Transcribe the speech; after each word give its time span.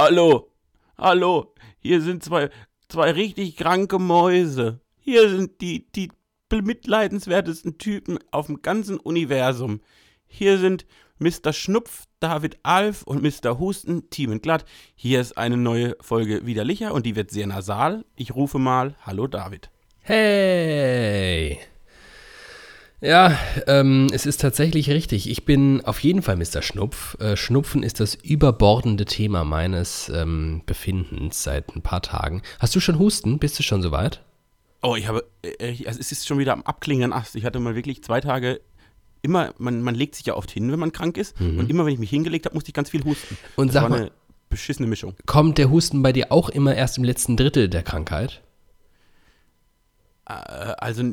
Hallo, 0.00 0.52
hallo, 0.96 1.54
hier 1.80 2.00
sind 2.00 2.22
zwei, 2.22 2.50
zwei 2.88 3.10
richtig 3.10 3.56
kranke 3.56 3.98
Mäuse. 3.98 4.78
Hier 5.00 5.28
sind 5.28 5.60
die, 5.60 5.90
die 5.90 6.12
bemitleidenswertesten 6.48 7.78
Typen 7.78 8.20
auf 8.30 8.46
dem 8.46 8.62
ganzen 8.62 9.00
Universum. 9.00 9.80
Hier 10.28 10.58
sind 10.58 10.86
Mr. 11.18 11.52
Schnupf, 11.52 12.04
David 12.20 12.60
Alf 12.62 13.02
und 13.02 13.24
Mr. 13.24 13.58
Husten, 13.58 14.08
Team 14.08 14.40
Glatt. 14.40 14.64
Hier 14.94 15.20
ist 15.20 15.36
eine 15.36 15.56
neue 15.56 15.96
Folge 16.00 16.46
Widerlicher 16.46 16.94
und 16.94 17.04
die 17.04 17.16
wird 17.16 17.32
sehr 17.32 17.48
nasal. 17.48 18.04
Ich 18.14 18.36
rufe 18.36 18.60
mal 18.60 18.94
Hallo 19.04 19.26
David. 19.26 19.68
Hey! 20.02 21.58
Ja, 23.00 23.38
ähm, 23.68 24.08
es 24.12 24.26
ist 24.26 24.40
tatsächlich 24.40 24.90
richtig. 24.90 25.30
Ich 25.30 25.44
bin 25.44 25.84
auf 25.84 26.00
jeden 26.00 26.22
Fall 26.22 26.36
Mr. 26.36 26.62
Schnupf. 26.62 27.16
Äh, 27.20 27.36
Schnupfen 27.36 27.84
ist 27.84 28.00
das 28.00 28.16
überbordende 28.16 29.04
Thema 29.04 29.44
meines 29.44 30.08
ähm, 30.08 30.62
Befindens 30.66 31.44
seit 31.44 31.76
ein 31.76 31.82
paar 31.82 32.02
Tagen. 32.02 32.42
Hast 32.58 32.74
du 32.74 32.80
schon 32.80 32.98
Husten? 32.98 33.38
Bist 33.38 33.56
du 33.58 33.62
schon 33.62 33.82
soweit? 33.82 34.22
Oh, 34.82 34.96
ich 34.96 35.06
habe, 35.06 35.24
äh, 35.42 35.86
also 35.86 36.00
es 36.00 36.10
ist 36.10 36.26
schon 36.26 36.38
wieder 36.38 36.52
am 36.52 36.62
Abklingen 36.62 37.12
Ast. 37.12 37.36
Ich 37.36 37.44
hatte 37.44 37.60
mal 37.60 37.76
wirklich 37.76 38.02
zwei 38.02 38.20
Tage 38.20 38.60
immer, 39.22 39.54
man, 39.58 39.82
man 39.82 39.94
legt 39.94 40.16
sich 40.16 40.26
ja 40.26 40.34
oft 40.34 40.50
hin, 40.50 40.70
wenn 40.72 40.78
man 40.80 40.92
krank 40.92 41.16
ist. 41.18 41.40
Mhm. 41.40 41.58
Und 41.58 41.70
immer, 41.70 41.84
wenn 41.86 41.92
ich 41.92 41.98
mich 42.00 42.10
hingelegt 42.10 42.46
habe, 42.46 42.54
musste 42.54 42.70
ich 42.70 42.74
ganz 42.74 42.90
viel 42.90 43.04
husten. 43.04 43.36
Und 43.56 43.68
das 43.68 43.74
sag 43.74 43.82
war 43.82 43.90
mal, 43.90 44.00
eine 44.00 44.10
beschissene 44.48 44.88
Mischung. 44.88 45.14
kommt 45.26 45.58
der 45.58 45.70
Husten 45.70 46.02
bei 46.02 46.12
dir 46.12 46.32
auch 46.32 46.48
immer 46.48 46.74
erst 46.74 46.98
im 46.98 47.04
letzten 47.04 47.36
Drittel 47.36 47.68
der 47.68 47.82
Krankheit? 47.82 48.42
Äh, 50.26 50.32
also, 50.32 51.12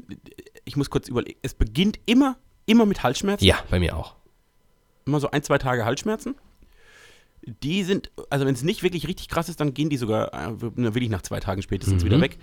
ich 0.66 0.76
muss 0.76 0.90
kurz 0.90 1.08
überlegen. 1.08 1.40
Es 1.42 1.54
beginnt 1.54 2.00
immer, 2.06 2.38
immer 2.66 2.86
mit 2.86 3.04
Halsschmerzen. 3.04 3.46
Ja, 3.46 3.58
bei 3.70 3.80
mir 3.80 3.96
auch. 3.96 4.16
Immer 5.06 5.20
so 5.20 5.30
ein, 5.32 5.44
zwei 5.44 5.58
Tage 5.58 5.86
Halsschmerzen. 5.86 6.36
Die 7.64 7.84
sind, 7.84 8.10
also 8.32 8.46
wenn 8.46 8.56
es 8.56 8.64
nicht 8.64 8.82
wirklich 8.82 9.08
richtig 9.08 9.30
krass 9.30 9.50
ist, 9.50 9.60
dann 9.60 9.74
gehen 9.76 9.90
die 9.90 9.98
sogar, 9.98 10.34
äh, 10.34 10.62
wirklich 10.62 11.10
nach 11.12 11.22
zwei 11.22 11.40
Tagen 11.40 11.62
spätestens 11.62 12.02
Mhm. 12.04 12.08
wieder 12.08 12.22
weg. 12.22 12.40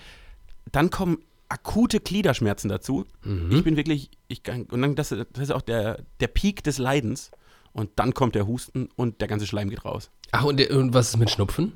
Dann 0.70 0.90
kommen 0.90 1.18
akute 1.48 1.98
Gliederschmerzen 2.00 2.68
dazu. 2.70 3.04
Mhm. 3.24 3.50
Ich 3.50 3.64
bin 3.64 3.76
wirklich, 3.76 4.10
ich 4.28 4.42
kann, 4.44 4.62
und 4.64 4.80
dann, 4.80 4.94
das, 4.94 5.08
das 5.08 5.26
ist 5.36 5.50
auch 5.50 5.60
der, 5.62 6.04
der 6.20 6.28
Peak 6.28 6.62
des 6.62 6.78
Leidens. 6.78 7.30
Und 7.74 7.90
dann 7.96 8.12
kommt 8.14 8.34
der 8.34 8.46
Husten 8.46 8.90
und 8.96 9.20
der 9.22 9.28
ganze 9.28 9.46
Schleim 9.46 9.70
geht 9.70 9.84
raus. 9.84 10.10
Ach, 10.30 10.44
und, 10.44 10.58
der, 10.58 10.70
und 10.76 10.92
was 10.94 11.08
ist 11.08 11.16
mit 11.16 11.30
Schnupfen? 11.30 11.72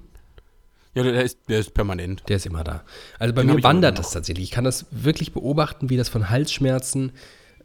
Ja, 0.96 1.02
der 1.02 1.24
ist, 1.24 1.40
der 1.50 1.58
ist 1.58 1.74
permanent. 1.74 2.22
Der 2.26 2.36
ist 2.36 2.46
immer 2.46 2.64
da. 2.64 2.82
Also 3.18 3.34
bei 3.34 3.42
Den 3.42 3.56
mir 3.56 3.62
wandert 3.62 3.98
das 3.98 4.12
tatsächlich. 4.12 4.44
Ich 4.44 4.50
kann 4.50 4.64
das 4.64 4.86
wirklich 4.90 5.34
beobachten, 5.34 5.90
wie 5.90 5.98
das 5.98 6.08
von 6.08 6.30
Halsschmerzen 6.30 7.12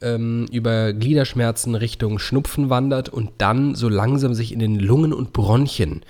ähm, 0.02 0.46
über 0.52 0.92
Gliederschmerzen 0.92 1.74
Richtung 1.74 2.18
Schnupfen 2.18 2.68
wandert 2.68 3.08
und 3.08 3.30
dann 3.38 3.74
so 3.74 3.88
langsam 3.88 4.34
sich 4.34 4.52
in 4.52 4.58
den 4.58 4.78
Lungen 4.78 5.14
und 5.14 5.32
Bronchien 5.32 6.04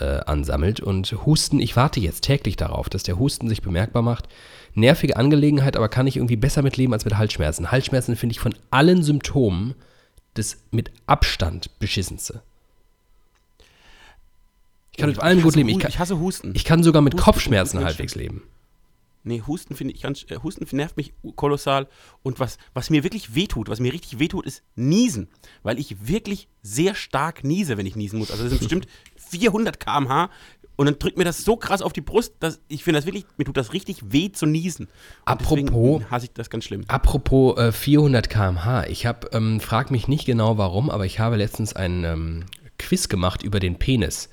äh, 0.00 0.20
ansammelt. 0.20 0.80
Und 0.80 1.14
Husten, 1.26 1.60
ich 1.60 1.76
warte 1.76 2.00
jetzt 2.00 2.22
täglich 2.22 2.56
darauf, 2.56 2.88
dass 2.88 3.02
der 3.02 3.18
Husten 3.18 3.50
sich 3.50 3.60
bemerkbar 3.60 4.00
macht. 4.00 4.28
Nervige 4.72 5.18
Angelegenheit, 5.18 5.76
aber 5.76 5.90
kann 5.90 6.06
ich 6.06 6.16
irgendwie 6.16 6.36
besser 6.36 6.62
mitleben 6.62 6.94
als 6.94 7.04
mit 7.04 7.18
Halsschmerzen. 7.18 7.70
Halsschmerzen 7.70 8.16
finde 8.16 8.32
ich 8.32 8.40
von 8.40 8.54
allen 8.70 9.02
Symptomen 9.02 9.74
das 10.32 10.56
mit 10.70 10.90
Abstand 11.04 11.78
beschissenste. 11.78 12.40
Ich 14.92 14.98
kann 14.98 15.10
mit 15.10 15.18
allem 15.20 15.42
gut 15.42 15.56
leben. 15.56 15.68
Ich 15.70 15.78
kann, 15.78 15.90
ich 15.90 15.98
hasse 15.98 16.18
Husten. 16.20 16.52
ich 16.54 16.64
kann 16.64 16.82
sogar 16.82 17.02
mit 17.02 17.14
Husten 17.14 17.24
Kopfschmerzen 17.24 17.78
ganz 17.78 17.88
halbwegs 17.88 18.14
leben. 18.14 18.42
Nee, 19.24 19.42
Husten 19.46 19.76
finde 19.76 19.94
ich 19.94 20.02
ganz, 20.02 20.26
äh, 20.28 20.38
Husten 20.42 20.66
nervt 20.76 20.96
mich 20.96 21.14
kolossal. 21.36 21.86
Und 22.22 22.40
was, 22.40 22.58
was 22.74 22.90
mir 22.90 23.04
wirklich 23.04 23.34
wehtut, 23.34 23.68
was 23.68 23.78
mir 23.80 23.92
richtig 23.92 24.18
wehtut, 24.18 24.44
ist 24.46 24.62
Niesen. 24.74 25.28
Weil 25.62 25.78
ich 25.78 26.08
wirklich 26.08 26.48
sehr 26.62 26.94
stark 26.94 27.44
niese, 27.44 27.78
wenn 27.78 27.86
ich 27.86 27.94
niesen 27.96 28.18
muss. 28.18 28.30
Also 28.30 28.42
das 28.42 28.50
sind 28.50 28.58
bestimmt 28.68 28.86
400 29.30 29.78
km/h. 29.78 30.28
Und 30.74 30.86
dann 30.86 30.98
drückt 30.98 31.18
mir 31.18 31.24
das 31.24 31.44
so 31.44 31.56
krass 31.56 31.82
auf 31.82 31.92
die 31.92 32.00
Brust, 32.00 32.34
dass 32.40 32.60
ich 32.66 32.82
finde 32.82 32.98
das 32.98 33.06
wirklich, 33.06 33.24
mir 33.36 33.44
tut 33.44 33.56
das 33.56 33.72
richtig 33.72 34.12
weh 34.12 34.32
zu 34.32 34.46
niesen. 34.46 34.86
Und 34.86 34.90
Apropos- 35.26 36.02
hasse 36.10 36.26
ich 36.26 36.32
das 36.32 36.50
ganz 36.50 36.64
schlimm. 36.64 36.84
Apropos 36.88 37.56
äh, 37.58 37.70
400 37.72 38.28
km/h. 38.28 38.86
Ich 38.88 39.06
habe, 39.06 39.28
ähm, 39.32 39.60
frag 39.60 39.90
mich 39.90 40.08
nicht 40.08 40.24
genau 40.24 40.58
warum, 40.58 40.90
aber 40.90 41.06
ich 41.06 41.20
habe 41.20 41.36
letztens 41.36 41.74
ein 41.74 42.04
ähm, 42.04 42.44
Quiz 42.78 43.08
gemacht 43.08 43.42
über 43.44 43.60
den 43.60 43.78
Penis. 43.78 44.28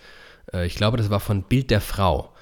Äh, 0.54 0.66
ich 0.66 0.76
glaube, 0.76 0.98
das 0.98 1.10
war 1.10 1.20
von 1.20 1.44
Bild 1.44 1.72
der 1.72 1.82
Frau. 1.82 2.34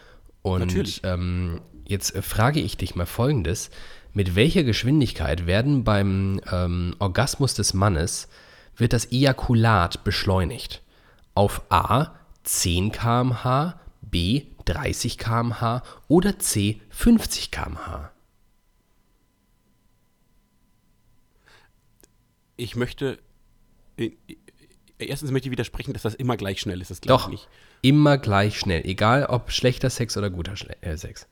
Und. 0.42 1.02
Ähm, 1.04 1.62
jetzt 1.88 2.16
äh, 2.16 2.22
frage 2.22 2.60
ich 2.60 2.78
dich 2.78 2.96
mal 2.96 3.06
folgendes. 3.06 3.70
Mit 4.14 4.36
welcher 4.36 4.64
Geschwindigkeit 4.64 5.46
werden 5.46 5.84
beim 5.84 6.42
ähm, 6.52 6.96
Orgasmus 7.00 7.54
des 7.54 7.74
Mannes, 7.74 8.28
wird 8.76 8.94
das 8.94 9.12
Ejakulat 9.12 10.04
beschleunigt? 10.04 10.82
Auf 11.34 11.62
A 11.70 12.16
10 12.44 12.92
km/h, 12.92 13.80
B 14.02 14.44
30 14.66 15.18
km/h 15.18 15.84
oder 16.08 16.40
C 16.40 16.82
50 16.90 17.52
km/h? 17.52 18.12
Ich 22.56 22.76
möchte, 22.76 23.20
äh, 23.98 24.12
äh, 24.28 24.36
erstens 24.98 25.30
möchte 25.30 25.48
ich 25.48 25.52
widersprechen, 25.52 25.94
dass 25.94 26.02
das 26.02 26.16
immer 26.16 26.38
gleich 26.38 26.60
schnell 26.60 26.82
ist. 26.82 26.90
Das 26.90 27.02
glaube 27.02 27.24
ich 27.26 27.30
nicht. 27.30 27.48
Immer 27.82 28.18
gleich 28.18 28.60
schnell. 28.60 28.84
Egal 28.86 29.26
ob 29.26 29.52
schlechter 29.52 29.90
Sex 29.90 30.18
oder 30.18 30.30
guter 30.30 30.56
Schle 30.56 30.76
äh, 30.82 30.98
Sex. 30.98 31.28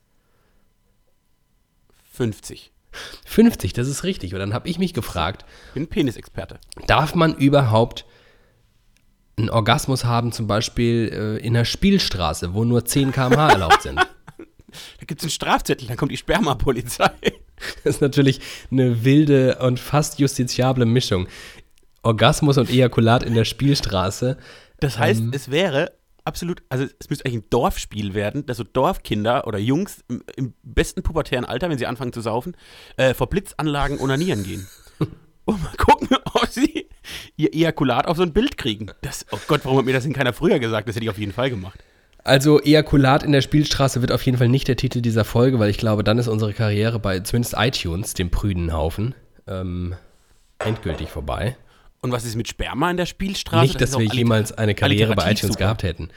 50. 2.14 2.72
50, 3.26 3.74
das 3.74 3.88
ist 3.88 4.04
richtig. 4.04 4.34
Und 4.34 4.40
dann 4.40 4.54
habe 4.54 4.70
ich 4.70 4.80
mich 4.80 4.94
gefragt, 4.94 5.46
Bin 5.74 5.88
Penisexperte. 5.88 6.60
darf 6.88 7.14
man 7.14 7.36
überhaupt 7.36 8.06
einen 9.38 9.50
Orgasmus 9.50 10.06
haben, 10.06 10.32
zum 10.32 10.48
Beispiel 10.48 11.10
äh, 11.12 11.46
in 11.46 11.56
einer 11.56 11.66
Spielstraße, 11.66 12.54
wo 12.54 12.64
nur 12.64 12.86
10 12.86 13.12
km/h 13.12 13.50
erlaubt 13.52 13.82
sind? 13.82 14.00
Da 15.00 15.06
gibt 15.06 15.22
es 15.22 15.24
einen 15.26 15.32
Strafzettel, 15.32 15.88
dann 15.88 15.96
kommt 15.96 16.12
die 16.12 16.18
Spermapolizei. 16.18 17.10
Das 17.86 17.96
ist 17.96 18.02
natürlich 18.02 18.42
eine 18.70 19.06
wilde 19.06 19.60
und 19.60 19.80
fast 19.80 20.20
justiziable 20.20 20.86
Mischung. 20.86 21.28
Orgasmus 22.04 22.58
und 22.58 22.70
Ejakulat 22.70 23.24
in 23.24 23.34
der 23.34 23.46
Spielstraße. 23.46 24.38
Das 24.82 25.00
heißt, 25.00 25.22
Ähm. 25.22 25.32
es 25.34 25.50
wäre 25.50 25.94
absolut, 26.26 26.64
also 26.70 26.86
es 27.00 27.10
müsste 27.10 27.26
eigentlich 27.26 27.44
ein 27.44 27.50
Dorfspiel 27.50 28.14
werden, 28.14 28.46
dass 28.46 28.58
so 28.58 28.64
Dorfkinder 28.64 29.48
oder 29.48 29.58
Jungs 29.58 30.04
im, 30.10 30.24
im 30.36 30.54
besten 30.64 31.04
pubertären 31.04 31.46
Alter, 31.46 31.70
wenn 31.70 31.78
sie 31.78 31.86
anfangen 31.86 32.12
zu 32.12 32.22
saufen, 32.22 32.58
äh, 32.98 33.14
vor 33.14 33.28
Blitzanlagen 33.30 34.00
onanieren 34.00 34.44
gehen. 34.44 34.68
Und 35.46 35.62
mal 35.64 35.76
gucken, 35.78 36.10
ob 36.34 36.48
sie 36.48 36.90
ihr 37.38 37.54
Ejakulat 37.54 38.08
auf 38.08 38.18
so 38.18 38.24
ein 38.24 38.34
Bild 38.34 38.58
kriegen. 38.58 38.88
Das, 39.02 39.26
oh 39.32 39.40
Gott, 39.48 39.62
warum 39.64 39.78
hat 39.78 39.86
mir 39.86 39.94
das 39.94 40.04
denn 40.04 40.14
keiner 40.14 40.34
früher 40.34 40.60
gesagt? 40.60 40.88
Das 40.88 40.96
hätte 40.96 41.06
ich 41.06 41.12
auf 41.12 41.20
jeden 41.20 41.34
Fall 41.34 41.52
gemacht. 41.52 41.80
Also 42.24 42.60
Ejakulat 42.60 43.22
in 43.22 43.32
der 43.32 43.42
Spielstraße 43.42 44.02
wird 44.02 44.12
auf 44.12 44.24
jeden 44.24 44.40
Fall 44.40 44.50
nicht 44.50 44.68
der 44.68 44.76
Titel 44.76 45.02
dieser 45.02 45.24
Folge, 45.24 45.60
weil 45.60 45.70
ich 45.70 45.78
glaube, 45.78 46.04
dann 46.04 46.18
ist 46.18 46.28
unsere 46.28 46.54
Karriere 46.54 47.00
bei 47.00 47.20
zumindest 47.20 47.54
iTunes, 47.56 48.16
dem 48.16 48.32
prüden 48.32 48.74
Haufen, 48.74 49.14
ähm, 49.46 49.94
endgültig 50.58 51.12
vorbei. 51.12 51.56
Und 52.06 52.12
was 52.12 52.24
ist 52.26 52.36
mit 52.36 52.48
Sperma 52.48 52.90
in 52.92 52.98
der 52.98 53.06
Spielstraße? 53.06 53.64
nicht, 53.64 53.82
Das 53.82 53.92
dass 53.92 54.00
wir 54.00 54.06
jemals 54.08 54.52
eine 54.52 54.76
Karriere 54.76 55.16
bei 55.16 55.32
iTunes 55.32 55.54
super. 55.54 55.66
gehabt 55.66 55.84
hätten. 55.84 56.10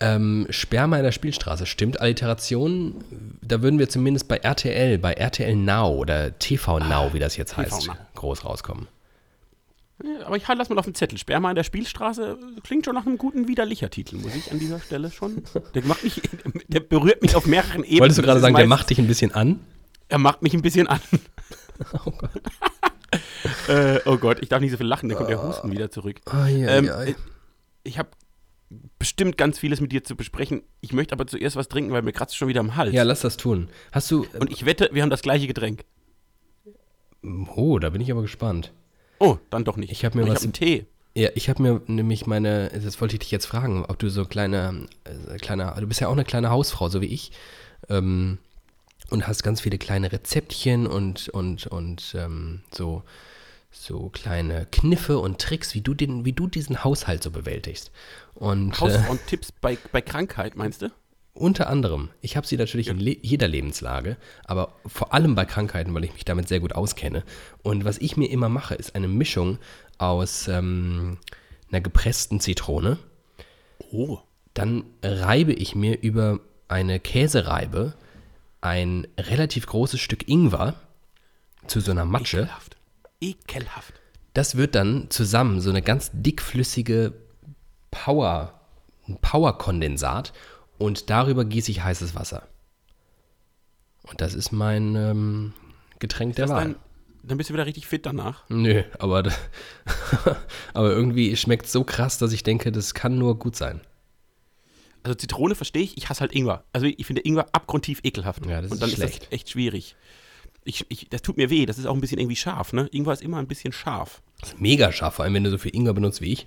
Ähm, 0.00 0.46
Sperma 0.50 0.96
in 0.96 1.02
der 1.02 1.12
Spielstraße, 1.12 1.66
stimmt. 1.66 2.00
Alliteration, 2.00 3.04
da 3.42 3.62
würden 3.62 3.78
wir 3.78 3.88
zumindest 3.88 4.26
bei 4.28 4.36
RTL, 4.38 4.96
bei 4.98 5.12
RTL 5.12 5.54
Now 5.56 5.88
oder 5.96 6.38
TV 6.38 6.78
Now, 6.78 7.12
wie 7.12 7.18
das 7.18 7.36
jetzt 7.36 7.50
TV 7.56 7.62
heißt, 7.62 7.86
Now. 7.88 7.94
groß 8.14 8.44
rauskommen. 8.44 8.86
Ja, 10.04 10.26
Aber 10.26 10.36
ich 10.36 10.46
halte 10.46 10.60
das 10.60 10.68
mal 10.68 10.78
auf 10.78 10.84
den 10.84 10.94
Zettel. 10.94 11.18
Sperma 11.18 11.50
in 11.50 11.56
der 11.56 11.64
Spielstraße 11.64 12.38
klingt 12.62 12.84
schon 12.84 12.94
nach 12.94 13.04
einem 13.04 13.18
guten 13.18 13.48
widerlicher 13.48 13.90
Titel, 13.90 14.16
muss 14.16 14.34
ich 14.36 14.50
an 14.52 14.60
dieser 14.60 14.78
Stelle 14.80 15.10
schon. 15.10 15.42
Der 15.74 15.84
macht 15.84 16.04
mich, 16.04 16.22
der 16.68 16.80
berührt 16.80 17.20
mich 17.20 17.34
auf 17.34 17.46
mehreren 17.46 17.82
Ebenen. 17.82 18.00
Wolltest 18.00 18.18
du 18.18 18.22
gerade 18.22 18.38
sagen, 18.40 18.54
der 18.54 18.66
macht 18.68 18.88
dich 18.90 18.98
ein 18.98 19.08
bisschen 19.08 19.32
an? 19.34 19.58
Er 20.08 20.18
macht 20.18 20.42
mich 20.42 20.54
ein 20.54 20.62
bisschen 20.62 20.86
an. 20.86 21.00
Oh 22.04 22.10
Gott. 22.10 22.30
Äh, 23.68 24.00
oh 24.06 24.16
Gott, 24.16 24.38
ich 24.42 24.48
darf 24.48 24.60
nicht 24.60 24.70
so 24.72 24.76
viel 24.76 24.86
lachen, 24.86 25.08
dann 25.08 25.18
kommt 25.18 25.30
der 25.30 25.42
Husten 25.42 25.70
wieder 25.70 25.90
zurück. 25.90 26.20
Ai, 26.26 26.66
ai, 26.66 26.78
Ähm, 26.78 26.88
äh, 26.88 27.14
ich 27.84 27.98
habe 27.98 28.08
bestimmt 28.98 29.36
ganz 29.38 29.58
vieles 29.58 29.80
mit 29.80 29.92
dir 29.92 30.04
zu 30.04 30.16
besprechen. 30.16 30.62
Ich 30.80 30.92
möchte 30.92 31.12
aber 31.14 31.26
zuerst 31.26 31.56
was 31.56 31.68
trinken, 31.68 31.92
weil 31.92 32.02
mir 32.02 32.12
kratzt 32.12 32.36
schon 32.36 32.48
wieder 32.48 32.60
am 32.60 32.76
Hals. 32.76 32.92
Ja, 32.94 33.02
lass 33.02 33.20
das 33.20 33.36
tun. 33.36 33.68
Hast 33.92 34.10
du. 34.10 34.26
Und 34.38 34.50
ich 34.50 34.64
wette, 34.66 34.90
wir 34.92 35.02
haben 35.02 35.10
das 35.10 35.22
gleiche 35.22 35.46
Getränk. 35.46 35.84
Oh, 37.56 37.78
da 37.78 37.90
bin 37.90 38.00
ich 38.00 38.10
aber 38.10 38.22
gespannt. 38.22 38.72
Oh, 39.18 39.38
dann 39.50 39.64
doch 39.64 39.76
nicht. 39.76 39.90
Ich 39.90 40.04
hab 40.04 40.14
mir 40.14 40.22
Und 40.22 40.28
was- 40.30 40.36
Ich 40.42 40.42
habe 40.42 40.44
einen 40.46 40.52
Tee. 40.52 40.86
Ja, 41.14 41.30
ich 41.34 41.48
habe 41.48 41.62
mir 41.62 41.82
nämlich 41.88 42.26
meine, 42.26 42.68
das 42.68 43.00
wollte 43.00 43.14
ich 43.16 43.20
dich 43.20 43.30
jetzt 43.32 43.46
fragen, 43.46 43.84
ob 43.84 43.98
du 43.98 44.08
so 44.08 44.24
kleine, 44.24 44.86
äh, 45.04 45.38
kleine, 45.38 45.74
du 45.80 45.86
bist 45.88 46.00
ja 46.00 46.06
auch 46.06 46.12
eine 46.12 46.24
kleine 46.24 46.50
Hausfrau, 46.50 46.88
so 46.88 47.00
wie 47.00 47.06
ich, 47.06 47.32
ähm, 47.88 48.38
und 49.10 49.26
hast 49.26 49.42
ganz 49.42 49.60
viele 49.60 49.78
kleine 49.78 50.12
Rezeptchen 50.12 50.86
und, 50.86 51.28
und, 51.30 51.66
und 51.66 52.14
ähm, 52.16 52.60
so, 52.70 53.02
so 53.70 54.08
kleine 54.08 54.66
Kniffe 54.70 55.18
und 55.18 55.40
Tricks, 55.40 55.74
wie 55.74 55.80
du, 55.80 55.94
den, 55.94 56.24
wie 56.24 56.32
du 56.32 56.46
diesen 56.46 56.84
Haushalt 56.84 57.22
so 57.22 57.30
bewältigst. 57.30 57.90
Und 58.34 58.72
äh, 58.72 58.80
Hausfrauentipps 58.80 59.52
bei, 59.52 59.78
bei 59.92 60.00
Krankheit, 60.00 60.56
meinst 60.56 60.82
du? 60.82 60.90
unter 61.38 61.68
anderem, 61.68 62.10
ich 62.20 62.36
habe 62.36 62.46
sie 62.46 62.56
natürlich 62.56 62.88
in 62.88 62.98
le 62.98 63.16
jeder 63.22 63.48
Lebenslage, 63.48 64.16
aber 64.44 64.72
vor 64.86 65.14
allem 65.14 65.34
bei 65.34 65.44
Krankheiten, 65.44 65.94
weil 65.94 66.04
ich 66.04 66.12
mich 66.12 66.24
damit 66.24 66.48
sehr 66.48 66.60
gut 66.60 66.74
auskenne. 66.74 67.22
Und 67.62 67.84
was 67.84 67.98
ich 67.98 68.16
mir 68.16 68.30
immer 68.30 68.48
mache, 68.48 68.74
ist 68.74 68.94
eine 68.94 69.08
Mischung 69.08 69.58
aus 69.98 70.48
ähm, 70.48 71.18
einer 71.70 71.80
gepressten 71.80 72.40
Zitrone, 72.40 72.98
Oh. 73.90 74.18
dann 74.54 74.84
reibe 75.02 75.52
ich 75.52 75.74
mir 75.74 76.00
über 76.00 76.40
eine 76.66 77.00
Käsereibe 77.00 77.94
ein 78.60 79.06
relativ 79.16 79.66
großes 79.66 80.00
Stück 80.00 80.28
Ingwer 80.28 80.74
zu 81.68 81.80
so 81.80 81.92
einer 81.92 82.04
Matsche. 82.04 82.38
Ekelhaft. 82.38 82.76
Ekelhaft. 83.20 83.94
Das 84.34 84.56
wird 84.56 84.74
dann 84.74 85.10
zusammen 85.10 85.60
so 85.60 85.70
eine 85.70 85.82
ganz 85.82 86.10
dickflüssige 86.12 87.12
Power, 87.90 88.60
ein 89.08 89.18
Powerkondensat 89.20 90.32
und 90.78 91.10
darüber 91.10 91.44
gieße 91.44 91.70
ich 91.70 91.82
heißes 91.82 92.14
Wasser. 92.14 92.46
Und 94.04 94.20
das 94.20 94.34
ist 94.34 94.52
mein 94.52 94.94
ähm, 94.94 95.52
Getränk 95.98 96.36
der 96.36 96.46
Das 96.46 96.54
Wahl. 96.54 96.62
dann, 96.64 96.76
dann 97.24 97.38
bist 97.38 97.50
du 97.50 97.54
wieder 97.54 97.66
richtig 97.66 97.86
fit 97.86 98.06
danach. 98.06 98.44
Nö, 98.48 98.82
aber, 98.98 99.24
aber 100.74 100.90
irgendwie 100.90 101.36
schmeckt 101.36 101.66
so 101.68 101.84
krass, 101.84 102.18
dass 102.18 102.32
ich 102.32 102.42
denke, 102.42 102.70
das 102.72 102.94
kann 102.94 103.18
nur 103.18 103.38
gut 103.38 103.56
sein. 103.56 103.80
Also 105.02 105.14
Zitrone 105.14 105.54
verstehe 105.54 105.82
ich, 105.82 105.96
ich 105.96 106.08
hasse 106.08 106.20
halt 106.20 106.32
Ingwer. 106.34 106.64
Also 106.72 106.86
ich 106.86 107.06
finde 107.06 107.22
Ingwer 107.24 107.46
abgrundtief 107.52 108.00
ekelhaft. 108.04 108.44
Ja, 108.46 108.60
das 108.60 108.70
Und 108.70 108.76
ist 108.76 108.82
dann 108.82 108.90
schlecht. 108.90 109.14
ist 109.14 109.22
das 109.24 109.32
echt 109.32 109.50
schwierig. 109.50 109.96
Ich, 110.68 110.84
ich, 110.90 111.08
das 111.08 111.22
tut 111.22 111.38
mir 111.38 111.48
weh, 111.48 111.64
das 111.64 111.78
ist 111.78 111.86
auch 111.86 111.94
ein 111.94 112.00
bisschen 112.02 112.18
irgendwie 112.18 112.36
scharf, 112.36 112.74
ne? 112.74 112.88
Ingwer 112.92 113.14
ist 113.14 113.22
immer 113.22 113.38
ein 113.38 113.46
bisschen 113.46 113.72
scharf. 113.72 114.20
Das 114.40 114.50
ist 114.50 114.60
mega 114.60 114.92
scharf, 114.92 115.14
vor 115.14 115.24
allem 115.24 115.32
wenn 115.32 115.44
du 115.44 115.50
so 115.50 115.56
viel 115.56 115.74
Ingwer 115.74 115.94
benutzt 115.94 116.20
wie 116.20 116.30
ich. 116.30 116.46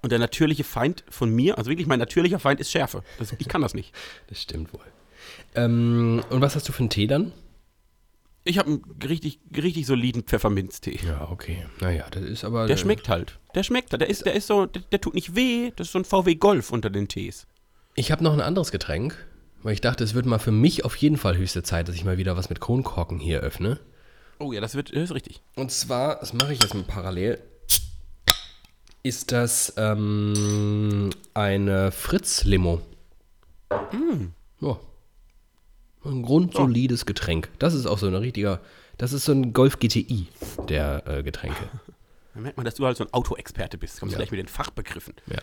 Und 0.00 0.10
der 0.10 0.18
natürliche 0.18 0.64
Feind 0.64 1.04
von 1.10 1.28
mir, 1.28 1.58
also 1.58 1.70
wirklich 1.70 1.86
mein 1.86 1.98
natürlicher 1.98 2.38
Feind 2.38 2.60
ist 2.60 2.70
Schärfe. 2.70 3.04
Das, 3.18 3.34
ich 3.38 3.48
kann 3.48 3.60
das 3.60 3.74
nicht. 3.74 3.92
Das 4.28 4.40
stimmt 4.40 4.72
wohl. 4.72 4.80
Ähm, 5.54 6.24
und 6.30 6.40
was 6.40 6.56
hast 6.56 6.66
du 6.66 6.72
für 6.72 6.80
einen 6.80 6.88
Tee 6.88 7.06
dann? 7.06 7.32
Ich 8.44 8.58
habe 8.58 8.70
einen 8.70 8.84
richtig, 9.06 9.38
richtig 9.54 9.86
soliden 9.86 10.22
Pfefferminztee. 10.22 10.98
Ja, 11.06 11.28
okay. 11.30 11.66
Naja, 11.80 12.06
das 12.10 12.24
ist 12.24 12.44
aber. 12.44 12.66
Der 12.66 12.78
schmeckt 12.78 13.08
halt. 13.08 13.38
Der 13.54 13.62
schmeckt. 13.62 13.92
Der 13.92 14.08
ist, 14.08 14.24
der 14.24 14.32
ist 14.32 14.46
so, 14.46 14.64
der, 14.64 14.82
der 14.82 15.00
tut 15.00 15.14
nicht 15.14 15.36
weh. 15.36 15.72
Das 15.76 15.88
ist 15.88 15.92
so 15.92 15.98
ein 15.98 16.04
VW 16.06 16.34
Golf 16.36 16.72
unter 16.72 16.88
den 16.88 17.06
Tees. 17.06 17.46
Ich 17.94 18.10
habe 18.10 18.24
noch 18.24 18.32
ein 18.32 18.40
anderes 18.40 18.72
Getränk, 18.72 19.24
weil 19.62 19.74
ich 19.74 19.80
dachte, 19.80 20.04
es 20.04 20.14
wird 20.14 20.26
mal 20.26 20.38
für 20.38 20.50
mich 20.52 20.84
auf 20.84 20.96
jeden 20.96 21.16
Fall 21.16 21.36
höchste 21.36 21.62
Zeit, 21.62 21.88
dass 21.88 21.94
ich 21.94 22.04
mal 22.04 22.18
wieder 22.18 22.36
was 22.36 22.48
mit 22.48 22.60
Kronkorken 22.60 23.18
hier 23.18 23.40
öffne. 23.40 23.78
Oh 24.38 24.52
ja, 24.52 24.60
das 24.60 24.74
wird, 24.74 24.90
das 24.94 25.04
ist 25.04 25.14
richtig. 25.14 25.40
Und 25.56 25.70
zwar, 25.70 26.18
das 26.20 26.32
mache 26.32 26.52
ich 26.52 26.62
jetzt 26.62 26.74
mal 26.74 26.82
parallel, 26.82 27.38
ist 29.04 29.32
das 29.32 29.72
ähm, 29.76 31.10
eine 31.34 31.90
Fritz-Limo. 31.92 32.80
Ja. 34.60 34.78
Ein 36.04 36.22
grundsolides 36.22 37.06
Getränk. 37.06 37.48
Das 37.58 37.74
ist 37.74 37.86
auch 37.86 37.98
so 37.98 38.06
ein 38.08 38.14
richtiger, 38.14 38.60
das 38.98 39.12
ist 39.12 39.24
so 39.24 39.32
ein 39.32 39.52
Golf 39.52 39.78
GTI 39.78 40.26
der 40.68 41.06
äh, 41.06 41.22
Getränke. 41.22 41.56
Da 42.34 42.40
merkt 42.40 42.56
man, 42.56 42.64
dass 42.64 42.76
du 42.76 42.86
halt 42.86 42.96
so 42.96 43.04
ein 43.04 43.12
Autoexperte 43.12 43.76
bist. 43.76 44.00
Kommst 44.00 44.14
Ja. 44.14 44.16
gleich 44.16 44.30
mit 44.30 44.40
den 44.40 44.48
Fachbegriffen. 44.48 45.12
Ja. 45.26 45.36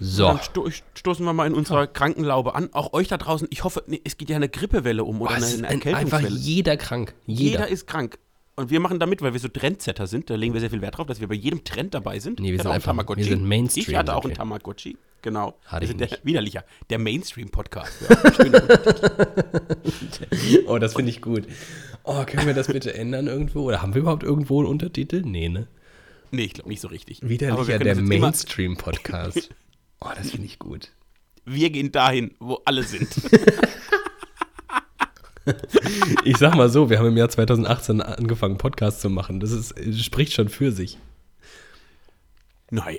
So. 0.00 0.26
Dann 0.26 0.40
sto 0.42 0.68
stoßen 0.94 1.24
wir 1.24 1.32
mal 1.32 1.46
in 1.46 1.54
unserer 1.54 1.86
Krankenlaube 1.86 2.54
an. 2.54 2.70
Auch 2.72 2.92
euch 2.92 3.08
da 3.08 3.16
draußen, 3.18 3.46
ich 3.50 3.64
hoffe, 3.64 3.84
nee, 3.86 4.00
es 4.04 4.16
geht 4.16 4.30
ja 4.30 4.36
eine 4.36 4.48
Grippewelle 4.48 5.04
um 5.04 5.20
oder 5.20 5.32
Oh, 5.32 5.34
eine, 5.34 5.46
eine 5.46 5.56
ein, 5.68 5.74
einfach 5.74 5.86
Erkältungswelle. 6.20 6.36
jeder 6.36 6.76
krank. 6.76 7.14
Jeder. 7.26 7.42
Jeder 7.42 7.68
ist 7.68 7.86
krank. 7.86 8.18
Und 8.54 8.70
wir 8.70 8.80
machen 8.80 8.98
da 9.00 9.06
mit, 9.06 9.22
weil 9.22 9.32
wir 9.32 9.40
so 9.40 9.48
Trendsetter 9.48 10.06
sind. 10.06 10.28
Da 10.28 10.34
legen 10.34 10.52
wir 10.52 10.60
sehr 10.60 10.68
viel 10.70 10.82
Wert 10.82 10.98
drauf, 10.98 11.06
dass 11.06 11.20
wir 11.20 11.28
bei 11.28 11.34
jedem 11.34 11.64
Trend 11.64 11.94
dabei 11.94 12.18
sind. 12.18 12.38
Nee, 12.38 12.52
wir 12.52 12.58
sind 12.58 12.70
einfach- 12.70 12.86
Tamagotchi. 12.90 13.20
wir 13.22 13.28
sind 13.30 13.44
Mainstream, 13.46 13.84
Ich 13.88 13.94
hatte 13.96 14.14
auch 14.14 14.22
sind 14.22 14.32
einen. 14.32 14.36
Tamagotchi. 14.36 14.96
Genau. 15.22 15.54
Hatte 15.64 15.82
wir 15.88 15.94
ich 15.94 15.98
sind 16.00 16.00
der, 16.00 16.18
widerlicher. 16.24 16.64
Der 16.90 16.98
Mainstream-Podcast. 16.98 17.92
Ja. 18.08 18.16
Oh, 20.66 20.78
das 20.78 20.94
finde 20.94 21.10
ich 21.10 21.20
gut. 21.22 21.44
Oh, 22.04 22.24
können 22.24 22.46
wir 22.46 22.54
das 22.54 22.66
bitte 22.66 22.94
ändern 22.94 23.26
irgendwo? 23.26 23.62
Oder 23.62 23.82
haben 23.82 23.94
wir 23.94 24.00
überhaupt 24.02 24.22
irgendwo 24.22 24.60
einen 24.60 24.68
Untertitel? 24.68 25.22
Nee, 25.24 25.48
ne? 25.48 25.66
nee, 26.30 26.44
ich 26.44 26.54
glaube 26.54 26.68
nicht 26.70 26.80
so 26.80 26.88
richtig. 26.88 27.20
Widerlicher 27.22 27.78
der 27.78 27.96
Mainstream-Podcast. 27.96 29.50
Oh, 30.04 30.10
das 30.16 30.30
finde 30.30 30.46
ich 30.46 30.58
gut. 30.58 30.90
Wir 31.44 31.70
gehen 31.70 31.92
dahin, 31.92 32.34
wo 32.40 32.60
alle 32.64 32.82
sind. 32.82 33.08
Ich 36.24 36.36
sag 36.36 36.54
mal 36.54 36.68
so, 36.68 36.88
wir 36.88 37.00
haben 37.00 37.08
im 37.08 37.16
Jahr 37.16 37.28
2018 37.28 38.00
angefangen, 38.00 38.58
Podcasts 38.58 39.00
zu 39.00 39.10
machen. 39.10 39.40
Das 39.40 39.50
ist, 39.50 39.74
spricht 40.04 40.32
schon 40.32 40.48
für 40.48 40.70
sich. 40.70 40.98
Nein, 42.70 42.98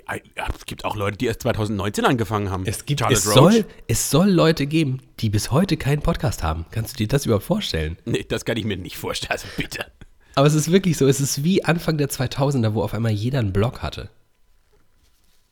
es 0.54 0.66
gibt 0.66 0.84
auch 0.84 0.94
Leute, 0.94 1.16
die 1.16 1.26
erst 1.26 1.40
2019 1.40 2.04
angefangen 2.04 2.50
haben. 2.50 2.64
Es, 2.66 2.84
gibt, 2.84 3.00
Charlotte 3.00 3.18
es, 3.18 3.26
Roach. 3.28 3.34
soll, 3.34 3.64
es 3.88 4.10
soll 4.10 4.30
Leute 4.30 4.66
geben, 4.66 5.00
die 5.20 5.30
bis 5.30 5.50
heute 5.52 5.76
keinen 5.76 6.02
Podcast 6.02 6.42
haben. 6.42 6.66
Kannst 6.70 6.92
du 6.92 6.96
dir 6.98 7.08
das 7.08 7.24
überhaupt 7.24 7.46
vorstellen? 7.46 7.96
Nee, 8.04 8.26
das 8.28 8.44
kann 8.44 8.58
ich 8.58 8.64
mir 8.64 8.76
nicht 8.76 8.98
vorstellen. 8.98 9.32
Also 9.32 9.48
bitte. 9.56 9.86
Aber 10.34 10.46
es 10.46 10.54
ist 10.54 10.70
wirklich 10.70 10.96
so, 10.96 11.08
es 11.08 11.20
ist 11.20 11.44
wie 11.44 11.64
Anfang 11.64 11.96
der 11.96 12.10
2000er, 12.10 12.74
wo 12.74 12.82
auf 12.82 12.92
einmal 12.94 13.12
jeder 13.12 13.38
einen 13.38 13.52
Blog 13.52 13.80
hatte. 13.82 14.10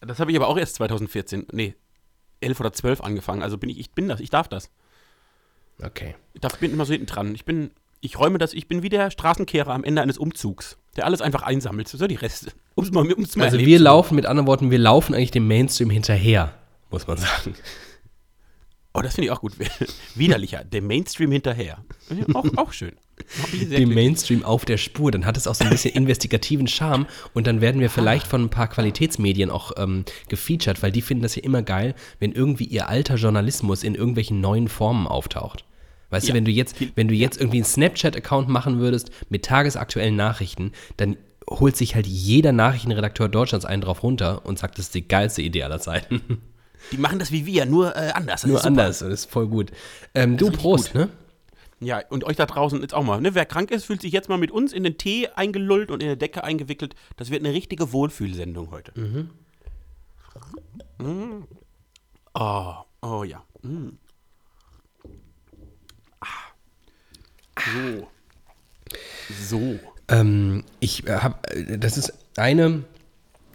Das 0.07 0.19
habe 0.19 0.31
ich 0.31 0.37
aber 0.37 0.49
auch 0.49 0.59
erst 0.59 0.77
2014, 0.77 1.47
nee, 1.53 1.75
11 2.41 2.61
oder 2.61 2.73
12 2.73 3.01
angefangen. 3.01 3.43
Also 3.43 3.59
bin 3.59 3.71
ich, 3.71 3.79
ich 3.79 3.93
bin 3.93 4.09
das, 4.09 4.21
ich 4.21 4.31
darf 4.31 4.49
das. 4.49 4.71
Okay. 5.83 6.15
Ich 6.35 6.41
darf, 6.41 6.59
bin 6.59 6.73
immer 6.73 6.85
so 6.85 6.93
hinten 6.93 7.07
dran. 7.07 7.35
Ich 7.35 7.45
bin, 7.45 7.71
ich 8.01 8.19
räume 8.19 8.39
das, 8.39 8.53
ich 8.53 8.69
bin 8.69 8.83
wie 8.83 8.89
der 8.89 9.11
Straßenkehrer 9.11 9.73
am 9.73 9.85
Ende 9.85 10.03
eines 10.03 10.19
Umzugs, 10.19 10.77
der 10.97 11.07
alles 11.07 11.23
einfach 11.23 11.43
einsammelt. 11.43 11.89
So 11.89 12.07
die 12.07 12.17
Reste. 12.17 12.53
Um's 12.75 12.91
mal, 12.91 13.11
um's 13.13 13.37
mal 13.37 13.45
Also 13.45 13.59
wir 13.59 13.79
laufen, 13.79 14.15
mit 14.15 14.27
anderen 14.27 14.47
Worten, 14.47 14.71
wir 14.71 14.79
laufen 14.79 15.15
eigentlich 15.15 15.31
dem 15.31 15.47
Mainstream 15.47 15.91
hinterher, 15.91 16.55
muss 16.91 17.07
man 17.07 17.19
sagen. 17.19 17.55
Oh, 18.95 19.01
das 19.03 19.15
finde 19.15 19.27
ich 19.27 19.31
auch 19.31 19.41
gut. 19.41 19.55
Widerlicher, 20.15 20.65
dem 20.65 20.87
Mainstream 20.87 21.31
hinterher. 21.31 21.85
Auch, 22.35 22.47
auch 22.57 22.73
schön. 22.73 22.97
Dem. 23.71 23.95
Mainstream 23.95 24.45
auf 24.45 24.65
der 24.65 24.77
Spur. 24.79 25.11
Dann 25.11 25.27
hat 25.27 25.37
es 25.37 25.47
auch 25.47 25.55
so 25.55 25.65
ein 25.65 25.71
bisschen 25.71 25.95
investigativen 25.95 26.67
Charme 26.67 27.07
und 27.35 27.47
dann 27.47 27.61
werden 27.61 27.81
wir 27.81 27.91
vielleicht 27.91 28.27
von 28.27 28.43
ein 28.43 28.51
paar 28.51 28.69
Qualitätsmedien 28.69 29.51
auch 29.51 29.73
ähm, 29.77 30.05
gefeatured, 30.29 30.83
weil 30.83 30.93
die 30.93 31.03
finden 31.03 31.23
das 31.23 31.37
ja 31.37 31.43
immer 31.43 31.63
geil, 31.63 31.95
wenn 32.19 32.33
irgendwie 32.33 32.65
ihr 32.65 32.89
alter 32.89 33.15
Journalismus 33.17 33.85
in 33.85 33.95
irgendwelchen 33.95 34.41
neuen 34.41 34.69
Formen 34.69 35.07
auftaucht. 35.07 35.65
Weißt 36.11 36.27
du, 36.27 36.31
Ja. 36.31 36.35
wenn 36.35 36.45
du 36.45 36.51
jetzt, 36.51 36.77
wenn 36.95 37.09
du 37.09 37.15
jetzt 37.15 37.39
irgendwie 37.39 37.59
einen 37.59 37.65
Snapchat-Account 37.65 38.49
machen 38.49 38.81
würdest 38.81 39.11
mit 39.31 39.45
tagesaktuellen 39.45 40.17
Nachrichten, 40.17 40.73
dann 40.97 41.17
holt 41.49 41.77
sich 41.77 41.95
halt 41.95 42.07
jeder 42.07 42.53
Nachrichtenredakteur 42.53 43.29
Deutschlands 43.29 43.65
einen 43.67 43.83
drauf 43.83 44.03
runter 44.03 44.45
und 44.45 44.59
sagt, 44.59 44.79
das 44.79 44.87
ist 44.87 44.95
die 44.95 45.07
geilste 45.09 45.43
Idee 45.43 45.63
aller 45.65 45.81
Zeiten. 45.81 46.21
Die 46.91 46.97
machen 46.99 47.19
das 47.19 47.31
wie 47.31 47.47
wir, 47.47 47.65
nur 47.65 47.97
äh, 47.97 48.11
anders. 48.11 48.43
Das 48.43 48.51
Nur 48.51 48.65
anders 48.65 48.99
das 48.99 49.09
ist 49.09 49.31
voll 49.31 49.47
gut. 49.49 49.71
Ähm, 50.15 50.37
du, 50.37 50.51
Prost, 50.51 50.95
ne? 50.95 51.09
Ja, 51.83 52.01
und 52.11 52.23
euch 52.23 52.37
da 52.37 52.47
draußen 52.47 52.81
jetzt 52.81 52.95
auch 52.95 53.03
mal. 53.03 53.21
Ne? 53.21 53.35
Wer 53.35 53.45
krank 53.45 53.73
ist, 53.73 53.85
fühlt 53.85 54.01
sich 54.01 54.13
jetzt 54.13 54.29
mal 54.29 54.39
mit 54.39 54.53
uns 54.53 54.73
in 54.73 54.85
den 54.85 54.99
Tee 54.99 55.29
eingelullt 55.35 55.91
und 55.91 56.01
in 56.01 56.07
der 56.07 56.17
Decke 56.17 56.45
eingewickelt. 56.45 56.95
Das 57.17 57.31
wird 57.31 57.45
eine 57.45 57.53
richtige 57.53 57.93
Wohlfühlsendung 57.93 58.71
heute. 58.71 58.93
Mhm. 58.97 59.31
Oh, 62.35 62.75
oh 63.03 63.25
ja. 63.25 63.43
Mm. 63.63 63.99
Ah. 66.21 66.27
So. 67.59 68.09
So. 69.45 69.79
Ähm, 70.09 70.65
ich 70.79 71.03
habe, 71.09 71.37
das 71.79 71.99
ist 71.99 72.13
eine, 72.37 72.85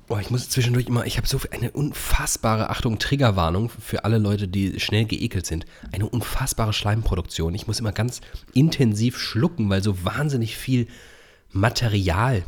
oh, 0.09 0.17
ich 0.17 0.29
muss 0.29 0.49
zwischendurch 0.49 0.87
immer, 0.87 1.05
ich 1.05 1.17
habe 1.17 1.27
so 1.27 1.39
eine 1.51 1.71
unfassbare, 1.71 2.69
Achtung, 2.69 2.99
Triggerwarnung 2.99 3.69
für 3.69 4.05
alle 4.05 4.17
Leute, 4.17 4.47
die 4.47 4.79
schnell 4.79 5.05
geekelt 5.05 5.45
sind. 5.45 5.65
Eine 5.91 6.07
unfassbare 6.07 6.73
Schleimproduktion. 6.73 7.53
Ich 7.55 7.67
muss 7.67 7.79
immer 7.79 7.91
ganz 7.91 8.21
intensiv 8.53 9.17
schlucken, 9.17 9.69
weil 9.69 9.83
so 9.83 10.03
wahnsinnig 10.05 10.57
viel 10.57 10.87
Material 11.51 12.43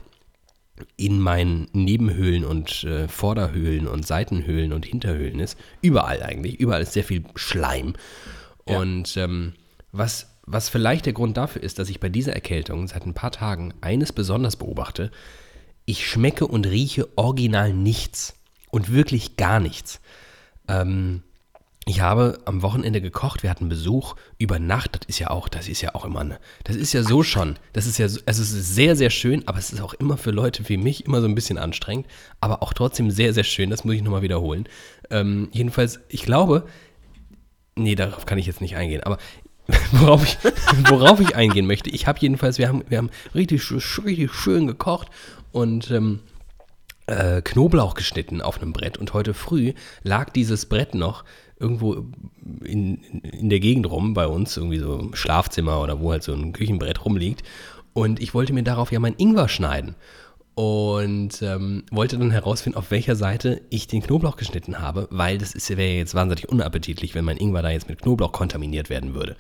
in 0.96 1.20
meinen 1.20 1.68
Nebenhöhlen 1.74 2.46
und 2.46 2.86
äh, 2.86 3.10
Vorderhöhlen 3.10 3.88
und 3.88 4.08
Seitenhöhlen 4.08 4.72
und 4.72 4.86
Hinterhöhlen 4.86 5.40
ist. 5.40 5.58
Überall 5.82 6.24
eigentlich. 6.24 6.60
Überall 6.60 6.82
ist 6.82 6.94
sehr 6.94 7.04
viel 7.04 7.24
Schleim. 7.36 7.94
Und 8.64 9.18
ähm, 9.18 9.54
was, 9.92 10.38
was 10.46 10.70
vielleicht 10.70 11.06
der 11.06 11.14
Grund 11.14 11.36
dafür 11.36 11.64
ist, 11.64 11.80
dass 11.80 11.90
ich 11.90 12.00
bei 12.00 12.10
dieser 12.10 12.34
Erkältung 12.34 12.88
seit 12.88 13.06
ein 13.06 13.14
paar 13.14 13.32
Tagen 13.32 13.74
eines 13.82 14.14
besonders 14.14 14.56
beobachte, 14.56 15.12
ich 15.90 16.08
schmecke 16.08 16.46
und 16.46 16.68
rieche 16.68 17.08
original 17.16 17.74
nichts. 17.74 18.36
Und 18.70 18.92
wirklich 18.92 19.38
gar 19.38 19.60
nichts. 19.60 20.00
Ähm, 20.68 21.24
ich 21.88 22.02
habe 22.02 22.38
am 22.46 22.62
Wochenende 22.62 23.02
gekocht, 23.02 23.42
wir 23.42 23.50
hatten 23.50 23.68
Besuch 23.70 24.16
über 24.38 24.60
Nacht, 24.60 25.00
das 25.00 25.10
ist 25.10 25.18
ja 25.18 25.32
auch, 25.32 25.50
das 25.50 25.68
ist 25.68 25.82
ja 25.82 25.96
auch 25.96 26.06
immer, 26.06 26.20
eine, 26.20 26.40
das 26.64 26.76
ist 26.76 26.94
ja 26.94 27.02
so 27.02 27.24
schon, 27.24 27.58
das 27.74 27.88
ist 27.88 27.98
ja, 27.98 28.08
so, 28.08 28.20
also 28.28 28.44
es 28.44 28.52
ist 28.52 28.76
sehr, 28.76 28.96
sehr 28.96 29.10
schön, 29.10 29.48
aber 29.48 29.58
es 29.58 29.74
ist 29.74 29.82
auch 29.82 29.96
immer 29.96 30.16
für 30.16 30.30
Leute 30.30 30.70
wie 30.70 30.78
mich 30.78 31.08
immer 31.08 31.22
so 31.22 31.28
ein 31.28 31.34
bisschen 31.34 31.58
anstrengend, 31.58 32.06
aber 32.40 32.62
auch 32.62 32.74
trotzdem 32.74 33.10
sehr, 33.10 33.34
sehr 33.34 33.44
schön, 33.44 33.72
das 33.72 33.86
muss 33.86 33.96
ich 33.96 34.04
nochmal 34.04 34.22
wiederholen. 34.22 34.70
Ähm, 35.10 35.50
jedenfalls, 35.52 36.00
ich 36.10 36.22
glaube, 36.22 36.68
nee, 37.76 37.96
darauf 37.96 38.28
kann 38.28 38.38
ich 38.38 38.46
jetzt 38.46 38.62
nicht 38.62 38.76
eingehen, 38.76 39.02
aber 39.02 39.18
worauf 39.94 40.24
ich, 40.24 40.38
worauf 40.90 41.20
ich 41.20 41.36
eingehen 41.36 41.66
möchte, 41.66 41.90
ich 41.90 42.06
habe 42.06 42.20
jedenfalls, 42.20 42.60
wir 42.60 42.68
haben, 42.68 42.84
wir 42.88 43.00
haben 43.00 43.10
richtig, 43.34 43.64
richtig 43.72 44.32
schön 44.32 44.68
gekocht 44.68 45.08
und 45.52 45.92
ähm, 45.92 46.20
äh, 47.08 47.42
Knoblauch 47.42 47.96
geschnitten 47.96 48.42
auf 48.42 48.62
einem 48.62 48.74
Brett 48.74 48.98
und 48.98 49.14
heute 49.14 49.34
früh 49.34 49.74
lag 50.04 50.30
dieses 50.30 50.66
Brett 50.66 50.96
noch 50.96 51.24
irgendwo 51.60 52.06
in, 52.64 53.04
in 53.24 53.50
der 53.50 53.60
Gegend 53.60 53.90
rum 53.90 54.14
bei 54.14 54.28
uns, 54.28 54.56
irgendwie 54.56 54.80
so 54.80 54.98
im 54.98 55.16
Schlafzimmer 55.16 55.82
oder 55.82 56.00
wo 56.00 56.12
halt 56.12 56.24
so 56.24 56.34
ein 56.34 56.54
Küchenbrett 56.54 57.04
rumliegt 57.04 57.44
und 57.94 58.22
ich 58.22 58.34
wollte 58.34 58.54
mir 58.54 58.64
darauf 58.64 58.92
ja 58.92 59.00
mein 59.00 59.16
Ingwer 59.18 59.50
schneiden 59.50 59.96
und 60.56 61.42
ähm, 61.42 61.84
wollte 61.90 62.18
dann 62.18 62.32
herausfinden, 62.32 62.78
auf 62.78 62.92
welcher 62.92 63.16
Seite 63.16 63.62
ich 63.70 63.88
den 63.88 64.02
Knoblauch 64.02 64.36
geschnitten 64.36 64.80
habe, 64.80 65.08
weil 65.10 65.38
das 65.38 65.54
wäre 65.70 65.82
ja 65.84 65.98
jetzt 66.00 66.16
wahnsinnig 66.16 66.50
unappetitlich, 66.50 67.16
wenn 67.16 67.24
mein 67.24 67.38
Ingwer 67.38 67.62
da 67.62 67.70
jetzt 67.70 67.88
mit 67.88 68.02
Knoblauch 68.02 68.34
kontaminiert 68.34 68.90
werden 68.90 69.14
würde. 69.14 69.38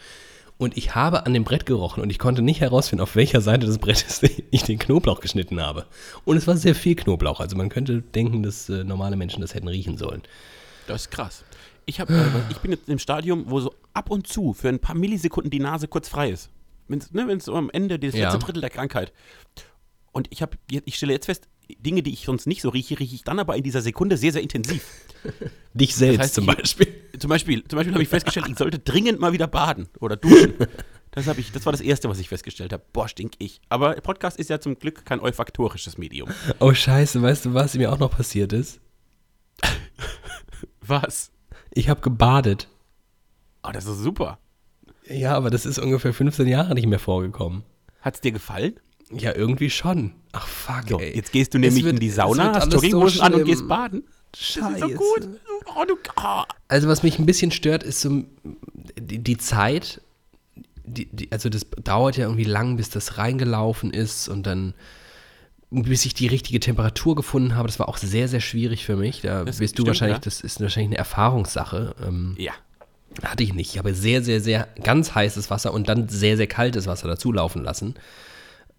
Und 0.59 0.75
ich 0.75 0.93
habe 0.93 1.25
an 1.25 1.33
dem 1.33 1.45
Brett 1.45 1.65
gerochen 1.65 2.03
und 2.03 2.09
ich 2.09 2.19
konnte 2.19 2.41
nicht 2.41 2.59
herausfinden, 2.59 3.01
auf 3.01 3.15
welcher 3.15 3.39
Seite 3.39 3.65
des 3.65 3.77
Brettes 3.77 4.21
ich 4.51 4.63
den 4.63 4.77
Knoblauch 4.77 5.21
geschnitten 5.21 5.61
habe. 5.61 5.85
Und 6.25 6.35
es 6.35 6.47
war 6.47 6.57
sehr 6.57 6.75
viel 6.75 6.95
Knoblauch. 6.97 7.39
Also 7.39 7.55
man 7.55 7.69
könnte 7.69 8.01
denken, 8.01 8.43
dass 8.43 8.67
äh, 8.67 8.83
normale 8.83 9.15
Menschen 9.15 9.39
das 9.39 9.53
hätten 9.55 9.69
riechen 9.69 9.97
sollen. 9.97 10.21
Das 10.85 11.03
ist 11.03 11.11
krass. 11.11 11.45
Ich, 11.85 12.01
hab, 12.01 12.09
äh, 12.09 12.25
ich 12.49 12.57
bin 12.57 12.71
jetzt 12.71 12.89
im 12.89 12.99
Stadium, 12.99 13.45
wo 13.47 13.61
so 13.61 13.73
ab 13.93 14.11
und 14.11 14.27
zu 14.27 14.51
für 14.51 14.67
ein 14.67 14.79
paar 14.79 14.95
Millisekunden 14.95 15.49
die 15.49 15.59
Nase 15.61 15.87
kurz 15.87 16.09
frei 16.09 16.29
ist. 16.29 16.49
Wenn 16.89 16.99
es 16.99 17.13
ne, 17.13 17.39
so 17.39 17.55
am 17.55 17.69
Ende 17.69 17.97
des 17.97 18.13
Ja. 18.15 18.25
letzten 18.25 18.41
Drittel 18.45 18.59
der 18.59 18.69
Krankheit. 18.69 19.13
Und 20.11 20.27
ich, 20.29 20.41
hab, 20.41 20.57
ich 20.69 20.95
stelle 20.97 21.13
jetzt 21.13 21.27
fest, 21.27 21.47
Dinge, 21.79 22.01
die 22.03 22.13
ich 22.13 22.25
sonst 22.25 22.47
nicht 22.47 22.61
so 22.61 22.69
rieche, 22.69 22.99
rieche 22.99 23.15
ich 23.15 23.23
dann 23.23 23.39
aber 23.39 23.55
in 23.55 23.63
dieser 23.63 23.81
Sekunde 23.81 24.17
sehr, 24.17 24.31
sehr 24.31 24.41
intensiv. 24.41 24.83
Dich 25.73 25.95
selbst 25.95 26.19
heißt, 26.19 26.33
zum 26.35 26.49
ich- 26.49 26.55
Beispiel. 26.57 26.88
Zum 27.19 27.29
Beispiel, 27.29 27.63
zum 27.67 27.77
Beispiel 27.77 27.93
habe 27.93 28.03
ich 28.03 28.09
festgestellt, 28.09 28.47
ich 28.49 28.57
sollte 28.57 28.79
dringend 28.79 29.19
mal 29.19 29.33
wieder 29.33 29.47
baden 29.47 29.88
oder 29.99 30.15
duschen. 30.15 30.53
Das, 31.11 31.25
ich, 31.39 31.51
das 31.51 31.65
war 31.65 31.71
das 31.73 31.81
Erste, 31.81 32.07
was 32.07 32.19
ich 32.19 32.29
festgestellt 32.29 32.71
habe. 32.71 32.83
Boah, 32.93 33.07
stink 33.07 33.33
ich. 33.39 33.61
Aber 33.67 33.95
Podcast 33.95 34.38
ist 34.38 34.51
ja 34.51 34.59
zum 34.61 34.77
Glück 34.77 35.05
kein 35.05 35.19
olfaktorisches 35.19 35.97
Medium. 35.97 36.29
Oh 36.59 36.71
scheiße, 36.71 37.19
weißt 37.19 37.45
du, 37.45 37.53
was 37.55 37.73
mir 37.73 37.91
auch 37.91 37.97
noch 37.97 38.11
passiert 38.11 38.53
ist? 38.53 38.79
Was? 40.81 41.31
Ich 41.71 41.89
habe 41.89 42.01
gebadet. 42.01 42.67
Oh, 43.63 43.71
das 43.71 43.85
ist 43.88 43.99
super. 43.99 44.38
Ja, 45.07 45.35
aber 45.35 45.49
das 45.49 45.65
ist 45.65 45.79
ungefähr 45.79 46.13
15 46.13 46.47
Jahre 46.47 46.75
nicht 46.75 46.85
mehr 46.88 46.99
vorgekommen. 46.99 47.63
Hat 48.01 48.13
es 48.15 48.21
dir 48.21 48.31
gefallen? 48.31 48.79
Ja, 49.11 49.35
irgendwie 49.35 49.69
schon. 49.69 50.13
Ach 50.33 50.47
fuck, 50.47 50.83
So, 50.89 50.99
ey. 50.99 51.15
jetzt 51.15 51.31
gehst 51.31 51.53
du 51.53 51.59
nämlich 51.59 51.83
wird- 51.83 51.95
in 51.95 51.99
die 51.99 52.09
Sauna, 52.11 52.53
hast 52.53 52.71
Jogginghosen 52.71 53.17
so 53.19 53.23
an 53.23 53.33
und 53.33 53.45
gehst 53.45 53.67
baden. 53.67 54.03
Das 54.31 54.41
Scheiße. 54.41 54.73
ist 54.75 54.79
so 54.81 54.87
gut. 54.89 55.29
Oh, 55.75 55.85
du, 55.87 55.95
oh. 56.17 56.43
Also 56.67 56.87
was 56.87 57.01
mich 57.01 57.17
ein 57.17 57.25
bisschen 57.25 57.49
stört, 57.51 57.81
ist 57.83 58.01
so 58.01 58.23
die, 58.99 59.17
die 59.19 59.37
Zeit, 59.37 60.01
die, 60.85 61.05
die, 61.11 61.31
also 61.31 61.49
das 61.49 61.65
dauert 61.83 62.17
ja 62.17 62.25
irgendwie 62.25 62.43
lang, 62.43 62.77
bis 62.77 62.89
das 62.91 63.17
reingelaufen 63.17 63.91
ist 63.91 64.27
und 64.29 64.43
dann 64.45 64.73
bis 65.71 66.05
ich 66.05 66.15
die 66.15 66.25
richtige 66.27 66.59
Temperatur 66.59 67.15
gefunden 67.15 67.55
habe. 67.55 67.67
Das 67.67 67.77
war 67.79 67.87
auch 67.89 67.97
sehr, 67.97 68.27
sehr 68.27 68.39
schwierig 68.41 68.85
für 68.85 68.95
mich. 68.95 69.21
Da 69.21 69.43
Das 69.43 69.57
bist 69.57 69.73
du 69.73 69.81
stimmt, 69.83 69.87
wahrscheinlich, 69.89 70.17
ja. 70.17 70.21
das 70.23 70.41
ist 70.41 70.59
wahrscheinlich 70.61 70.89
eine 70.89 70.97
Erfahrungssache. 70.97 71.95
Ähm, 72.07 72.35
Ja. 72.39 72.53
hatte 73.23 73.43
ich 73.43 73.53
nicht. 73.53 73.71
Ich 73.71 73.77
habe 73.77 73.93
sehr, 73.93 74.23
sehr, 74.23 74.41
sehr 74.41 74.67
ganz 74.83 75.13
heißes 75.13 75.49
Wasser 75.51 75.73
und 75.73 75.87
dann 75.89 76.09
sehr, 76.09 76.37
sehr 76.37 76.47
kaltes 76.47 76.87
Wasser 76.87 77.07
dazu 77.07 77.31
laufen 77.31 77.63
lassen. 77.63 77.95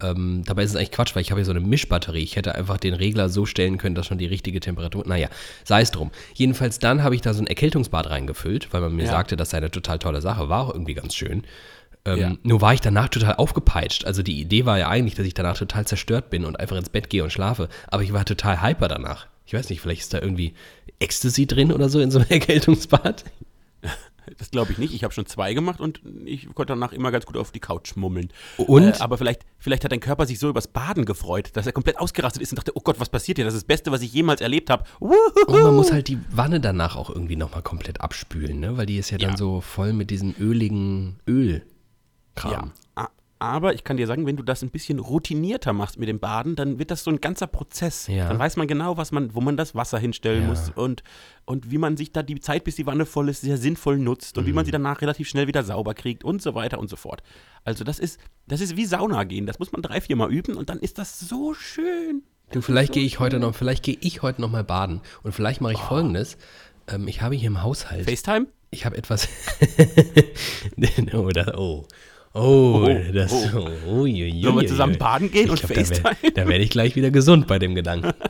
Ähm, 0.02 0.42
dabei 0.47 0.62
ist 0.64 0.71
es 0.71 0.76
eigentlich 0.76 0.92
Quatsch, 0.92 1.14
weil 1.14 1.23
ich 1.23 1.30
habe 1.30 1.40
ja 1.40 1.45
so 1.45 1.50
eine 1.50 1.61
Mischbatterie. 1.61 2.23
Ich 2.23 2.37
hätte 2.37 2.54
einfach 2.54 2.78
den 2.78 2.95
Regler 2.95 3.28
so 3.28 3.47
stellen 3.47 3.78
können, 3.78 3.95
dass 3.95 4.07
schon 4.07 4.19
die 4.19 4.26
richtige 4.26 4.61
Temperatur. 4.61 5.04
Naja, 5.07 5.28
sei 5.64 5.83
es 5.83 5.90
drum. 5.90 6.11
Jedenfalls 6.35 6.78
dann 6.78 7.02
habe 7.02 7.14
ich 7.14 7.21
da 7.21 7.35
so 7.35 7.42
ein 7.42 7.47
Erkältungsbad 7.47 8.09
reingefüllt, 8.11 8.73
weil 8.73 8.80
man 8.80 8.95
mir 8.95 9.04
Ja. 9.04 9.11
sagte, 9.11 9.37
das 9.37 9.50
sei 9.50 9.59
eine 9.59 9.71
total 9.71 9.99
tolle 9.99 10.21
Sache. 10.21 10.49
War 10.49 10.62
auch 10.66 10.73
irgendwie 10.75 10.95
ganz 10.95 11.14
schön. 11.14 11.45
Ähm, 12.04 12.19
Ja. 12.19 12.33
Nur 12.42 12.61
war 12.62 12.73
ich 12.75 12.80
danach 12.80 13.09
total 13.09 13.35
aufgepeitscht. 13.35 14.04
Also 14.07 14.23
die 14.23 14.40
Idee 14.40 14.64
war 14.64 14.78
ja 14.78 14.88
eigentlich, 14.88 15.14
dass 15.16 15.26
ich 15.26 15.35
danach 15.35 15.57
total 15.59 15.87
zerstört 15.87 16.30
bin 16.30 16.45
und 16.45 16.59
einfach 16.59 16.76
ins 16.76 16.88
Bett 16.88 17.11
gehe 17.11 17.23
und 17.23 17.30
schlafe. 17.33 17.69
Aber 17.88 18.02
ich 18.02 18.12
war 18.12 18.25
total 18.25 18.62
hyper 18.62 18.88
danach. 18.88 19.26
Ich 19.47 19.52
weiß 19.54 19.69
nicht, 19.69 19.80
vielleicht 19.80 20.00
ist 20.02 20.14
da 20.14 20.21
irgendwie 20.21 20.54
Ecstasy 20.99 21.47
drin 21.47 21.73
oder 21.73 21.88
so 21.88 22.00
in 22.00 22.11
so 22.11 22.19
einem 22.21 22.28
Erkältungsbad. 22.30 23.25
Das 24.39 24.50
glaube 24.50 24.73
ich 24.73 24.79
nicht. 24.79 24.95
Ich 24.95 25.05
habe 25.05 25.12
schon 25.15 25.27
zwei 25.27 25.55
gemacht 25.55 25.81
und 25.81 26.00
ich 26.25 26.47
konnte 26.55 26.73
danach 26.73 26.93
immer 26.93 27.11
ganz 27.11 27.27
gut 27.27 27.37
auf 27.37 27.50
die 27.53 27.61
Couch 27.61 27.97
mummeln. 27.97 28.29
Und? 28.59 28.83
Äh, 28.85 29.00
aber 29.00 29.19
vielleicht, 29.19 29.43
vielleicht 29.59 29.85
hat 29.85 29.93
dein 29.93 30.00
Körper 30.00 30.27
sich 30.27 30.39
so 30.39 30.49
übers 30.49 30.67
Baden 30.69 31.05
gefreut, 31.05 31.50
dass 31.55 31.67
er 31.67 31.73
komplett 31.73 31.99
ausgerastet 31.99 32.43
ist 32.43 32.53
und 32.53 32.59
dachte, 32.59 32.73
oh 32.75 32.81
Gott, 32.81 33.00
was 33.00 33.09
passiert 33.09 33.39
hier? 33.39 33.45
Das 33.45 33.55
ist 33.55 33.62
das 33.62 33.67
Beste, 33.67 33.91
was 33.93 34.03
ich 34.03 34.12
jemals 34.12 34.41
erlebt 34.41 34.71
habe. 34.71 34.85
Und 34.99 35.62
man 35.62 35.75
muss 35.75 35.93
halt 35.93 36.09
die 36.09 36.19
Wanne 36.31 36.61
danach 36.61 36.97
auch 36.97 37.11
irgendwie 37.11 37.37
nochmal 37.37 37.62
komplett 37.62 38.00
abspülen, 38.00 38.61
ne? 38.61 38.77
Weil 38.77 38.87
die 38.87 38.99
ist 38.99 39.11
ja 39.11 39.19
dann 39.19 39.31
Ja. 39.31 39.37
so 39.37 39.61
voll 39.61 39.93
mit 39.93 40.11
diesem 40.11 40.35
öligen 40.39 41.19
Ölkram. 41.29 41.65
Ja. 42.53 42.71
Aber 43.42 43.75
ich 43.75 43.85
kann 43.85 43.97
dir 43.97 44.06
sagen, 44.06 44.26
wenn 44.26 44.37
du 44.37 44.42
das 44.42 44.62
ein 44.62 44.68
bisschen 44.70 44.99
routinierter 44.99 45.73
machst 45.73 45.99
mit 45.99 46.09
dem 46.11 46.20
Baden, 46.20 46.56
dann 46.56 46.78
wird 46.78 46.90
das 46.90 47.02
so 47.04 47.11
ein 47.11 47.23
ganzer 47.23 47.47
Prozess. 47.47 48.06
Ja. 48.06 48.28
Dann 48.28 48.38
weiß 48.38 48.56
man 48.56 48.68
genau, 48.68 48.99
was 48.99 49.12
man, 49.12 49.35
wo 49.35 49.40
man 49.40 49.56
das 49.56 49.75
Wasser 49.75 49.99
hinstellen 49.99 50.42
Ja. 50.42 50.49
muss 50.49 50.70
und, 50.75 51.02
und 51.47 51.70
wie 51.70 51.78
man 51.78 51.97
sich 51.97 52.12
da 52.12 52.23
die 52.23 52.38
Zeit, 52.40 52.64
bis 52.64 52.76
die 52.76 52.85
Wanne 52.87 53.06
voll 53.06 53.30
ist, 53.30 53.40
sehr 53.40 53.56
sinnvoll 53.56 53.97
nutzt 53.99 54.37
und 54.37 54.44
wie 54.44 54.50
Mhm. 54.50 54.56
man 54.56 54.64
sie 54.66 54.70
danach 54.73 55.00
relativ 55.00 55.26
schnell 55.26 55.47
wieder 55.47 55.64
sauber 55.64 55.94
kriegt 55.94 56.23
und 56.23 56.42
so 56.42 56.54
weiter 56.54 56.78
und 56.78 56.90
so 56.90 56.97
fort. 56.97 57.23
Also 57.64 57.82
das 57.82 57.99
ist, 57.99 58.20
das 58.47 58.61
ist 58.61 58.76
wie 58.76 58.85
Sauna 58.85 59.25
gehen. 59.25 59.47
Das 59.47 59.59
muss 59.59 59.73
man 59.73 59.80
drei, 59.80 60.02
vier 60.02 60.16
Mal 60.16 60.30
üben 60.30 60.54
und 60.54 60.68
dann 60.68 60.78
ist 60.78 60.99
das 60.99 61.18
so 61.18 61.54
schön. 61.54 62.23
Du, 62.52 62.61
vielleicht 62.61 62.92
gehe 62.92 63.04
ich 63.04 63.20
heute 63.20 63.38
noch, 63.38 63.54
vielleicht 63.54 63.82
gehe 63.85 63.97
ich 64.00 64.20
heute 64.20 64.42
noch 64.42 64.50
mal 64.50 64.64
baden. 64.64 65.00
Und 65.23 65.32
vielleicht 65.32 65.61
Oh. 65.61 65.64
mache 65.64 65.73
ich 65.73 65.80
folgendes. 65.80 66.37
Ähm, 66.88 67.09
ich 67.09 67.23
habe 67.23 67.35
hier 67.37 67.47
im 67.47 67.62
Haushalt, 67.62 68.04
FaceTime? 68.11 68.49
ich 68.70 68.85
habe 68.85 68.99
etwas. 68.99 69.28
oh, 71.14 71.28
das, 71.28 71.49
oh. 71.54 71.87
Oh, 72.32 72.87
Oh, 72.88 73.12
das. 73.12 73.32
oh. 73.32 73.68
Oh, 73.87 74.00
ui, 74.02 74.40
Sollen 74.42 74.60
wir 74.60 74.68
zusammen 74.68 74.99
baden 74.99 75.30
gehen 75.30 75.46
Ich 75.46 75.50
und 75.50 75.58
glaub, 75.60 75.72
da 75.75 75.80
FaceTime? 75.84 76.16
werde 76.22 76.32
da 76.32 76.49
werd 76.49 76.62
ich 76.62 76.70
gleich 76.70 76.94
wieder 76.96 77.10
gesund 77.10 77.46
bei 77.46 77.58
dem 77.58 77.75
Gedanken. 77.75 78.12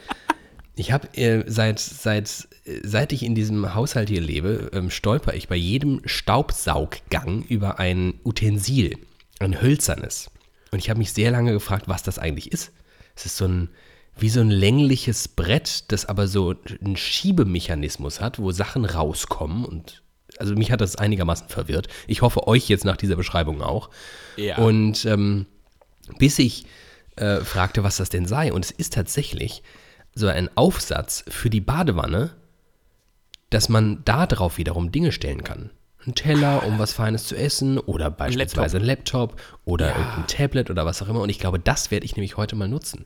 Ich 0.77 0.93
habe 0.93 1.09
äh, 1.15 1.45
seit, 1.47 1.79
seit, 1.79 2.49
seit 2.83 3.13
ich 3.13 3.23
in 3.23 3.35
diesem 3.35 3.75
Haushalt 3.75 4.09
hier 4.09 4.23
lebe, 4.23 4.71
ähm, 4.73 4.89
stolper 4.89 5.35
ich 5.35 5.47
bei 5.47 5.57
jedem 5.57 6.01
Staubsauggang 6.07 7.43
über 7.49 7.79
ein 7.79 8.15
Utensil, 8.25 8.97
ein 9.41 9.61
hölzernes. 9.61 10.31
Und 10.71 10.79
ich 10.79 10.89
habe 10.89 10.97
mich 10.99 11.13
sehr 11.13 11.33
lange 11.33 11.53
gefragt, 11.53 11.87
was 11.89 12.03
das 12.03 12.19
eigentlich 12.19 12.51
ist. 12.51 12.73
Es 13.15 13.27
ist 13.27 13.37
so 13.37 13.45
ein, 13.47 13.69
wie 14.17 14.31
so 14.31 14.41
ein 14.41 14.49
längliches 14.49 15.29
Brett, 15.29 15.85
das 15.93 16.07
aber 16.07 16.27
so 16.29 16.55
einen 16.83 16.97
Schiebemechanismus 16.97 18.23
hat, 18.23 18.39
wo 18.39 18.51
Sachen 18.51 18.87
rauskommen 18.87 19.67
und 19.67 20.03
also 20.41 20.55
mich 20.55 20.73
hat 20.73 20.81
das 20.81 20.97
einigermaßen 20.97 21.49
verwirrt. 21.49 21.89
Ich 22.07 22.23
hoffe 22.23 22.49
euch 22.49 22.69
jetzt 22.69 22.85
nach 22.85 22.97
dieser 22.97 23.17
Beschreibung 23.17 23.63
auch. 23.63 23.91
Ja. 24.37 24.59
Und 24.59 25.05
ähm, 25.05 25.47
bis 26.19 26.39
ich 26.39 26.67
äh, 27.17 27.41
fragte, 27.41 27.85
was 27.85 27.99
das 27.99 28.09
denn 28.09 28.27
sei. 28.27 28.53
Und 28.53 28.65
es 28.65 28.71
ist 28.71 28.95
tatsächlich 28.95 29.63
so 30.15 30.27
ein 30.27 30.49
Aufsatz 30.57 31.25
für 31.29 31.51
die 31.51 31.61
Badewanne, 31.61 32.31
dass 33.51 33.69
man 33.69 34.03
da 34.05 34.27
drauf 34.27 34.59
wiederum 34.59 34.91
Dinge 34.93 35.13
stellen 35.13 35.45
kann. 35.45 35.71
Ein 36.07 36.15
Teller, 36.15 36.65
um 36.67 36.79
was 36.79 36.95
Feines 36.95 37.27
zu 37.27 37.37
essen 37.37 37.79
oder 37.79 38.11
beispielsweise 38.11 38.79
ein 38.79 38.85
Laptop 38.85 39.39
oder 39.67 39.89
irgendein 39.89 40.27
Tablet 40.27 40.71
oder 40.71 40.87
was 40.87 41.03
auch 41.03 41.09
immer. 41.09 41.21
Und 41.21 41.29
ich 41.29 41.39
glaube, 41.39 41.59
das 41.59 41.91
werde 41.91 42.07
ich 42.07 42.17
nämlich 42.17 42.39
heute 42.39 42.57
mal 42.57 42.69
nutzen. 42.69 43.05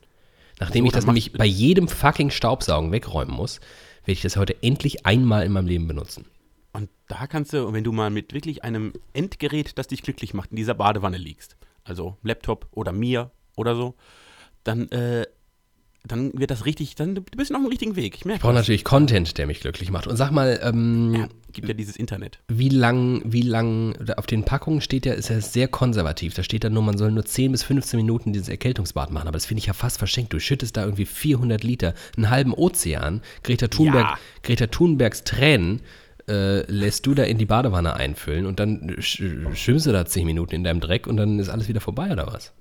Nachdem 0.61 0.85
So, 0.85 0.87
ich 0.87 0.93
das 0.93 1.07
nämlich 1.07 1.33
bei 1.33 1.45
jedem 1.45 1.89
fucking 1.89 2.31
Staubsaugen 2.31 2.93
wegräumen 2.93 3.35
muss, 3.35 3.59
werde 4.05 4.13
ich 4.13 4.23
das 4.23 4.37
heute 4.37 4.63
endlich 4.63 5.05
einmal 5.07 5.45
in 5.45 5.51
meinem 5.51 5.67
Leben 5.67 5.89
benutzen. 5.89 6.27
Und 6.75 6.91
da 7.09 7.27
kannst 7.29 7.53
du, 7.53 7.73
wenn 7.73 7.85
du 7.85 7.93
mal 7.93 8.11
mit 8.11 8.35
wirklich 8.35 8.65
einem 8.65 8.93
Endgerät, 9.13 9.79
das 9.79 9.87
dich 9.87 10.03
glücklich 10.03 10.35
macht, 10.35 10.51
in 10.51 10.57
dieser 10.57 10.75
Badewanne 10.75 11.17
liegst, 11.19 11.57
also 11.85 12.17
Laptop 12.23 12.67
oder 12.73 12.91
mir 12.93 13.31
oder 13.57 13.77
so, 13.77 13.95
dann, 14.65 14.91
äh, 14.91 15.25
dann 16.07 16.39
wird 16.39 16.51
das 16.51 16.67
richtig, 16.67 16.97
dann 16.97 17.15
du 17.15 17.23
bist 17.23 17.51
du 17.51 17.55
auf 17.55 17.63
dem 17.63 17.69
richtigen 17.69 17.95
Weg. 17.97 18.17
Ich 18.17 18.25
merke 18.25 18.39
Ich 18.39 18.43
brauche 18.43 18.53
natürlich 18.55 18.85
Content, 18.85 19.39
der 19.39 19.47
mich 19.47 19.61
glücklich 19.61 19.91
macht. 19.91 20.07
Und 20.09 20.17
sag 20.17 20.33
mal, 20.33 20.59
ähm, 20.63 21.15
Ja, 21.15 21.29
gibt 21.53 21.69
ja 21.69 21.75
dieses 21.75 21.97
Internet. 21.97 22.41
wie 22.49 22.69
lang, 22.69 23.23
wie 23.25 23.43
lang, 23.43 23.97
auf 24.17 24.27
den 24.27 24.45
Packungen 24.45 24.81
steht 24.81 25.07
ja, 25.07 25.15
ist 25.15 25.29
ja 25.31 25.41
sehr 25.41 25.69
konservativ. 25.69 26.35
Da 26.35 26.43
steht 26.43 26.65
dann 26.65 26.73
nur, 26.75 26.83
man 26.83 26.99
soll 26.99 27.13
nur 27.13 27.25
10 27.25 27.53
bis 27.53 27.63
15 27.63 27.99
Minuten 27.99 28.33
dieses 28.33 28.49
Erkältungsbad 28.49 29.13
machen. 29.13 29.29
Aber 29.29 29.37
das 29.37 29.47
finde 29.47 29.61
ich 29.61 29.67
ja 29.67 29.73
fast 29.75 29.99
verschenkt. 29.99 30.33
Du 30.33 30.41
schüttest 30.41 30.77
da 30.77 30.85
irgendwie 30.85 31.07
400 31.07 31.63
Liter, 31.63 31.95
einen 32.17 32.29
halben 32.31 32.53
Ozean. 32.53 33.23
Greta 33.45 33.69
Thunberg, 33.69 34.03
Ja. 34.05 34.19
Greta 34.43 34.67
Thunbergs 34.67 35.23
Tränen 35.25 35.81
äh, 36.29 36.61
lässt 36.71 37.07
du 37.07 37.15
da 37.15 37.23
in 37.25 37.39
die 37.39 37.47
Badewanne 37.47 37.95
einfüllen 37.95 38.47
und 38.47 38.59
dann 38.61 38.97
sch 39.01 39.23
schwimmst 39.55 39.87
du 39.87 39.93
da 39.93 40.05
10 40.07 40.27
Minuten 40.27 40.55
in 40.55 40.65
deinem 40.65 40.81
Dreck 40.81 41.07
und 41.07 41.17
dann 41.17 41.39
ist 41.39 41.49
alles 41.49 41.69
wieder 41.69 41.81
vorbei, 41.81 42.11
oder 42.13 42.27
was? 42.27 42.53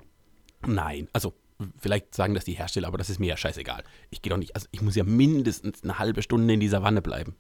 Nein, 0.65 1.07
also 1.13 1.33
vielleicht 1.77 2.13
sagen 2.15 2.33
das 2.33 2.45
die 2.45 2.53
Hersteller, 2.53 2.87
aber 2.87 2.97
das 2.97 3.09
ist 3.09 3.19
mir 3.19 3.27
ja 3.27 3.37
scheißegal. 3.37 3.83
Ich 4.09 4.21
gehe 4.21 4.29
doch 4.31 4.37
nicht, 4.37 4.55
also 4.55 4.67
ich 4.71 4.81
muss 4.81 4.95
ja 4.95 5.03
mindestens 5.03 5.83
eine 5.83 5.99
halbe 5.99 6.21
Stunde 6.21 6.53
in 6.53 6.59
dieser 6.59 6.83
Wanne 6.83 7.01
bleiben. 7.01 7.35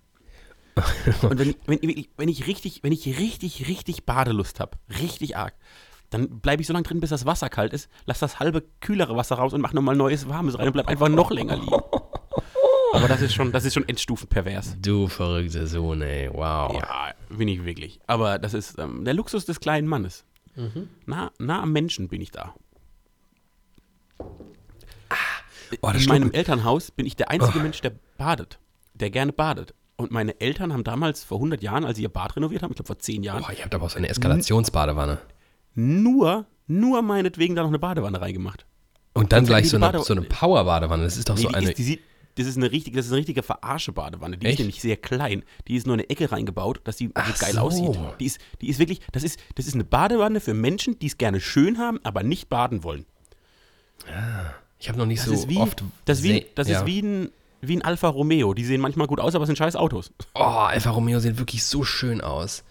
Und 1.21 1.37
wenn 1.39 1.49
ich, 1.49 1.57
wenn, 1.67 1.79
ich- 1.89 2.09
wenn 2.17 2.29
ich 2.29 2.47
richtig, 2.47 2.81
wenn 2.83 2.91
ich 2.93 3.19
richtig, 3.19 3.67
richtig 3.67 4.05
Badelust 4.05 4.59
habe, 4.59 4.77
richtig 5.01 5.37
arg, 5.37 5.53
dann 6.09 6.41
bleibe 6.41 6.61
ich 6.61 6.67
so 6.67 6.73
lange 6.73 6.83
drin, 6.83 6.99
bis 6.99 7.09
das 7.09 7.25
Wasser 7.25 7.49
kalt 7.49 7.73
ist, 7.73 7.89
lass 8.05 8.19
das 8.19 8.39
halbe 8.39 8.63
kühlere 8.81 9.15
Wasser 9.15 9.35
raus 9.35 9.53
und 9.53 9.61
mach 9.61 9.73
nochmal 9.73 9.95
neues 9.95 10.27
warmes 10.29 10.57
rein 10.57 10.67
und 10.67 10.73
bleib 10.73 10.87
einfach 10.87 11.09
noch 11.09 11.31
länger 11.31 11.55
liegen. 11.57 11.71
Aber 12.93 13.07
das 13.07 13.21
ist 13.21 13.33
schon, 13.33 13.51
das 13.51 13.65
ist 13.65 13.73
schon 13.73 13.87
endstufenpervers. 13.87 14.77
Du 14.81 15.07
verrückter 15.07 15.65
Sohn, 15.67 16.01
ey, 16.01 16.29
wow. 16.31 16.73
Ja, 16.79 17.13
bin 17.35 17.47
ich 17.47 17.65
wirklich. 17.65 17.99
Aber 18.07 18.37
das 18.39 18.53
ist 18.53 18.77
ähm, 18.79 19.03
der 19.03 19.13
Luxus 19.13 19.45
des 19.45 19.59
kleinen 19.59 19.87
Mannes. 19.87 20.23
Nah, 21.07 21.31
nah 21.39 21.61
am 21.63 21.71
Menschen 21.71 22.07
bin 22.09 22.21
ich 22.21 22.29
da. 22.31 22.53
Oh, 25.81 25.89
das 25.91 26.03
In 26.03 26.07
meinem 26.09 26.21
Schlucken- 26.23 26.33
Elternhaus 26.35 26.91
bin 26.91 27.05
ich 27.05 27.15
der 27.15 27.31
einzige 27.31 27.59
Mensch, 27.59 27.81
der 27.81 27.93
badet, 28.17 28.59
der 28.93 29.09
gerne 29.09 29.33
badet. 29.33 29.73
Und 29.95 30.11
meine 30.11 30.39
Eltern 30.39 30.71
haben 30.73 30.83
damals 30.83 31.23
vor 31.23 31.37
100 31.37 31.61
Jahren, 31.63 31.85
als 31.85 31.97
sie 31.97 32.03
ihr 32.03 32.09
Bad 32.09 32.35
renoviert 32.35 32.61
haben, 32.63 32.71
ich 32.71 32.75
glaube 32.75 32.87
vor 32.87 32.99
10 32.99 33.23
Jahren, 33.23 33.41
Boah, 33.41 33.51
ich 33.51 33.63
habe 33.63 33.75
aber 33.75 33.85
auch 33.85 33.89
so 33.89 33.97
eine 33.97 34.09
Eskalationsbadewanne. 34.09 35.19
nur, 35.75 36.45
nur 36.67 37.01
meinetwegen 37.01 37.55
da 37.55 37.61
noch 37.63 37.69
eine 37.69 37.79
Badewanne 37.79 38.21
reingemacht. 38.21 38.65
Und 39.13 39.31
dann 39.33 39.43
du 39.45 39.49
gleich 39.49 39.69
so 39.69 39.77
eine, 39.77 39.99
so 40.03 40.13
eine 40.13 40.21
Power-Badewanne. 40.23 41.03
Das 41.03 41.17
ist 41.17 41.29
doch 41.29 41.35
Nee, 41.35 41.41
so 41.43 41.47
eine. 41.49 41.69
ist, 41.69 41.77
die 41.77 41.83
sieht, 41.83 42.01
das 42.35 42.47
ist 42.47 42.57
eine 42.57 42.71
richtige, 42.71 42.97
das 42.97 43.05
ist 43.05 43.11
eine 43.11 43.19
richtige 43.19 43.43
Verarsche-Badewanne. 43.43 44.37
Die 44.37 44.45
Echt? 44.45 44.53
ist 44.55 44.59
nämlich 44.59 44.81
sehr 44.81 44.97
klein. 44.97 45.43
Die 45.67 45.75
ist 45.75 45.85
nur 45.85 45.95
in 45.95 46.01
eine 46.01 46.09
Ecke 46.09 46.31
reingebaut, 46.31 46.81
dass 46.83 46.97
die 46.97 47.07
so 47.07 47.11
Ach 47.15 47.39
geil 47.39 47.53
so. 47.53 47.59
aussieht. 47.59 47.97
Die 48.19 48.25
ist, 48.25 48.39
die 48.61 48.69
ist 48.69 48.79
wirklich, 48.79 49.01
das 49.11 49.23
ist, 49.23 49.39
das 49.55 49.67
ist 49.67 49.75
eine 49.75 49.83
Badewanne 49.83 50.39
für 50.39 50.53
Menschen, 50.53 50.97
die 50.99 51.07
es 51.07 51.17
gerne 51.17 51.39
schön 51.39 51.77
haben, 51.77 51.99
aber 52.03 52.23
nicht 52.23 52.49
baden 52.49 52.83
wollen. 52.83 53.05
ich 54.79 54.89
habe 54.89 54.97
noch 54.97 55.05
nicht 55.05 55.19
Das 55.19 55.27
so 55.27 55.33
ist 55.33 55.49
wie, 55.49 55.57
oft. 55.57 55.83
das 56.05 56.19
ist 56.19 56.23
wie, 56.23 56.45
das 56.55 56.67
ja. 56.67 56.79
ist 56.79 56.85
wie 56.85 57.01
ein, 57.01 57.29
wie 57.61 57.75
ein 57.77 57.81
Alfa 57.81 58.07
Romeo. 58.09 58.53
Die 58.53 58.65
sehen 58.65 58.81
manchmal 58.81 59.07
gut 59.07 59.19
aus, 59.19 59.35
aber 59.35 59.45
sind 59.45 59.57
scheiß 59.57 59.75
Autos. 59.75 60.11
Oh, 60.35 60.39
Alfa 60.41 60.89
Romeo 60.91 61.19
sieht 61.19 61.37
wirklich 61.37 61.63
so 61.63 61.83
schön 61.83 62.21
aus. 62.21 62.63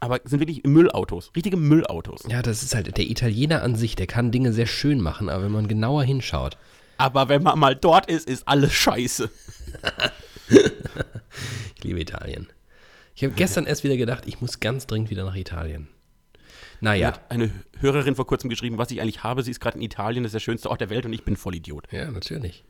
Aber 0.00 0.20
sind 0.24 0.38
wirklich 0.40 0.62
Müllautos. 0.64 1.32
Richtige 1.34 1.56
Müllautos. 1.56 2.22
Ja, 2.28 2.40
das 2.40 2.62
ist 2.62 2.74
halt 2.74 2.96
der 2.96 3.10
Italiener 3.10 3.62
an 3.62 3.74
sich, 3.74 3.96
der 3.96 4.06
kann 4.06 4.30
Dinge 4.30 4.52
sehr 4.52 4.66
schön 4.66 5.00
machen, 5.00 5.28
aber 5.28 5.44
wenn 5.44 5.50
man 5.52 5.66
genauer 5.66 6.04
hinschaut. 6.04 6.56
Aber 6.98 7.28
wenn 7.28 7.42
man 7.42 7.58
mal 7.58 7.74
dort 7.74 8.10
ist, 8.10 8.28
ist 8.28 8.46
alles 8.46 8.72
scheiße. 8.72 9.30
Ich 11.76 11.84
liebe 11.84 12.00
Italien. 12.00 12.48
Ich 13.14 13.22
habe 13.22 13.34
gestern 13.34 13.66
erst 13.66 13.84
wieder 13.84 13.96
gedacht, 13.96 14.24
ich 14.26 14.40
muss 14.40 14.58
ganz 14.60 14.86
dringend 14.86 15.10
wieder 15.10 15.24
nach 15.24 15.36
Italien. 15.36 15.88
Naja, 16.80 17.08
Hat 17.08 17.30
eine 17.30 17.50
Hörerin 17.78 18.14
vor 18.14 18.26
kurzem 18.26 18.50
geschrieben, 18.50 18.78
was 18.78 18.90
ich 18.90 19.00
eigentlich 19.00 19.22
habe. 19.22 19.42
Sie 19.42 19.50
ist 19.50 19.60
gerade 19.60 19.76
in 19.76 19.82
Italien, 19.82 20.24
das 20.24 20.30
ist 20.30 20.34
der 20.34 20.40
schönste 20.40 20.70
Ort 20.70 20.80
der 20.80 20.90
Welt 20.90 21.04
und 21.06 21.12
ich 21.12 21.24
bin 21.24 21.36
Vollidiot. 21.36 21.86
ja, 21.92 22.10
natürlich. 22.10 22.64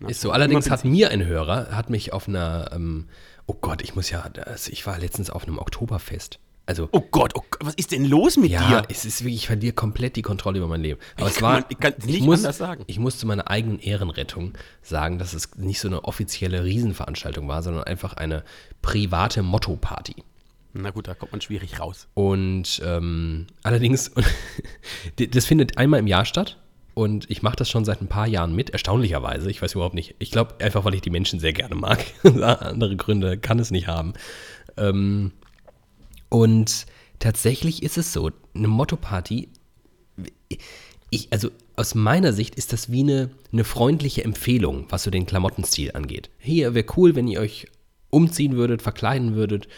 Na, 0.00 0.08
Ist 0.08 0.20
so. 0.20 0.30
Allerdings 0.30 0.70
hat 0.70 0.84
mir 0.84 1.10
ein 1.10 1.26
Hörer, 1.26 1.72
hat 1.72 1.90
mich 1.90 2.12
auf 2.12 2.28
einer, 2.28 2.70
ähm, 2.72 3.08
oh 3.46 3.54
Gott, 3.54 3.82
ich 3.82 3.94
muss 3.96 4.10
ja, 4.10 4.28
das, 4.28 4.68
ich 4.68 4.86
war 4.86 4.98
letztens 4.98 5.28
auf 5.28 5.44
einem 5.44 5.58
Oktoberfest. 5.58 6.38
Also, 6.68 6.86
Oh 6.92 7.00
Gott, 7.00 7.32
oh 7.34 7.42
Gott, 7.50 7.64
was 7.64 7.74
ist 7.76 7.92
denn 7.92 8.04
los 8.04 8.36
mit 8.36 8.50
ja, 8.50 8.82
dir? 8.82 8.82
es 8.90 9.06
ist 9.06 9.22
wirklich, 9.22 9.36
ich 9.36 9.46
verliere 9.46 9.72
komplett 9.72 10.16
die 10.16 10.22
Kontrolle 10.22 10.58
über 10.58 10.68
mein 10.68 10.82
Leben. 10.82 11.00
Aber 11.16 11.28
es 11.28 11.36
Kann 11.36 11.42
war, 11.42 11.52
man- 11.60 11.64
ich 11.70 11.78
kann 11.78 11.94
es 11.96 12.04
nicht 12.04 12.20
muss, 12.22 12.40
anders 12.40 12.58
sagen. 12.58 12.84
Ich 12.86 12.98
musste 12.98 13.26
meiner 13.26 13.48
eigenen 13.48 13.78
Ehrenrettung 13.78 14.52
sagen, 14.82 15.18
dass 15.18 15.32
es 15.32 15.54
nicht 15.56 15.80
so 15.80 15.88
eine 15.88 16.04
offizielle 16.04 16.64
Riesenveranstaltung 16.64 17.48
war, 17.48 17.62
sondern 17.62 17.84
einfach 17.84 18.12
eine 18.18 18.44
private 18.82 19.42
Motto-Party. 19.42 20.16
Na 20.74 20.90
gut, 20.90 21.08
da 21.08 21.14
kommt 21.14 21.32
man 21.32 21.40
schwierig 21.40 21.80
raus. 21.80 22.06
Und 22.12 22.82
ähm, 22.84 23.46
allerdings, 23.62 24.10
das 25.30 25.46
findet 25.46 25.78
einmal 25.78 26.00
im 26.00 26.06
Jahr 26.06 26.26
statt. 26.26 26.58
Und 26.92 27.30
ich 27.30 27.40
mache 27.42 27.56
das 27.56 27.70
schon 27.70 27.86
seit 27.86 28.02
ein 28.02 28.08
paar 28.08 28.26
Jahren 28.26 28.54
mit, 28.54 28.70
erstaunlicherweise. 28.70 29.50
Ich 29.50 29.62
weiß 29.62 29.72
überhaupt 29.74 29.94
nicht. 29.94 30.16
Ich 30.18 30.30
glaube 30.32 30.56
einfach, 30.60 30.84
weil 30.84 30.94
ich 30.94 31.00
die 31.00 31.08
Menschen 31.10 31.40
sehr 31.40 31.54
gerne 31.54 31.76
mag. 31.76 32.04
Andere 32.24 32.94
Gründe 32.96 33.38
kann 33.38 33.58
es 33.58 33.70
nicht 33.70 33.86
haben. 33.86 34.12
Ähm, 34.76 35.32
und 36.28 36.86
tatsächlich 37.18 37.82
ist 37.82 37.98
es 37.98 38.12
so, 38.12 38.30
eine 38.54 38.68
Motto-Party, 38.68 39.48
ich, 41.10 41.28
also 41.30 41.50
aus 41.76 41.94
meiner 41.94 42.32
Sicht 42.32 42.56
ist 42.56 42.72
das 42.72 42.90
wie 42.90 43.00
eine, 43.00 43.30
eine 43.52 43.64
freundliche 43.64 44.24
Empfehlung, 44.24 44.86
was 44.88 45.04
so 45.04 45.10
den 45.10 45.26
Klamottenstil 45.26 45.92
angeht. 45.92 46.30
Hier, 46.38 46.74
wäre 46.74 46.86
cool, 46.96 47.14
wenn 47.14 47.28
ihr 47.28 47.40
euch 47.40 47.66
umziehen 48.10 48.56
würdet, 48.56 48.82
verkleiden 48.82 49.34
würdet, 49.34 49.68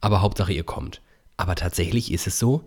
aber 0.00 0.22
Hauptsache 0.22 0.52
ihr 0.52 0.64
kommt. 0.64 1.00
Aber 1.36 1.54
tatsächlich 1.54 2.12
ist 2.12 2.26
es 2.26 2.38
so, 2.38 2.64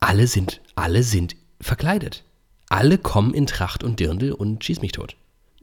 alle 0.00 0.26
sind, 0.26 0.60
alle 0.74 1.02
sind 1.02 1.36
verkleidet. 1.60 2.24
Alle 2.68 2.98
kommen 2.98 3.32
in 3.34 3.46
Tracht 3.46 3.82
und 3.82 3.98
Dirndl 4.00 4.32
und 4.32 4.64
schieß 4.64 4.82
mich 4.82 4.92
tot. 4.92 5.16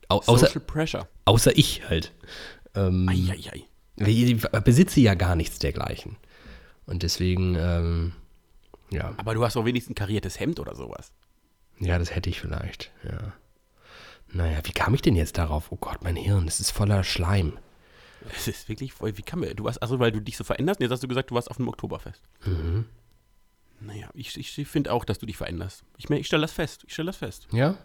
Au, 0.10 0.18
außer, 0.18 0.48
Social 0.48 0.62
Pressure. 0.62 1.08
außer 1.26 1.58
ich 1.58 1.88
halt. 1.88 2.12
Ähm, 2.74 3.08
Eieiei. 3.08 3.64
ich 3.98 4.42
besitze 4.64 5.00
ja 5.00 5.14
gar 5.14 5.36
nichts 5.36 5.60
dergleichen. 5.60 6.18
Und 6.86 7.04
deswegen, 7.04 7.56
ähm, 7.56 8.14
ja. 8.92 9.14
Aber 9.18 9.34
du 9.34 9.44
hast 9.44 9.56
doch 9.56 9.66
wenigstens 9.66 9.92
ein 9.92 9.96
kariertes 9.96 10.40
Hemd 10.40 10.60
oder 10.60 10.76
sowas. 10.76 11.12
Ja, 11.80 11.98
das 12.00 12.16
hätte 12.16 12.30
ich 12.30 12.40
vielleicht, 12.40 12.92
ja. 13.04 13.34
Naja, 14.32 14.60
wie 14.64 14.72
kam 14.72 14.94
ich 14.94 15.02
denn 15.02 15.16
jetzt 15.16 15.38
darauf? 15.38 15.72
Oh 15.72 15.78
Gott, 15.78 16.04
mein 16.04 16.16
Hirn, 16.16 16.46
das 16.46 16.60
ist 16.60 16.72
voller 16.72 17.04
Schleim. 17.04 17.58
Das 18.34 18.48
ist 18.48 18.70
wirklich 18.70 18.94
voll, 18.94 19.18
wie 19.18 19.22
kann 19.22 19.40
man, 19.40 19.56
du 19.56 19.66
warst, 19.66 19.82
also 19.82 20.00
weil 20.00 20.12
du 20.12 20.20
dich 20.20 20.36
so 20.38 20.44
veränderst, 20.44 20.80
jetzt 20.80 20.92
hast 20.92 21.04
du 21.04 21.08
gesagt, 21.08 21.32
du 21.32 21.36
warst 21.36 21.50
auf 21.50 21.60
einem 21.60 21.68
Oktoberfest. 21.68 22.22
Mhm. 22.46 22.86
Naja, 23.82 24.10
ich, 24.14 24.38
ich 24.38 24.68
finde 24.68 24.92
auch, 24.92 25.06
dass 25.06 25.20
du 25.20 25.26
dich 25.26 25.38
veränderst. 25.38 25.84
Ich, 25.98 26.10
ich 26.10 26.28
stelle 26.28 26.42
das 26.42 26.54
fest, 26.54 26.84
ich 26.88 26.94
stelle 26.94 27.08
das 27.08 27.18
fest. 27.18 27.48
Ja? 27.52 27.78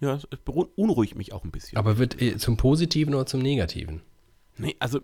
Ja, 0.00 0.14
es 0.14 0.26
es 0.30 0.38
beunruhigt 0.38 1.16
mich 1.16 1.32
auch 1.32 1.44
ein 1.44 1.50
bisschen. 1.50 1.76
Aber 1.76 1.98
wird 1.98 2.20
äh, 2.20 2.36
zum 2.38 2.56
Positiven 2.56 3.14
oder 3.14 3.26
zum 3.26 3.40
Negativen? 3.40 4.02
Nee, 4.56 4.76
also 4.80 5.00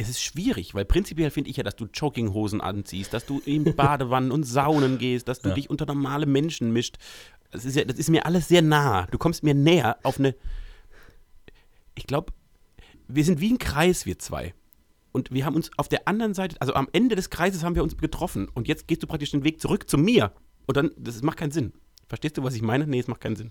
es 0.00 0.08
ist 0.08 0.22
schwierig, 0.22 0.74
weil 0.74 0.84
prinzipiell 0.84 1.30
finde 1.30 1.50
ich 1.50 1.56
ja, 1.56 1.62
dass 1.64 1.76
du 1.76 1.86
Jogginghosen 1.92 2.60
anziehst, 2.60 3.12
dass 3.12 3.26
du 3.26 3.40
in 3.44 3.64
Badewannen 3.76 4.30
und 4.30 4.44
Saunen 4.44 4.96
gehst, 4.98 5.28
dass 5.28 5.40
du 5.40 5.48
Ja. 5.50 5.54
dich 5.56 5.68
unter 5.68 5.86
normale 5.86 6.24
Menschen 6.26 6.72
mischt. 6.72 6.96
Das 7.50 7.64
ist, 7.64 7.74
ja, 7.76 7.84
das 7.84 7.98
ist 7.98 8.08
mir 8.08 8.24
alles 8.24 8.48
sehr 8.48 8.62
nah. 8.62 9.06
Du 9.10 9.18
kommst 9.18 9.42
mir 9.42 9.54
näher 9.54 9.98
auf 10.04 10.18
eine. 10.18 10.34
Ich 11.94 12.06
glaube, 12.06 12.32
wir 13.08 13.24
sind 13.24 13.40
wie 13.40 13.52
ein 13.52 13.58
Kreis, 13.58 14.06
wir 14.06 14.18
zwei. 14.18 14.54
Und 15.12 15.32
wir 15.32 15.44
haben 15.46 15.56
uns 15.56 15.70
auf 15.78 15.88
der 15.88 16.06
anderen 16.06 16.34
Seite, 16.34 16.56
also 16.60 16.74
am 16.74 16.88
Ende 16.92 17.16
des 17.16 17.30
Kreises 17.30 17.64
haben 17.64 17.74
wir 17.74 17.82
uns 17.82 17.96
getroffen. 17.96 18.48
Und 18.54 18.68
jetzt 18.68 18.86
gehst 18.86 19.02
du 19.02 19.06
praktisch 19.06 19.30
den 19.32 19.42
Weg 19.44 19.60
zurück 19.60 19.88
zu 19.88 19.98
mir. 19.98 20.32
Und 20.66 20.76
dann, 20.76 20.90
das 20.96 21.22
macht 21.22 21.38
keinen 21.38 21.50
Sinn. 21.50 21.72
Verstehst 22.08 22.38
du, 22.38 22.42
was 22.42 22.54
ich 22.54 22.62
meine? 22.62 22.86
Nee, 22.86 23.00
es 23.00 23.08
macht 23.08 23.20
keinen 23.20 23.36
Sinn. 23.36 23.50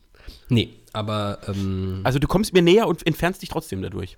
Nee, 0.50 0.70
aber 0.94 1.40
ähm, 1.48 2.02
Also 2.04 2.20
du 2.20 2.28
kommst 2.28 2.54
mir 2.54 2.62
näher 2.62 2.88
und 2.88 3.06
entfernst 3.06 3.42
dich 3.42 3.50
trotzdem 3.50 3.82
dadurch. 3.82 4.18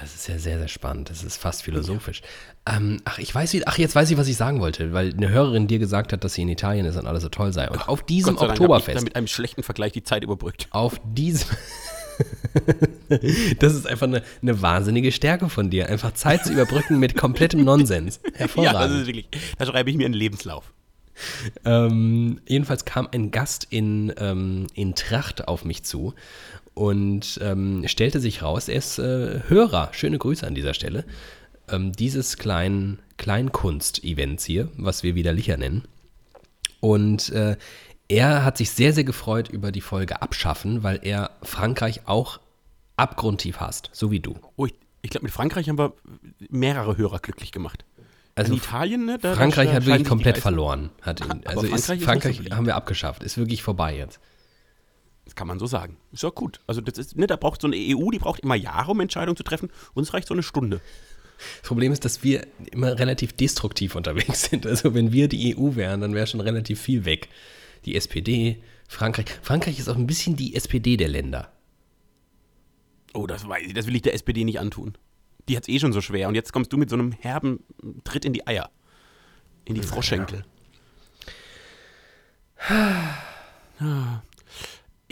Das 0.00 0.14
ist 0.14 0.28
ja 0.28 0.38
sehr, 0.38 0.58
sehr 0.58 0.68
spannend. 0.68 1.10
Das 1.10 1.22
ist 1.22 1.36
fast 1.36 1.62
philosophisch. 1.62 2.22
Ähm, 2.66 3.00
ach, 3.04 3.18
ich 3.18 3.34
weiß, 3.34 3.52
wie, 3.52 3.66
ach, 3.66 3.78
jetzt 3.78 3.94
weiß 3.94 4.10
ich, 4.10 4.16
was 4.16 4.28
ich 4.28 4.36
sagen 4.36 4.60
wollte, 4.60 4.92
weil 4.92 5.12
eine 5.12 5.28
Hörerin 5.30 5.66
dir 5.66 5.78
gesagt 5.78 6.12
hat, 6.12 6.24
dass 6.24 6.34
sie 6.34 6.42
in 6.42 6.48
Italien 6.48 6.86
ist 6.86 6.96
und 6.96 7.06
alles 7.06 7.22
so 7.22 7.28
toll 7.28 7.52
sei. 7.52 7.68
Und 7.70 7.88
auf 7.88 8.02
diesem 8.02 8.34
Gott 8.34 8.40
sei 8.40 8.46
Dank 8.46 8.58
ich 8.58 8.60
Oktoberfest, 8.62 8.96
dann 8.96 9.04
mit 9.04 9.16
einem 9.16 9.26
schlechten 9.26 9.62
Vergleich 9.62 9.92
die 9.92 10.02
Zeit 10.02 10.24
überbrückt. 10.24 10.68
auf 10.70 11.00
diesem. 11.04 11.48
das 13.58 13.74
ist 13.74 13.86
einfach 13.86 14.06
eine, 14.06 14.22
eine 14.42 14.60
wahnsinnige 14.60 15.12
Stärke 15.12 15.48
von 15.48 15.70
dir, 15.70 15.88
einfach 15.88 16.12
Zeit 16.12 16.44
zu 16.44 16.52
überbrücken 16.52 16.98
mit 16.98 17.16
komplettem 17.16 17.64
Nonsens. 17.64 18.20
Ja, 18.32 18.38
Hervorragend. 18.40 18.80
das 18.80 19.00
ist 19.00 19.06
wirklich, 19.06 19.28
da 19.58 19.66
schreibe 19.66 19.90
ich 19.90 19.96
mir 19.96 20.04
einen 20.06 20.14
Lebenslauf. 20.14 20.72
Ähm, 21.64 22.40
jedenfalls 22.46 22.84
kam 22.84 23.08
ein 23.12 23.30
Gast 23.30 23.66
in, 23.70 24.12
ähm, 24.18 24.66
in 24.74 24.94
Tracht 24.94 25.48
auf 25.48 25.64
mich 25.64 25.82
zu 25.82 26.14
und 26.74 27.38
ähm, 27.42 27.82
stellte 27.86 28.20
sich 28.20 28.42
raus, 28.42 28.68
er 28.68 28.76
ist 28.76 28.98
äh, 28.98 29.42
Hörer, 29.48 29.90
schöne 29.92 30.18
Grüße 30.18 30.46
an 30.46 30.54
dieser 30.54 30.74
Stelle, 30.74 31.04
ähm, 31.68 31.92
dieses 31.92 32.36
kleinen 32.36 33.00
Kleinkunst-Events 33.18 34.44
hier, 34.44 34.68
was 34.76 35.02
wir 35.02 35.14
widerlicher 35.14 35.56
nennen. 35.56 35.84
Und 36.80 37.30
äh, 37.30 37.56
er 38.08 38.44
hat 38.44 38.56
sich 38.58 38.70
sehr, 38.70 38.92
sehr 38.92 39.04
gefreut 39.04 39.48
über 39.48 39.70
die 39.70 39.80
Folge 39.80 40.22
Abschaffen, 40.22 40.82
weil 40.82 41.00
er 41.02 41.30
Frankreich 41.42 42.06
auch 42.06 42.40
abgrundtief 42.96 43.60
hasst, 43.60 43.90
so 43.92 44.10
wie 44.10 44.20
du. 44.20 44.36
Oh, 44.56 44.66
ich, 44.66 44.74
ich 45.02 45.10
glaube, 45.10 45.24
mit 45.24 45.32
Frankreich 45.32 45.68
haben 45.68 45.78
wir 45.78 45.92
mehrere 46.48 46.96
Hörer 46.96 47.18
glücklich 47.18 47.52
gemacht. 47.52 47.84
Also 48.34 48.52
in 48.52 48.58
Italien, 48.58 49.04
ne? 49.04 49.18
Da, 49.20 49.34
Frankreich 49.34 49.68
da 49.68 49.74
hat 49.76 49.86
wirklich 49.86 50.08
komplett 50.08 50.38
verloren. 50.38 50.90
Hat 51.02 51.20
ihn, 51.20 51.30
Aber 51.30 51.48
also 51.48 51.60
Frankreich 51.62 51.78
ist, 51.78 51.86
so 51.86 51.96
Frankreich 52.06 52.36
beliebt. 52.38 52.56
haben 52.56 52.66
wir 52.66 52.76
abgeschafft, 52.76 53.22
ist 53.22 53.36
wirklich 53.36 53.62
vorbei 53.62 53.96
jetzt. 53.96 54.20
Das 55.30 55.36
kann 55.36 55.46
man 55.46 55.60
so 55.60 55.66
sagen. 55.66 55.96
Ist 56.10 56.24
ja 56.24 56.30
gut. 56.30 56.58
Also 56.66 56.80
das 56.80 56.98
ist, 56.98 57.16
ne, 57.16 57.28
da 57.28 57.36
braucht 57.36 57.60
so 57.60 57.68
eine 57.68 57.76
EU, 57.76 58.10
die 58.10 58.18
braucht 58.18 58.40
immer 58.40 58.56
Jahre, 58.56 58.90
um 58.90 58.98
Entscheidungen 58.98 59.36
zu 59.36 59.44
treffen. 59.44 59.70
Uns 59.94 60.12
reicht 60.12 60.26
so 60.26 60.34
eine 60.34 60.42
Stunde. 60.42 60.80
Das 61.60 61.68
Problem 61.68 61.92
ist, 61.92 62.04
dass 62.04 62.24
wir 62.24 62.48
immer 62.72 62.98
relativ 62.98 63.32
destruktiv 63.32 63.94
unterwegs 63.94 64.50
sind. 64.50 64.66
Also 64.66 64.92
wenn 64.92 65.12
wir 65.12 65.28
die 65.28 65.56
EU 65.56 65.76
wären, 65.76 66.00
dann 66.00 66.16
wäre 66.16 66.26
schon 66.26 66.40
relativ 66.40 66.80
viel 66.80 67.04
weg. 67.04 67.28
Die 67.84 67.94
SPD, 67.94 68.60
Frankreich. 68.88 69.26
Frankreich 69.40 69.78
ist 69.78 69.88
auch 69.88 69.94
ein 69.94 70.08
bisschen 70.08 70.34
die 70.34 70.56
SPD 70.56 70.96
der 70.96 71.08
Länder. 71.08 71.52
Oh, 73.14 73.28
das 73.28 73.48
weiß 73.48 73.68
ich. 73.68 73.74
Das 73.74 73.86
will 73.86 73.94
ich 73.94 74.02
der 74.02 74.14
SPD 74.14 74.42
nicht 74.42 74.58
antun. 74.58 74.98
Die 75.48 75.56
hat 75.56 75.62
es 75.62 75.68
eh 75.68 75.78
schon 75.78 75.92
so 75.92 76.00
schwer. 76.00 76.26
Und 76.26 76.34
jetzt 76.34 76.52
kommst 76.52 76.72
du 76.72 76.76
mit 76.76 76.90
so 76.90 76.96
einem 76.96 77.12
herben 77.12 77.62
Tritt 78.02 78.24
in 78.24 78.32
die 78.32 78.48
Eier. 78.48 78.68
In 79.64 79.76
die 79.76 79.82
Froschschenkel. 79.82 80.44
Ah. 83.78 84.22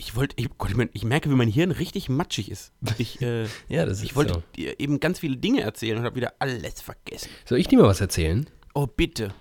Ich 0.01 0.15
wollte, 0.15 0.37
ich, 0.39 0.49
Gott, 0.59 0.71
ich, 0.71 0.77
mein, 0.77 0.91
ich 0.93 1.03
merke, 1.05 1.29
wie 1.29 1.35
mein 1.35 1.49
Hirn 1.49 1.73
richtig 1.73 2.09
matschig 2.09 2.51
ist. 2.53 2.73
Ich, 2.99 3.21
äh, 3.21 3.47
Ja, 3.69 3.85
das 3.85 3.99
ist 3.99 4.05
ich 4.05 4.15
wollte 4.15 4.35
so. 4.35 4.43
dir 4.55 4.79
eben 4.79 5.01
ganz 5.01 5.19
viele 5.19 5.37
Dinge 5.37 5.63
erzählen 5.63 5.99
und 5.99 6.05
habe 6.05 6.15
wieder 6.15 6.35
alles 6.39 6.81
vergessen. 6.81 7.29
Soll 7.45 7.59
ich 7.59 7.67
dir 7.67 7.79
mal 7.79 7.89
was 7.89 8.01
erzählen? 8.01 8.49
Oh, 8.75 8.87
bitte. 8.87 9.35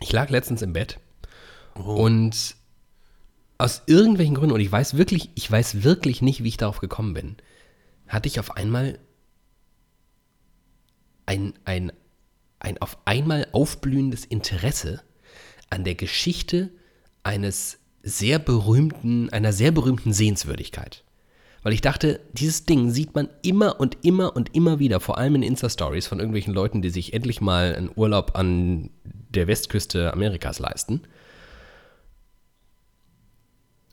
Ich 0.00 0.12
lag 0.12 0.28
letztens 0.28 0.60
im 0.62 0.72
Bett 0.74 0.98
Oh. 1.74 2.04
und 2.04 2.56
aus 3.56 3.82
irgendwelchen 3.86 4.34
Gründen, 4.34 4.52
und 4.54 4.60
ich 4.60 4.70
weiß 4.70 4.98
wirklich, 4.98 5.30
ich 5.36 5.50
weiß 5.50 5.82
wirklich 5.84 6.20
nicht, 6.20 6.42
wie 6.44 6.48
ich 6.48 6.58
darauf 6.58 6.80
gekommen 6.80 7.14
bin, 7.14 7.36
hatte 8.08 8.28
ich 8.28 8.38
auf 8.40 8.50
einmal 8.56 8.98
ein, 11.24 11.54
ein, 11.64 11.92
ein 12.60 12.76
auf 12.82 12.98
einmal 13.06 13.46
aufblühendes 13.52 14.26
Interesse 14.26 15.02
an 15.70 15.84
der 15.84 15.94
Geschichte 15.94 16.70
eines 17.22 17.78
sehr 18.02 18.38
berühmten, 18.38 19.30
einer 19.30 19.52
sehr 19.52 19.70
berühmten 19.70 20.12
Sehenswürdigkeit. 20.12 21.04
Weil 21.62 21.72
ich 21.72 21.80
dachte, 21.80 22.20
dieses 22.32 22.64
Ding 22.64 22.90
sieht 22.90 23.14
man 23.14 23.28
immer 23.42 23.78
und 23.78 23.98
immer 24.02 24.34
und 24.34 24.54
immer 24.54 24.80
wieder, 24.80 24.98
vor 24.98 25.18
allem 25.18 25.36
in 25.36 25.42
Insta-Stories 25.44 26.08
von 26.08 26.18
irgendwelchen 26.18 26.52
Leuten, 26.52 26.82
die 26.82 26.90
sich 26.90 27.12
endlich 27.12 27.40
mal 27.40 27.76
einen 27.76 27.90
Urlaub 27.94 28.36
an 28.36 28.90
der 29.04 29.46
Westküste 29.46 30.12
Amerikas 30.12 30.58
leisten. 30.58 31.02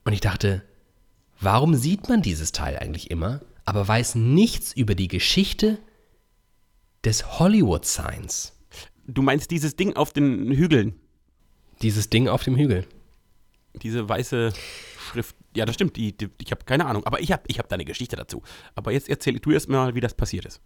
Und 0.03 0.13
ich 0.13 0.21
dachte, 0.21 0.63
warum 1.39 1.75
sieht 1.75 2.09
man 2.09 2.23
dieses 2.23 2.51
Teil 2.51 2.77
eigentlich 2.77 3.11
immer, 3.11 3.41
aber 3.65 3.87
weiß 3.87 4.15
nichts 4.15 4.73
über 4.73 4.95
die 4.95 5.07
Geschichte 5.07 5.77
des 7.05 7.39
Hollywood-Signs? 7.39 8.53
Du 9.05 9.21
meinst 9.21 9.51
dieses 9.51 9.75
Ding 9.75 9.95
auf 9.95 10.11
den 10.11 10.51
Hügeln? 10.51 10.95
Dieses 11.83 12.09
Ding 12.09 12.27
auf 12.27 12.43
dem 12.43 12.55
Hügel. 12.55 12.87
Diese 13.73 14.07
weiße 14.07 14.53
Schrift. 15.11 15.35
Ja, 15.55 15.65
das 15.65 15.75
stimmt. 15.75 15.95
Die, 15.95 16.15
die, 16.15 16.29
ich 16.41 16.51
habe 16.51 16.63
keine 16.65 16.85
Ahnung. 16.85 17.05
Aber 17.05 17.19
ich 17.21 17.31
habe 17.31 17.43
ich 17.47 17.59
hab 17.59 17.67
da 17.69 17.75
eine 17.75 17.85
Geschichte 17.85 18.15
dazu. 18.15 18.43
Aber 18.75 18.91
jetzt 18.91 19.09
erzähl 19.09 19.39
du 19.39 19.51
erst 19.51 19.69
mal, 19.69 19.95
wie 19.95 20.01
das 20.01 20.13
passiert 20.13 20.45
ist. 20.45 20.61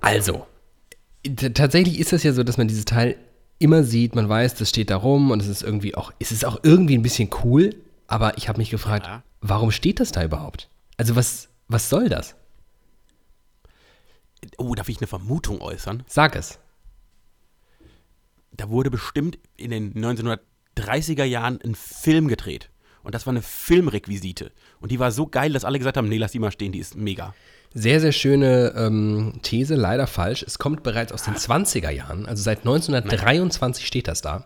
Also, 0.00 0.46
tatsächlich 1.54 1.98
ist 1.98 2.12
das 2.12 2.22
ja 2.22 2.32
so, 2.32 2.42
dass 2.42 2.58
man 2.58 2.68
dieses 2.68 2.84
Teil 2.84 3.16
immer 3.58 3.84
sieht, 3.84 4.14
man 4.14 4.28
weiß, 4.28 4.54
das 4.56 4.68
steht 4.68 4.90
da 4.90 4.96
rum 4.96 5.30
und 5.30 5.40
es 5.40 5.48
ist 5.48 5.62
irgendwie 5.62 5.94
auch, 5.94 6.12
es 6.18 6.32
ist 6.32 6.44
auch 6.44 6.58
irgendwie 6.62 6.98
ein 6.98 7.02
bisschen 7.02 7.30
cool, 7.44 7.74
aber 8.06 8.36
ich 8.36 8.48
habe 8.48 8.58
mich 8.58 8.70
gefragt, 8.70 9.06
Ja. 9.06 9.22
warum 9.40 9.70
steht 9.70 10.00
das 10.00 10.12
da 10.12 10.24
überhaupt? 10.24 10.68
Also 10.96 11.16
was, 11.16 11.48
was 11.68 11.88
soll 11.88 12.08
das? 12.08 12.34
Oh, 14.58 14.74
darf 14.74 14.88
ich 14.88 14.98
eine 14.98 15.06
Vermutung 15.06 15.60
äußern? 15.62 16.02
Sag 16.06 16.36
es. 16.36 16.58
Da 18.52 18.68
wurde 18.68 18.90
bestimmt 18.90 19.38
in 19.56 19.70
den 19.70 19.92
1930er 20.76 21.24
Jahren 21.24 21.60
ein 21.62 21.74
Film 21.74 22.28
gedreht. 22.28 22.70
Und 23.02 23.14
das 23.14 23.26
war 23.26 23.32
eine 23.32 23.42
Filmrequisite. 23.42 24.50
Und 24.80 24.90
die 24.90 24.98
war 24.98 25.12
so 25.12 25.26
geil, 25.26 25.52
dass 25.52 25.64
alle 25.64 25.78
gesagt 25.78 25.96
haben, 25.96 26.08
nee, 26.08 26.16
lass 26.16 26.32
die 26.32 26.38
mal 26.38 26.50
stehen, 26.50 26.72
die 26.72 26.78
ist 26.78 26.96
mega. 26.96 27.34
Sehr, 27.74 28.00
sehr 28.00 28.12
schöne 28.12 28.72
ähm, 28.76 29.40
These, 29.42 29.74
leider 29.74 30.06
falsch. 30.06 30.42
Es 30.42 30.58
kommt 30.58 30.82
bereits 30.82 31.12
aus 31.12 31.24
den 31.24 31.34
20er 31.34 31.90
Jahren, 31.90 32.24
also 32.26 32.42
seit 32.42 32.60
1923 32.60 33.86
steht 33.86 34.08
das 34.08 34.22
da. 34.22 34.44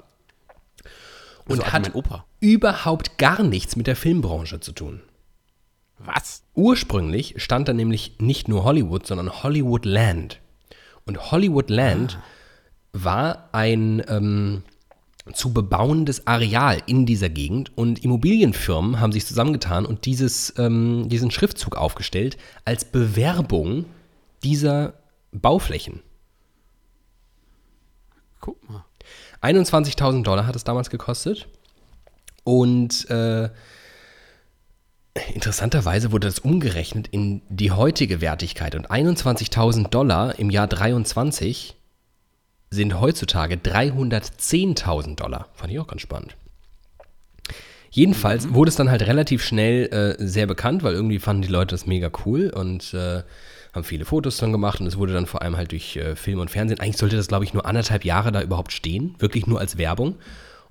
Und 1.47 1.59
So, 1.59 1.63
also 1.63 1.73
hat 1.73 1.93
überhaupt 2.41 3.19
gar 3.19 3.43
nichts 3.43 3.77
mit 3.77 3.87
der 3.87 3.97
Filmbranche 3.97 4.61
zu 4.61 4.73
tun. 4.73 5.03
Was? 5.99 6.43
Ursprünglich 6.55 7.35
stand 7.39 7.69
da 7.69 7.73
nämlich 7.73 8.17
nicht 8.19 8.49
nur 8.49 8.65
Hollywood, 8.65 9.07
sondern 9.07 9.43
Hollywood 9.43 9.85
Land. 9.85 10.41
Und 11.05 11.31
Hollywood 11.31 11.71
Land 11.71 12.19
war 12.93 13.49
ein 13.53 14.03
ähm, 14.09 14.63
zu 15.33 15.53
bebauendes 15.53 16.27
Areal 16.27 16.83
in 16.87 17.07
dieser 17.07 17.29
Gegend 17.29 17.77
und 17.77 18.05
Immobilienfirmen 18.05 19.01
haben 19.01 19.13
sich 19.13 19.27
zusammengetan 19.27 19.87
und 19.87 20.05
dieses, 20.07 20.55
ähm, 20.59 21.09
diesen 21.09 21.31
Schriftzug 21.31 21.77
aufgestellt 21.77 22.37
als 22.65 22.85
Bewerbung 22.85 23.87
dieser 24.43 24.95
Bauflächen. 25.33 26.01
Guck 28.41 28.69
mal. 28.69 28.85
21.000 29.43 30.23
Dollar 30.23 30.47
hat 30.47 30.57
es 30.57 30.65
damals 30.65 30.91
gekostet. 30.91 31.49
Und 32.45 33.09
äh, 33.11 33.51
interessanterweise 35.35 36.13
wurde 36.13 36.27
das 36.27 36.39
umgerechnet 36.39 37.09
in 37.09 37.43
die 37.49 37.71
heutige 37.71 38.21
Wertigkeit. 38.21 38.75
Und 38.75 38.91
21.000 38.91 39.89
Dollar 39.89 40.39
im 40.39 40.51
Jahr 40.51 40.67
23 40.67 41.78
sind 42.71 43.01
heutzutage 43.01 43.57
310.000 43.57 45.17
Dollar. 45.17 45.49
Fand 45.55 45.73
ich 45.73 45.79
auch 45.79 45.87
ganz 45.87 46.03
spannend. 46.03 46.37
Jedenfalls 47.91 48.53
wurde 48.53 48.69
es 48.69 48.77
dann 48.77 48.91
halt 48.91 49.03
relativ 49.07 49.43
schnell 49.43 49.87
äh, 49.87 50.15
sehr 50.19 50.47
bekannt, 50.47 50.83
weil 50.83 50.95
irgendwie 50.95 51.19
fanden 51.19 51.43
die 51.43 51.49
Leute 51.49 51.75
das 51.75 51.87
mega 51.87 52.11
cool 52.27 52.51
und 52.51 52.93
äh, 52.93 53.23
haben 53.73 53.85
viele 53.85 54.05
Fotos 54.05 54.37
dann 54.37 54.53
gemacht 54.53 54.81
und 54.81 54.87
es 54.87 54.99
wurde 54.99 55.15
dann 55.15 55.27
vor 55.27 55.43
allem 55.43 55.57
halt 55.57 55.73
durch 55.73 55.97
äh, 55.97 56.15
Film 56.15 56.41
und 56.41 56.51
Fernsehen. 56.51 56.81
Eigentlich 56.81 56.99
sollte 56.99 57.17
das, 57.17 57.29
glaube 57.29 57.45
ich, 57.45 57.55
nur 57.55 57.65
anderthalb 57.65 58.05
Jahre 58.05 58.31
da 58.33 58.43
überhaupt 58.43 58.73
stehen, 58.73 59.15
wirklich 59.19 59.47
nur 59.47 59.59
als 59.59 59.79
Werbung. 59.79 60.17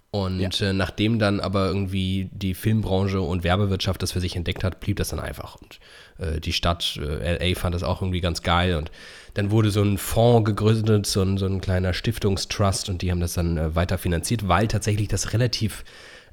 Und 0.10 0.62
äh, 0.62 0.73
nachdem 0.73 1.19
dann 1.19 1.39
aber 1.39 1.67
irgendwie 1.67 2.29
die 2.31 2.53
Filmbranche 2.53 3.19
und 3.19 3.43
Werbewirtschaft 3.43 4.01
das 4.01 4.13
für 4.13 4.21
sich 4.21 4.36
entdeckt 4.36 4.63
hat, 4.63 4.79
blieb 4.79 4.97
das 4.97 5.10
dann 5.10 5.19
einfach. 5.19 5.55
Und 5.55 5.79
äh, 6.17 6.39
die 6.39 6.53
Stadt 6.53 6.97
äh, 7.01 7.49
LA 7.49 7.60
fand 7.60 7.75
das 7.75 7.83
auch 7.83 8.01
irgendwie 8.01 8.21
ganz 8.21 8.41
geil. 8.41 8.75
Und 8.75 8.89
dann 9.38 9.52
wurde 9.52 9.69
so 9.69 9.84
ein 9.84 10.00
Fonds 10.00 10.45
gegründet, 10.45 11.06
so 11.06 11.21
ein, 11.21 11.38
so 11.38 11.45
ein 11.45 11.62
kleiner 11.62 11.93
Stiftungstrust 11.93 12.89
und 12.89 13.04
die 13.04 13.12
haben 13.12 13.19
das 13.19 13.34
dann 13.34 13.58
äh, 13.58 13.76
weiter 13.76 14.00
finanziert, 14.00 14.47
weil 14.47 14.67
tatsächlich 14.67 15.10
das 15.10 15.32
relativ 15.32 15.86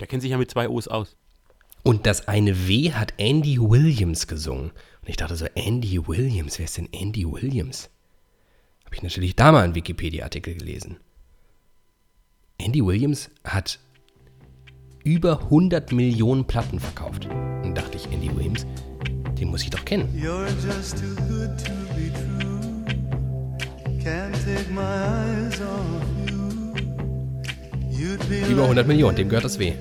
Der 0.01 0.07
kennt 0.07 0.23
sich 0.23 0.33
ja 0.33 0.39
mit 0.39 0.51
zwei 0.51 0.69
O's 0.69 0.89
aus. 0.89 1.17
Und 1.83 2.07
das 2.07 2.27
eine 2.27 2.67
W 2.67 2.93
hat 2.93 3.15
Andy 3.17 3.61
Williams 3.61 4.27
gesungen. 4.27 4.73
Und 5.03 5.09
ich 5.09 5.17
dachte 5.17 5.37
so, 5.37 5.47
Andy 5.55 6.07
Williams, 6.09 6.59
wer 6.59 6.65
ist 6.65 6.77
denn 6.77 6.89
Andy 6.93 7.25
Williams? 7.25 7.91
Habe 8.85 8.97
ich 8.97 9.03
natürlich 9.03 9.37
da 9.37 9.53
mal 9.53 9.63
einen 9.63 9.77
Wikipedia-Artikel 9.77 10.55
gelesen. 10.55 10.99
Andy 12.59 12.85
Williams 12.85 13.31
hat 13.45 13.79
über 15.05 15.43
100 15.43 15.93
Millionen 15.93 16.47
Platten 16.47 16.81
verkauft. 16.81 17.27
Und 17.63 17.75
dachte 17.77 17.97
ich, 17.97 18.11
Andy 18.11 18.35
Williams, 18.35 18.67
den 19.39 19.49
muss 19.49 19.63
ich 19.63 19.71
doch 19.71 19.85
kennen. 19.85 20.09
You're 20.17 20.49
just 20.67 20.97
too 20.97 21.15
good 21.29 21.51
to 21.65 21.73
be 21.95 22.11
true. 22.13 22.61
Can't 24.03 24.33
take 24.45 24.71
my 24.73 24.81
eyes 24.81 25.61
off 25.61 26.03
you. 26.29 26.75
You'd 27.91 28.19
be 28.29 28.41
Über 28.47 28.63
like 28.63 28.71
100 28.71 28.87
Millionen, 28.87 29.17
dem 29.17 29.29
gehört 29.29 29.45
das 29.45 29.59
weh. 29.59 29.75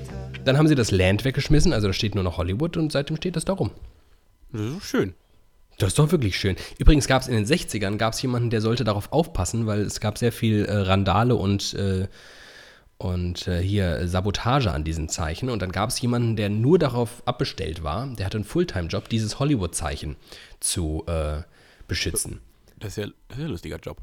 Dann 0.44 0.58
haben 0.58 0.68
sie 0.68 0.74
das 0.74 0.90
Land 0.90 1.24
weggeschmissen, 1.24 1.72
also 1.72 1.88
da 1.88 1.92
steht 1.92 2.14
nur 2.14 2.22
noch 2.22 2.36
Hollywood 2.36 2.76
und 2.76 2.92
seitdem 2.92 3.16
steht 3.16 3.36
das 3.36 3.44
da 3.44 3.54
rum. 3.54 3.70
Das 4.52 4.60
ist 4.60 4.76
doch 4.76 4.82
schön. 4.82 5.14
Das 5.78 5.88
ist 5.88 5.98
doch 5.98 6.12
wirklich 6.12 6.38
schön. 6.38 6.56
Übrigens 6.78 7.08
gab 7.08 7.22
es 7.22 7.28
in 7.28 7.34
den 7.34 7.46
60ern 7.46 7.96
gab's 7.96 8.22
jemanden, 8.22 8.50
der 8.50 8.60
sollte 8.60 8.84
darauf 8.84 9.12
aufpassen, 9.12 9.66
weil 9.66 9.80
es 9.80 10.00
gab 10.00 10.18
sehr 10.18 10.32
viel 10.32 10.64
äh, 10.64 10.72
Randale 10.72 11.34
und, 11.34 11.74
äh, 11.74 12.06
und 12.98 13.46
äh, 13.46 13.60
hier 13.60 14.08
Sabotage 14.08 14.72
an 14.72 14.84
diesen 14.84 15.08
Zeichen. 15.08 15.50
Und 15.50 15.60
dann 15.62 15.72
gab 15.72 15.90
es 15.90 16.00
jemanden, 16.00 16.36
der 16.36 16.48
nur 16.48 16.78
darauf 16.78 17.22
abbestellt 17.26 17.82
war, 17.82 18.06
der 18.06 18.26
hatte 18.26 18.38
einen 18.38 18.44
Fulltime-Job, 18.44 19.08
dieses 19.08 19.38
Hollywood-Zeichen 19.38 20.16
zu 20.60 21.04
äh, 21.06 21.42
beschützen. 21.88 22.40
Das 22.78 22.96
ist, 22.96 22.96
ja, 22.96 23.06
das 23.28 23.36
ist 23.36 23.40
ja 23.40 23.44
ein 23.44 23.50
lustiger 23.50 23.78
Job. 23.78 23.98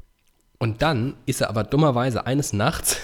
Und 0.58 0.82
dann 0.82 1.14
ist 1.26 1.40
er 1.40 1.48
aber 1.48 1.64
dummerweise 1.64 2.26
eines 2.26 2.52
Nachts 2.52 2.98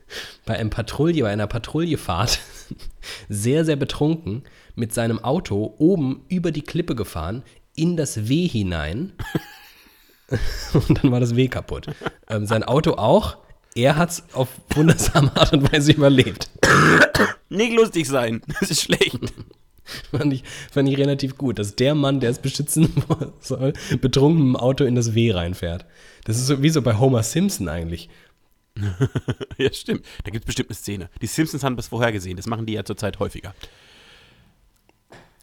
bei 0.46 0.58
einem 0.58 0.70
Patrouille, 0.70 1.22
bei 1.22 1.30
einer 1.30 1.46
Patrouillefahrt 1.46 2.40
sehr, 3.28 3.64
sehr 3.64 3.76
betrunken 3.76 4.44
mit 4.74 4.92
seinem 4.94 5.18
Auto 5.22 5.74
oben 5.78 6.24
über 6.28 6.50
die 6.50 6.62
Klippe 6.62 6.94
gefahren, 6.94 7.42
in 7.76 7.96
das 7.96 8.28
W 8.28 8.46
hinein 8.48 9.12
und 10.72 11.02
dann 11.02 11.12
war 11.12 11.20
das 11.20 11.36
W 11.36 11.48
kaputt. 11.48 11.88
Ähm, 12.28 12.46
sein 12.46 12.62
Auto 12.64 12.92
auch. 12.94 13.38
Er 13.74 13.96
hat 13.96 14.10
es 14.10 14.22
auf 14.32 14.48
wundersame 14.70 15.34
Art 15.36 15.52
und 15.52 15.72
Weise 15.72 15.92
überlebt. 15.92 16.48
Nicht 17.48 17.72
lustig 17.74 18.06
sein. 18.06 18.40
Das 18.60 18.70
ist 18.70 18.82
schlecht. 18.82 19.18
Fand 20.10 20.32
ich, 20.32 20.44
fand 20.72 20.88
ich 20.88 20.96
relativ 20.96 21.36
gut, 21.36 21.58
dass 21.58 21.76
der 21.76 21.94
Mann, 21.94 22.20
der 22.20 22.30
es 22.30 22.38
beschützen 22.38 22.90
soll, 23.40 23.72
betrunken 24.00 24.40
im 24.42 24.56
Auto 24.56 24.84
in 24.84 24.94
das 24.94 25.14
W 25.14 25.32
reinfährt. 25.32 25.84
Das 26.24 26.36
ist 26.38 26.46
so 26.46 26.62
wie 26.62 26.70
so 26.70 26.80
bei 26.82 26.96
Homer 26.98 27.22
Simpson 27.22 27.68
eigentlich. 27.68 28.08
ja, 29.58 29.72
stimmt. 29.72 30.04
Da 30.24 30.30
gibt 30.30 30.44
es 30.44 30.46
bestimmt 30.46 30.70
eine 30.70 30.76
Szene. 30.76 31.10
Die 31.20 31.26
Simpsons 31.26 31.62
haben 31.62 31.76
das 31.76 31.88
vorher 31.88 32.12
gesehen. 32.12 32.36
Das 32.36 32.46
machen 32.46 32.66
die 32.66 32.72
ja 32.72 32.84
zurzeit 32.84 33.18
häufiger. 33.18 33.54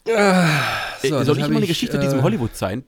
So, 0.06 0.12
Äh, 0.14 0.48
das 1.02 1.26
Soll 1.28 1.38
ich 1.38 1.48
mal 1.48 1.58
eine 1.58 1.68
Geschichte 1.68 1.98
äh, 1.98 2.02
diesem 2.02 2.24
Hollywood 2.24 2.56
sein? 2.56 2.84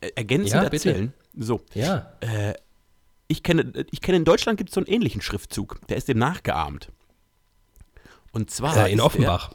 Äh, 0.00 0.10
ergänzend 0.14 0.62
Ja, 0.62 0.68
bitte. 0.68 0.90
erzählen? 0.90 1.12
So. 1.36 1.60
Ja, 1.74 2.12
Ich 3.28 3.42
kenne, 3.42 3.72
ich 3.90 4.00
kenne 4.00 4.18
in 4.18 4.24
Deutschland 4.24 4.56
gibt 4.58 4.70
es 4.70 4.74
so 4.74 4.80
einen 4.80 4.86
ähnlichen 4.88 5.20
Schriftzug. 5.20 5.80
Der 5.88 5.96
ist 5.96 6.08
dem 6.08 6.18
nachgeahmt. 6.18 6.90
Und 8.32 8.50
zwar. 8.50 8.76
äh, 8.86 8.92
in 8.92 9.00
Offenbach. 9.00 9.48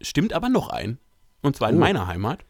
Der, 0.00 0.06
stimmt 0.06 0.32
aber 0.32 0.48
noch 0.48 0.68
ein. 0.68 0.98
Und 1.40 1.56
zwar 1.56 1.70
in 1.70 1.76
Oh. 1.76 1.80
meiner 1.80 2.06
Heimat. 2.06 2.44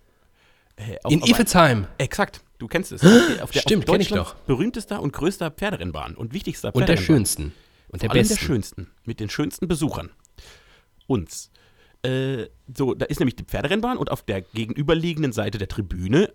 Äh, 0.76 0.96
auf- 1.05 1.12
In 1.12 1.22
ein- 1.22 1.87
Exakt, 1.98 2.40
du 2.59 2.66
kennst 2.66 2.92
es. 2.92 3.02
Auf 3.40 3.50
der, 3.50 3.61
Stimmt, 3.61 3.88
auf 3.88 3.92
kenn 3.92 4.00
ich 4.00 4.09
doch. 4.09 4.35
berühmtester 4.46 5.00
und 5.00 5.12
größter 5.12 5.50
Pferderennbahn 5.50 6.14
und 6.16 6.33
wichtigster 6.33 6.68
Und 6.74 6.81
der 6.88 6.96
Pferderennbahn. 6.96 7.05
schönsten. 7.16 7.52
Und 7.88 8.02
der 8.02 8.09
Vor 8.09 8.14
allem 8.14 8.22
besten. 8.22 8.35
der 8.38 8.44
schönsten, 8.46 8.90
mit 9.05 9.20
den 9.20 9.28
schönsten 9.28 9.68
Besuchern. 9.68 10.11
Uns. 11.07 11.50
Äh, 12.02 12.46
so, 12.74 12.94
da 12.94 13.05
ist 13.07 13.20
nämlich 13.20 13.37
die 13.37 13.44
Pferderennbahn 13.44 13.98
und 13.98 14.11
auf 14.11 14.22
der 14.22 14.40
gegenüberliegenden 14.40 15.33
Seite 15.33 15.59
der 15.59 15.68
Tribüne 15.68 16.33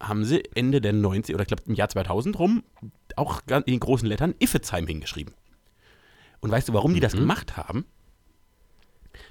haben 0.00 0.24
sie 0.24 0.42
Ende 0.54 0.80
der 0.80 0.92
90 0.92 1.34
oder 1.34 1.42
ich 1.42 1.48
glaube 1.48 1.62
im 1.66 1.74
Jahr 1.74 1.88
2000 1.88 2.38
rum 2.38 2.62
auch 3.16 3.40
in 3.48 3.62
den 3.64 3.80
großen 3.80 4.06
Lettern 4.06 4.34
Iffezheim 4.38 4.86
hingeschrieben. 4.86 5.34
Und 6.40 6.50
weißt 6.50 6.68
du, 6.68 6.74
warum 6.74 6.92
die 6.94 7.00
das 7.00 7.12
gemacht 7.14 7.56
haben? 7.56 7.86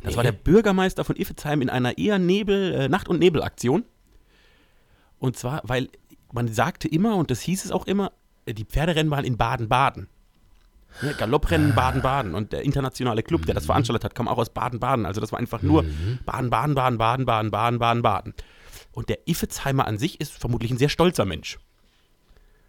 Das 0.01 0.15
war 0.15 0.23
Nee. 0.23 0.31
der 0.31 0.37
Bürgermeister 0.37 1.03
von 1.05 1.15
Iffezheim 1.15 1.61
in 1.61 1.69
einer 1.69 1.97
eher 1.97 2.17
Nebel, 2.17 2.73
äh, 2.73 2.89
Nacht- 2.89 3.07
und 3.07 3.19
Nebelaktion. 3.19 3.85
Und 5.19 5.37
zwar, 5.37 5.61
weil 5.63 5.89
man 6.33 6.47
sagte 6.51 6.87
immer, 6.87 7.15
und 7.15 7.29
das 7.31 7.41
hieß 7.41 7.65
es 7.65 7.71
auch 7.71 7.85
immer, 7.85 8.11
äh, 8.45 8.53
die 8.53 8.65
Pferderennbahn 8.65 9.23
in 9.23 9.37
Baden-Baden. 9.37 10.07
Ne, 11.01 11.13
Galopprennen 11.17 11.75
Baden-Baden. 11.75 12.33
Und 12.35 12.53
der 12.53 12.63
internationale 12.63 13.21
Club, 13.21 13.45
der 13.45 13.53
das 13.53 13.65
veranstaltet 13.67 14.03
hat, 14.03 14.15
kam 14.15 14.27
auch 14.27 14.37
aus 14.37 14.49
Baden-Baden. 14.49 15.05
Also 15.05 15.21
das 15.21 15.31
war 15.31 15.39
einfach 15.39 15.61
nur 15.61 15.85
Baden-Baden, 16.25 16.73
Baden-Baden, 16.73 17.25
Baden-Baden, 17.25 17.79
Baden-Baden. 17.79 18.33
Und 18.95 19.09
der 19.09 19.27
Iffezheimer 19.27 19.85
an 19.85 19.97
sich 19.97 20.19
ist 20.21 20.31
vermutlich 20.31 20.71
ein 20.71 20.77
sehr 20.77 20.89
stolzer 20.89 21.25
Mensch. 21.25 21.59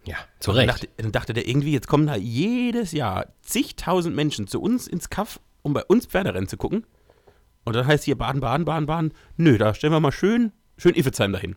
Ja, 0.05 0.17
zu 0.41 0.51
Und 0.51 0.57
dann 0.57 0.69
Recht. 0.69 0.83
dachte, 0.83 0.89
dann 1.03 1.13
dachte 1.13 1.33
der 1.33 1.49
irgendwie, 1.49 1.73
jetzt 1.73 1.89
kommen 1.89 2.07
da 2.07 2.17
jedes 2.17 2.93
Jahr 2.93 3.33
zigtausend 3.43 4.15
Menschen 4.15 4.47
zu 4.47 4.61
uns 4.61 4.87
ins 4.87 5.09
Kaff, 5.09 5.41
um 5.63 5.73
bei 5.73 5.85
uns 5.85 6.07
Pferderennen 6.07 6.49
zu 6.49 6.57
gucken. 6.57 6.85
Und 7.65 7.75
dann 7.75 7.87
heißt 7.87 8.05
hier 8.05 8.19
Baden, 8.19 8.41
Baden, 8.41 8.65
Baden, 8.65 8.87
Baden. 8.87 9.13
Nö, 9.37 9.57
da 9.57 9.73
stellen 9.73 9.93
wir 9.93 10.01
mal 10.01 10.13
schön, 10.13 10.53
schön 10.77 10.95
Iffezheim 10.95 11.33
dahin. 11.33 11.57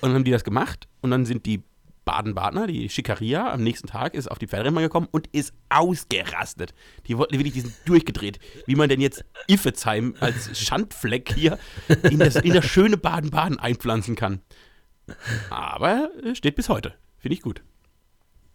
Und 0.00 0.10
dann 0.10 0.14
haben 0.14 0.24
die 0.24 0.30
das 0.32 0.44
gemacht 0.44 0.88
und 1.00 1.10
dann 1.12 1.24
sind 1.24 1.46
die 1.46 1.62
Baden-Badner, 2.04 2.66
die 2.66 2.88
Schikaria, 2.88 3.52
am 3.52 3.62
nächsten 3.62 3.88
Tag 3.88 4.14
ist 4.14 4.30
auf 4.30 4.38
die 4.38 4.46
Pferderennbahn 4.46 4.84
gekommen 4.84 5.08
und 5.10 5.28
ist 5.28 5.54
ausgerastet. 5.68 6.74
Die 7.06 7.16
wollten 7.16 7.34
wirklich, 7.34 7.54
die 7.54 7.60
sind 7.60 7.74
durchgedreht. 7.86 8.38
Wie 8.66 8.74
man 8.74 8.88
denn 8.88 9.00
jetzt 9.00 9.24
Iffezheim 9.46 10.14
als 10.20 10.58
Schandfleck 10.58 11.32
hier 11.34 11.58
in 12.02 12.18
das, 12.18 12.36
in 12.36 12.52
das 12.52 12.64
schöne 12.66 12.96
Baden-Baden 12.96 13.58
einpflanzen 13.58 14.16
kann. 14.16 14.40
Aber 15.50 16.10
äh, 16.22 16.34
steht 16.34 16.56
bis 16.56 16.68
heute. 16.68 16.94
Finde 17.18 17.34
ich 17.34 17.42
gut. 17.42 17.62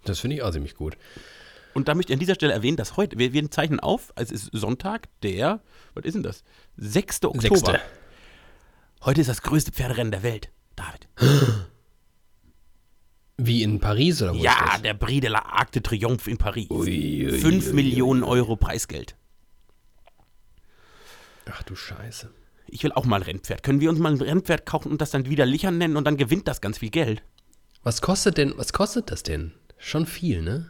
Das 0.05 0.19
finde 0.19 0.37
ich 0.37 0.43
auch 0.43 0.51
ziemlich 0.51 0.75
gut. 0.75 0.97
Und 1.73 1.87
da 1.87 1.95
möchte 1.95 2.11
ich 2.11 2.15
an 2.15 2.19
dieser 2.19 2.35
Stelle 2.35 2.53
erwähnen, 2.53 2.77
dass 2.77 2.97
heute, 2.97 3.17
wir, 3.17 3.33
wir 3.33 3.51
zeichnen 3.51 3.79
auf, 3.79 4.11
es 4.15 4.31
ist 4.31 4.49
Sonntag, 4.53 5.07
der, 5.21 5.61
was 5.93 6.05
ist 6.05 6.13
denn 6.15 6.23
das? 6.23 6.43
6. 6.77 7.25
Oktober. 7.25 7.41
Sechste. 7.41 7.81
Heute 9.03 9.21
ist 9.21 9.27
das 9.27 9.41
größte 9.41 9.71
Pferderennen 9.71 10.11
der 10.11 10.23
Welt, 10.23 10.49
David. 10.75 11.07
Wie 13.41 13.63
in 13.63 13.79
Paris 13.79 14.21
oder 14.21 14.33
wo 14.33 14.37
ist 14.37 14.43
Ja, 14.43 14.69
das? 14.73 14.81
der 14.81 14.93
Prix 14.95 15.21
de 15.21 15.29
la 15.29 15.39
Arc 15.39 15.71
de 15.71 15.81
Triomphe 15.81 16.29
in 16.29 16.37
Paris. 16.37 16.69
Ui, 16.69 17.25
ui, 17.25 17.39
5 17.39 17.67
ui, 17.67 17.73
Millionen 17.73 18.23
Euro 18.23 18.55
Preisgeld. 18.55 19.15
Ach 21.51 21.63
du 21.63 21.75
Scheiße. 21.75 22.29
Ich 22.67 22.83
will 22.83 22.91
auch 22.91 23.05
mal 23.05 23.17
ein 23.17 23.23
Rennpferd. 23.23 23.63
Können 23.63 23.79
wir 23.79 23.89
uns 23.89 23.97
mal 23.99 24.11
ein 24.11 24.21
Rennpferd 24.21 24.65
kaufen 24.65 24.91
und 24.91 25.01
das 25.01 25.11
dann 25.11 25.25
wieder 25.25 25.45
Lichern 25.45 25.77
nennen 25.77 25.97
und 25.97 26.05
dann 26.05 26.17
gewinnt 26.17 26.47
das 26.47 26.61
ganz 26.61 26.77
viel 26.77 26.89
Geld? 26.91 27.23
Was 27.81 28.01
kostet 28.01 28.37
denn, 28.37 28.53
was 28.57 28.73
kostet 28.73 29.09
das 29.09 29.23
denn? 29.23 29.53
Schon 29.77 30.05
viel, 30.05 30.41
ne? 30.41 30.69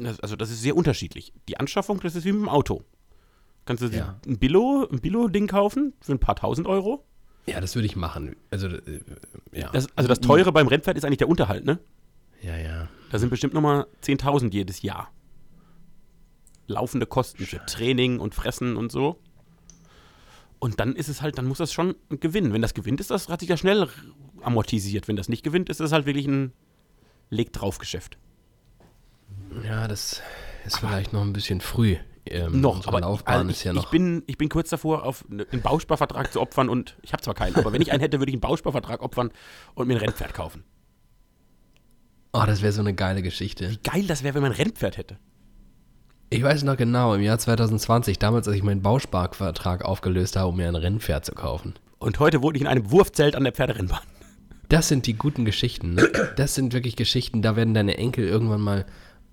Das, 0.00 0.20
also 0.20 0.36
das 0.36 0.50
ist 0.50 0.62
sehr 0.62 0.76
unterschiedlich. 0.76 1.32
Die 1.48 1.58
Anschaffung, 1.58 2.00
das 2.00 2.14
ist 2.14 2.24
wie 2.24 2.32
mit 2.32 2.42
dem 2.42 2.48
Auto. 2.48 2.84
Kannst 3.64 3.82
du 3.82 3.88
Ja. 3.88 4.20
ein 4.26 4.38
Billo, 4.38 4.86
ein 4.90 5.00
Billo-Ding 5.00 5.46
kaufen 5.48 5.94
für 6.00 6.12
ein 6.12 6.20
paar 6.20 6.36
tausend 6.36 6.66
Euro? 6.66 7.04
Ja, 7.48 7.60
das 7.60 7.74
würde 7.74 7.86
ich 7.86 7.96
machen. 7.96 8.36
Also, 8.50 8.68
äh, 8.68 9.00
ja. 9.52 9.70
Das, 9.72 9.88
also 9.96 10.08
das 10.08 10.20
Teure 10.20 10.52
beim 10.52 10.66
Rennpferd 10.68 10.96
ist 10.96 11.04
eigentlich 11.04 11.18
der 11.18 11.28
Unterhalt, 11.28 11.64
ne? 11.64 11.78
ja, 12.42 12.56
ja. 12.56 12.88
Da 13.10 13.18
sind 13.18 13.30
bestimmt 13.30 13.54
nochmal 13.54 13.86
10.000 14.02 14.52
jedes 14.52 14.82
Jahr. 14.82 15.10
Laufende 16.66 17.06
Kosten 17.06 17.46
für 17.46 17.64
Training 17.64 18.20
und 18.20 18.34
Fressen 18.34 18.76
und 18.76 18.92
so. 18.92 19.18
Und 20.58 20.80
dann 20.80 20.94
ist 20.94 21.08
es 21.08 21.22
halt, 21.22 21.38
dann 21.38 21.46
muss 21.46 21.58
das 21.58 21.72
schon 21.72 21.94
gewinnen. 22.10 22.52
Wenn 22.52 22.60
das 22.60 22.74
gewinnt, 22.74 23.00
ist 23.00 23.10
das, 23.10 23.28
hat 23.28 23.40
sich 23.40 23.48
ja 23.48 23.56
schnell 23.56 23.88
amortisiert. 24.42 25.08
Wenn 25.08 25.16
das 25.16 25.28
nicht 25.28 25.42
gewinnt, 25.42 25.70
ist 25.70 25.80
das 25.80 25.92
halt 25.92 26.04
wirklich 26.04 26.26
ein 26.26 26.52
Leg-drauf-Geschäft. 27.30 28.18
Ja, 29.64 29.88
das 29.88 30.20
ist 30.66 30.78
vielleicht 30.78 31.12
noch 31.12 31.22
ein 31.22 31.32
bisschen 31.32 31.60
früh. 31.60 31.96
Ähm, 32.30 32.60
Noch, 32.60 32.86
aber 32.86 33.00
Laufbahn 33.00 33.48
ich, 33.48 33.56
ist 33.56 33.64
ja 33.64 33.72
noch. 33.72 33.84
ich, 33.84 33.90
bin, 33.90 34.22
ich 34.26 34.38
bin 34.38 34.48
kurz 34.48 34.70
davor, 34.70 35.04
auf 35.04 35.24
ne- 35.28 35.46
einen 35.50 35.62
Bausparvertrag 35.62 36.32
zu 36.32 36.40
opfern 36.40 36.68
und 36.68 36.96
ich 37.02 37.12
habe 37.12 37.22
zwar 37.22 37.34
keinen, 37.34 37.56
aber 37.56 37.72
wenn 37.72 37.82
ich 37.82 37.92
einen 37.92 38.00
hätte, 38.00 38.18
würde 38.20 38.30
ich 38.30 38.34
einen 38.34 38.40
Bausparvertrag 38.40 39.02
opfern 39.02 39.30
und 39.74 39.86
mir 39.88 39.94
ein 39.94 40.00
Rennpferd 40.00 40.34
kaufen. 40.34 40.64
oh, 42.32 42.42
das 42.46 42.62
wäre 42.62 42.72
so 42.72 42.80
eine 42.80 42.94
geile 42.94 43.22
Geschichte. 43.22 43.70
Wie 43.70 43.78
geil 43.78 44.06
das 44.06 44.22
wäre, 44.22 44.34
wenn 44.34 44.42
man 44.42 44.52
ein 44.52 44.56
Rennpferd 44.56 44.96
hätte. 44.96 45.18
Ich 46.30 46.42
weiß 46.42 46.62
noch 46.64 46.76
genau, 46.76 47.14
im 47.14 47.22
Jahr 47.22 47.38
2020, 47.38 48.18
damals, 48.18 48.46
als 48.46 48.56
ich 48.56 48.62
meinen 48.62 48.82
Bausparvertrag 48.82 49.84
aufgelöst 49.84 50.36
habe, 50.36 50.48
um 50.48 50.56
mir 50.56 50.68
ein 50.68 50.74
Rennpferd 50.74 51.24
zu 51.24 51.32
kaufen. 51.32 51.74
Und 51.98 52.20
heute 52.20 52.42
wohne 52.42 52.56
ich 52.56 52.60
in 52.62 52.68
einem 52.68 52.90
Wurfzelt 52.90 53.34
an 53.34 53.44
der 53.44 53.52
Pferderennbahn. 53.54 54.02
Das 54.68 54.88
sind 54.88 55.06
die 55.06 55.14
guten 55.14 55.46
Geschichten. 55.46 55.94
Ne? 55.94 56.10
Das 56.36 56.54
sind 56.54 56.74
wirklich 56.74 56.96
Geschichten, 56.96 57.40
da 57.40 57.56
werden 57.56 57.72
deine 57.72 57.96
Enkel 57.96 58.28
irgendwann 58.28 58.60
mal 58.60 58.84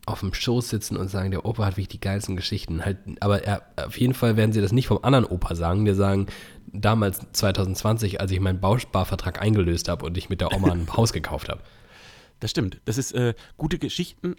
auf 0.05 0.19
dem 0.19 0.33
Schoß 0.33 0.69
sitzen 0.69 0.97
und 0.97 1.09
sagen, 1.09 1.31
der 1.31 1.45
Opa 1.45 1.65
hat 1.65 1.73
wirklich 1.77 1.87
die 1.87 1.99
geilsten 1.99 2.35
Geschichten. 2.35 2.85
Halt, 2.85 2.97
aber 3.21 3.43
er, 3.43 3.63
auf 3.75 3.97
jeden 3.97 4.13
Fall 4.13 4.37
werden 4.37 4.51
sie 4.51 4.61
das 4.61 4.71
nicht 4.71 4.87
vom 4.87 4.99
anderen 5.01 5.25
Opa 5.25 5.55
sagen. 5.55 5.85
Die 5.85 5.93
sagen, 5.95 6.27
damals 6.71 7.19
2020, 7.33 8.21
als 8.21 8.31
ich 8.31 8.39
meinen 8.39 8.59
Bausparvertrag 8.59 9.41
eingelöst 9.41 9.89
habe 9.89 10.05
und 10.05 10.17
ich 10.17 10.29
mit 10.29 10.41
der 10.41 10.53
Oma 10.53 10.71
ein 10.71 10.87
Haus 10.95 11.11
gekauft 11.13 11.49
habe. 11.49 11.61
Das 12.39 12.51
stimmt. 12.51 12.79
Das 12.85 12.97
ist, 12.97 13.13
äh, 13.13 13.33
gute 13.57 13.79
Geschichten 13.79 14.35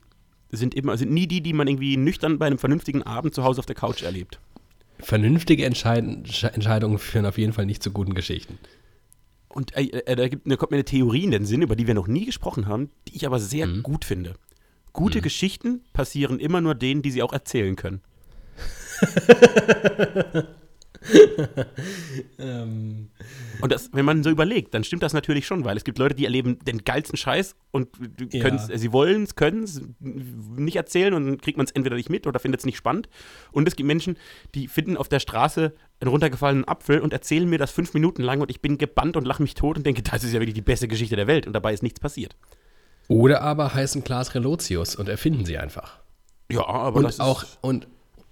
sind 0.51 0.75
immer, 0.75 0.97
sind 0.97 1.11
nie 1.11 1.27
die, 1.27 1.41
die 1.41 1.53
man 1.53 1.67
irgendwie 1.67 1.97
nüchtern 1.97 2.39
bei 2.39 2.47
einem 2.47 2.59
vernünftigen 2.59 3.03
Abend 3.03 3.35
zu 3.35 3.43
Hause 3.43 3.59
auf 3.59 3.67
der 3.67 3.75
Couch 3.75 4.03
erlebt. 4.03 4.39
Vernünftige 5.01 5.65
Entscheiden, 5.67 6.25
Sche- 6.25 6.53
Entscheidungen 6.53 6.99
führen 6.99 7.27
auf 7.27 7.39
jeden 7.39 7.53
Fall 7.53 7.67
nicht 7.67 7.83
zu 7.83 7.91
guten 7.91 8.15
Geschichten. 8.15 8.59
Und 9.49 9.77
äh, 9.77 9.83
äh, 9.83 10.15
da, 10.17 10.29
gibt, 10.29 10.51
da 10.51 10.57
kommt 10.57 10.71
mir 10.71 10.77
eine 10.77 10.85
Theorie 10.85 11.25
in 11.25 11.31
den 11.33 11.45
Sinn, 11.47 11.63
über 11.63 11.75
die 11.77 11.87
wir 11.87 11.95
noch 11.95 12.07
nie 12.07 12.25
gesprochen 12.27 12.67
haben, 12.67 12.91
die 13.09 13.17
ich 13.17 13.27
aber 13.27 13.41
sehr 13.41 13.67
gut 13.67 14.05
finde. 14.05 14.35
Gute 14.97 15.21
Geschichten 15.21 15.85
passieren 15.93 16.41
immer 16.41 16.61
nur 16.61 16.75
denen, 16.75 17.03
die 17.03 17.11
sie 17.11 17.23
auch 17.23 17.33
erzählen 17.33 17.77
können. 17.77 18.01
Und 22.39 23.73
das, 23.73 23.91
wenn 23.93 24.05
man 24.05 24.23
so 24.23 24.31
überlegt, 24.31 24.75
dann 24.75 24.85
stimmt 24.85 25.03
das 25.03 25.13
natürlich 25.13 25.47
schon, 25.47 25.65
weil 25.65 25.77
es 25.77 25.85
gibt 25.85 25.99
Leute, 25.99 26.15
die 26.15 26.25
erleben 26.25 26.59
den 26.67 26.85
geilsten 26.85 27.17
Scheiß 27.17 27.55
und 27.71 27.89
Ja. 28.33 28.41
können's, 28.41 28.67
sie 28.67 28.93
wollen 28.93 29.25
es, 29.25 29.35
können 29.35 29.65
es 29.65 29.83
nicht 30.01 30.77
erzählen 30.77 31.15
und 31.15 31.27
dann 31.27 31.39
kriegt 31.39 31.57
man 31.57 31.67
es 31.67 31.73
entweder 31.73 31.97
nicht 31.97 32.11
mit 32.11 32.27
oder 32.27 32.41
findet 32.41 32.61
es 32.61 32.67
nicht 32.67 32.77
spannend. 32.77 33.09
Und 33.53 33.69
es 33.69 33.77
gibt 33.77 33.87
Menschen, 33.87 34.17
die 34.55 34.69
finden 34.69 34.97
auf 34.97 35.09
der 35.09 35.21
Straße 35.21 35.75
einen 36.01 36.09
runtergefallenen 36.09 36.67
Apfel 36.67 37.01
und 37.01 37.13
erzählen 37.13 37.49
mir 37.49 37.59
das 37.59 37.71
fünf 37.71 37.95
Minuten 37.95 38.23
lang 38.23 38.41
und 38.41 38.51
ich 38.51 38.61
bin 38.61 38.79
gebannt 38.79 39.17
und 39.17 39.27
lache 39.27 39.43
mich 39.43 39.55
tot 39.55 39.77
und 39.77 39.87
denke, 39.87 40.03
das 40.03 40.25
ist 40.25 40.33
ja 40.33 40.41
wirklich 40.41 40.55
die 40.55 40.63
beste 40.63 40.89
Geschichte 40.89 41.17
der 41.17 41.27
Welt 41.27 41.47
und 41.47 41.53
dabei 41.53 41.73
ist 41.73 41.83
nichts 41.83 42.01
passiert. 42.01 42.37
Oder 43.09 43.43
aber 43.43 43.75
heißen 43.75 44.03
Klaas 44.05 44.35
Relotius 44.35 44.97
und 44.97 45.09
erfinden 45.09 45.45
sie 45.45 45.59
einfach. 45.59 45.99
Ja, 46.51 46.67
aber 46.67 46.99
Und 46.99 47.05
das 47.05 47.21
auch, 47.21 47.43
ist, 47.45 47.59
und, 47.61 47.87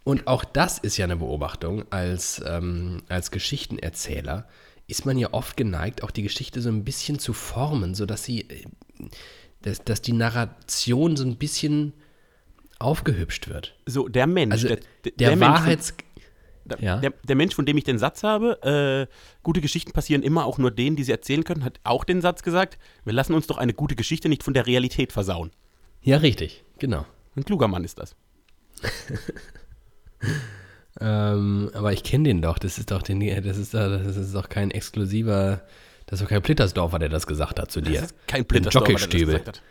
und 0.04 0.26
auch 0.26 0.44
das 0.44 0.78
ist 0.78 0.96
ja 0.96 1.04
eine 1.04 1.16
Beobachtung. 1.16 1.84
Als, 1.90 2.42
ähm, 2.46 3.02
als 3.08 3.30
Geschichtenerzähler 3.30 4.46
ist 4.86 5.06
man 5.06 5.16
ja 5.18 5.28
oft 5.32 5.56
geneigt, 5.56 6.02
auch 6.02 6.10
die 6.10 6.22
Geschichte 6.22 6.60
so 6.60 6.68
ein 6.68 6.84
bisschen 6.84 7.18
zu 7.18 7.32
formen, 7.32 7.94
sodass 7.94 8.24
sie, 8.24 8.42
äh, 8.42 8.64
dass, 9.62 9.82
dass 9.84 10.02
die 10.02 10.12
Narration 10.12 11.16
so 11.16 11.24
ein 11.24 11.36
bisschen 11.36 11.92
aufgehübscht 12.78 13.48
wird. 13.48 13.74
so 13.86 14.08
der 14.08 14.26
Mensch, 14.26 14.52
Also 14.52 14.68
der, 14.68 14.78
der, 15.04 15.12
der 15.12 15.36
Mensch, 15.36 15.40
Wahrheits, 15.42 15.94
Da- 15.96 16.04
Ja. 16.80 16.96
Der, 16.98 17.12
der 17.24 17.36
Mensch, 17.36 17.54
von 17.54 17.66
dem 17.66 17.76
ich 17.76 17.84
den 17.84 17.98
Satz 17.98 18.22
habe, 18.22 18.62
äh, 18.62 19.12
gute 19.42 19.60
Geschichten 19.60 19.92
passieren 19.92 20.22
immer 20.22 20.46
auch 20.46 20.58
nur 20.58 20.70
denen, 20.70 20.96
die 20.96 21.04
sie 21.04 21.12
erzählen 21.12 21.44
können, 21.44 21.64
hat 21.64 21.78
auch 21.84 22.04
den 22.04 22.20
Satz 22.22 22.42
gesagt, 22.42 22.78
wir 23.04 23.12
lassen 23.12 23.34
uns 23.34 23.46
doch 23.46 23.58
eine 23.58 23.74
gute 23.74 23.96
Geschichte 23.96 24.28
nicht 24.28 24.42
von 24.42 24.54
der 24.54 24.66
Realität 24.66 25.12
versauen. 25.12 25.50
Ja, 26.02 26.16
richtig, 26.18 26.64
genau. 26.78 27.04
Ein 27.36 27.44
kluger 27.44 27.68
Mann 27.68 27.84
ist 27.84 27.98
das. 27.98 28.16
Ähm, 31.00 31.70
aber 31.74 31.92
ich 31.92 32.04
kenne 32.04 32.24
den 32.28 32.40
doch. 32.40 32.58
Das 32.58 32.78
ist 32.78 32.90
doch 32.92 33.02
den, 33.02 33.20
das 33.42 33.56
ist, 33.58 33.74
doch- 33.74 33.88
das 34.02 34.16
ist 34.16 34.34
doch 34.34 34.48
kein 34.48 34.70
exklusiver, 34.70 35.62
das 36.06 36.20
ist 36.20 36.24
doch 36.24 36.30
kein 36.30 36.42
Plittersdorfer, 36.42 36.98
der 37.00 37.08
das 37.08 37.26
gesagt 37.26 37.58
hat 37.58 37.70
zu 37.70 37.80
dir. 37.80 38.00
Das 38.00 38.12
ist 38.12 38.26
kein 38.28 38.42
Im 38.42 38.46
Blitterstorfer, 38.46 38.86
der 38.92 38.98
das 38.98 39.08
gesagt 39.10 39.48
hat. 39.48 39.62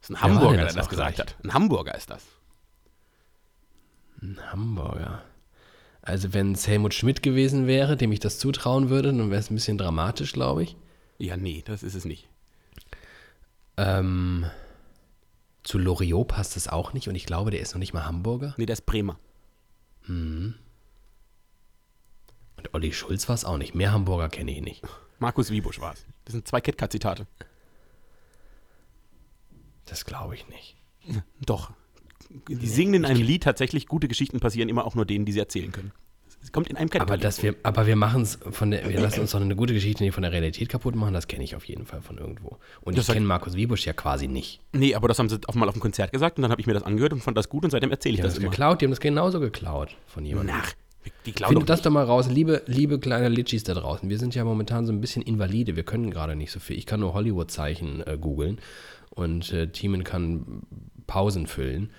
Das 0.00 0.10
ist 0.10 0.16
ein 0.16 0.20
Hamburger, 0.22 0.62
das 0.62 0.74
der 0.74 0.82
das 0.82 0.88
gesagt 0.88 1.16
gleich? 1.16 1.26
hat. 1.28 1.36
Ein 1.44 1.52
Hamburger 1.54 1.94
ist 1.96 2.10
das. 2.10 2.24
Ein 4.22 4.38
Hamburger. 4.52 5.22
Also 6.08 6.32
wenn 6.32 6.52
es 6.52 6.66
Helmut 6.66 6.94
Schmidt 6.94 7.22
gewesen 7.22 7.66
wäre, 7.66 7.94
dem 7.94 8.12
ich 8.12 8.18
das 8.18 8.38
zutrauen 8.38 8.88
würde, 8.88 9.12
dann 9.12 9.30
wäre 9.30 9.40
es 9.40 9.50
ein 9.50 9.54
bisschen 9.56 9.76
dramatisch, 9.76 10.32
glaube 10.32 10.62
ich. 10.62 10.74
Ja, 11.18 11.36
nee, 11.36 11.62
das 11.66 11.82
ist 11.82 11.94
es 11.94 12.06
nicht. 12.06 12.30
Ähm, 13.76 14.46
zu 15.64 15.76
Loriot 15.76 16.28
passt 16.28 16.56
es 16.56 16.66
auch 16.66 16.94
nicht 16.94 17.08
und 17.08 17.14
ich 17.14 17.26
glaube, 17.26 17.50
der 17.50 17.60
ist 17.60 17.74
noch 17.74 17.78
nicht 17.78 17.92
mal 17.92 18.06
Hamburger. 18.06 18.54
Nee, 18.56 18.64
der 18.64 18.72
ist 18.72 18.86
Bremer. 18.86 19.18
Und 20.08 20.54
Olli 22.72 22.94
Schulz 22.94 23.28
war 23.28 23.34
es 23.34 23.44
auch 23.44 23.58
nicht. 23.58 23.74
Mehr 23.74 23.92
Hamburger 23.92 24.30
kenne 24.30 24.52
ich 24.52 24.62
nicht. 24.62 24.82
Markus 25.18 25.50
Wiebusch 25.50 25.78
war 25.78 25.92
es. 25.92 26.06
Das 26.24 26.32
sind 26.32 26.48
zwei 26.48 26.62
KitKat-Zitate. 26.62 27.26
Das 29.84 30.06
glaube 30.06 30.36
ich 30.36 30.48
nicht. 30.48 30.74
Doch. 31.44 31.70
Die 32.48 32.66
singen 32.66 32.94
in 32.94 33.04
einem 33.04 33.22
Lied 33.22 33.42
tatsächlich, 33.42 33.86
gute 33.86 34.08
Geschichten 34.08 34.40
passieren 34.40 34.68
immer 34.68 34.84
auch 34.86 34.94
nur 34.94 35.06
denen, 35.06 35.24
die 35.24 35.32
sie 35.32 35.38
erzählen 35.38 35.72
können. 35.72 35.92
Es 36.40 36.52
kommt 36.52 36.68
in 36.68 36.76
einem 36.76 36.88
Aber, 36.88 36.98
KitKat-Lied 37.00 37.24
dass 37.24 37.42
wir, 37.42 37.56
aber 37.64 37.86
wir 37.86 37.96
machen 37.96 38.22
es 38.22 38.38
von 38.50 38.70
der, 38.70 38.88
wir 38.88 39.00
lassen 39.00 39.20
uns 39.20 39.32
doch 39.32 39.40
eine 39.40 39.56
gute 39.56 39.74
Geschichte 39.74 40.04
nicht 40.04 40.14
von 40.14 40.22
der 40.22 40.30
Realität 40.30 40.68
kaputt 40.68 40.94
machen, 40.94 41.12
das 41.12 41.26
kenne 41.26 41.42
ich 41.42 41.56
auf 41.56 41.64
jeden 41.64 41.84
Fall 41.84 42.00
von 42.00 42.16
irgendwo. 42.16 42.58
Und 42.82 42.96
Das 42.96 43.08
ich 43.08 43.14
kenne 43.14 43.26
Markus 43.26 43.54
Wiebusch 43.56 43.84
ja 43.86 43.92
quasi 43.92 44.28
nicht. 44.28 44.60
Nee, 44.72 44.94
aber 44.94 45.08
das 45.08 45.18
haben 45.18 45.28
sie 45.28 45.38
auch 45.48 45.54
mal 45.56 45.66
auf 45.68 45.74
dem 45.74 45.80
Konzert 45.80 46.12
gesagt 46.12 46.38
und 46.38 46.42
dann 46.42 46.52
habe 46.52 46.60
ich 46.60 46.66
mir 46.68 46.74
das 46.74 46.84
angehört 46.84 47.12
und 47.12 47.20
fand 47.22 47.36
das 47.36 47.48
gut 47.48 47.64
und 47.64 47.70
seitdem 47.70 47.90
erzähle 47.90 48.12
ich 48.14 48.16
Die 48.18 48.22
haben 48.22 48.28
das 48.28 48.34
das 48.34 48.42
immer. 48.42 48.50
geklaut, 48.50 48.80
die 48.80 48.84
haben 48.86 48.92
das 48.92 49.00
genauso 49.00 49.40
geklaut 49.40 49.96
von 50.06 50.24
jemandem. 50.24 50.54
Nach, 50.56 50.72
die 51.26 51.32
glauben 51.32 51.54
Findet 51.54 51.68
doch 51.70 51.74
das 51.74 51.82
doch 51.82 51.90
mal 51.90 52.04
raus, 52.04 52.28
liebe, 52.30 52.62
liebe 52.66 53.00
kleine 53.00 53.28
Litschis 53.28 53.64
da 53.64 53.74
draußen. 53.74 54.08
Wir 54.08 54.18
sind 54.18 54.34
ja 54.36 54.44
momentan 54.44 54.86
so 54.86 54.92
ein 54.92 55.00
bisschen 55.00 55.22
invalide. 55.22 55.74
Wir 55.74 55.82
können 55.82 56.10
gerade 56.10 56.36
nicht 56.36 56.52
so 56.52 56.60
viel. 56.60 56.78
Ich 56.78 56.86
kann 56.86 57.00
nur 57.00 57.14
Hollywood-Zeichen 57.14 58.06
äh, 58.06 58.16
googeln 58.20 58.60
und 59.10 59.52
äh, 59.52 59.66
Thiemen 59.72 60.04
kann 60.04 60.62
Pausen 61.08 61.46
füllen. 61.48 61.90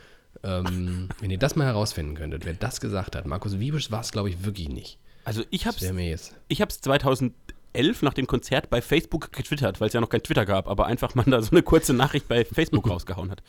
Ähm, 0.44 1.10
wenn 1.20 1.32
ihr 1.32 1.38
das 1.38 1.56
mal 1.56 1.66
herausfinden 1.66 2.16
könntet, 2.16 2.46
wer 2.46 2.54
das 2.54 2.80
gesagt 2.80 3.16
hat. 3.16 3.26
Markus 3.26 3.60
Wiebusch 3.60 3.92
war 3.92 4.02
es, 4.02 4.12
glaube 4.12 4.30
ich, 4.30 4.46
wirklich 4.46 4.70
nicht. 4.70 4.98
Also 5.26 5.44
ich 5.50 5.68
habe 5.68 5.78
ich 6.48 6.62
hab's 6.62 6.82
2011 6.82 7.34
nach 8.02 8.14
dem 8.14 8.26
Konzert 8.26 8.70
bei 8.70 8.82
Facebook 8.82 9.32
getwittert, 9.32 9.82
weil 9.82 9.88
es 9.88 9.94
ja 9.94 10.02
noch 10.02 10.10
kein 10.10 10.24
Twitter 10.24 10.46
gab, 10.46 10.68
aber 10.68 10.86
einfach 10.86 11.14
mal 11.14 11.26
da 11.26 11.42
so 11.42 11.52
eine 11.52 11.62
kurze 11.62 11.94
Nachricht 11.94 12.28
bei 12.28 12.46
Facebook 12.46 12.90
rausgehauen 12.90 13.32
hat. 13.32 13.44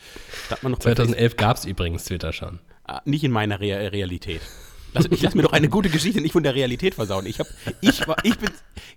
Hat 0.49 0.63
man 0.63 0.73
noch 0.73 0.79
bei 0.79 0.93
2011 0.93 1.37
gab 1.37 1.57
es 1.57 1.65
übrigens 1.65 2.03
Twitter 2.03 2.33
schon. 2.33 2.59
Ah, 2.83 3.01
nicht 3.05 3.23
in 3.23 3.31
meiner 3.31 3.59
Re 3.59 3.91
Realität. 3.91 4.41
Lass, 4.93 5.05
ich 5.09 5.21
lass 5.21 5.35
mir 5.35 5.43
doch 5.43 5.53
eine 5.53 5.69
gute 5.69 5.89
Geschichte 5.89 6.19
nicht 6.19 6.33
von 6.33 6.43
der 6.43 6.53
Realität 6.53 6.95
versauen. 6.95 7.25
Ich, 7.25 7.39
hab, 7.39 7.47
ich, 7.79 8.05
war, 8.07 8.17
ich 8.23 8.37
bin 8.37 8.49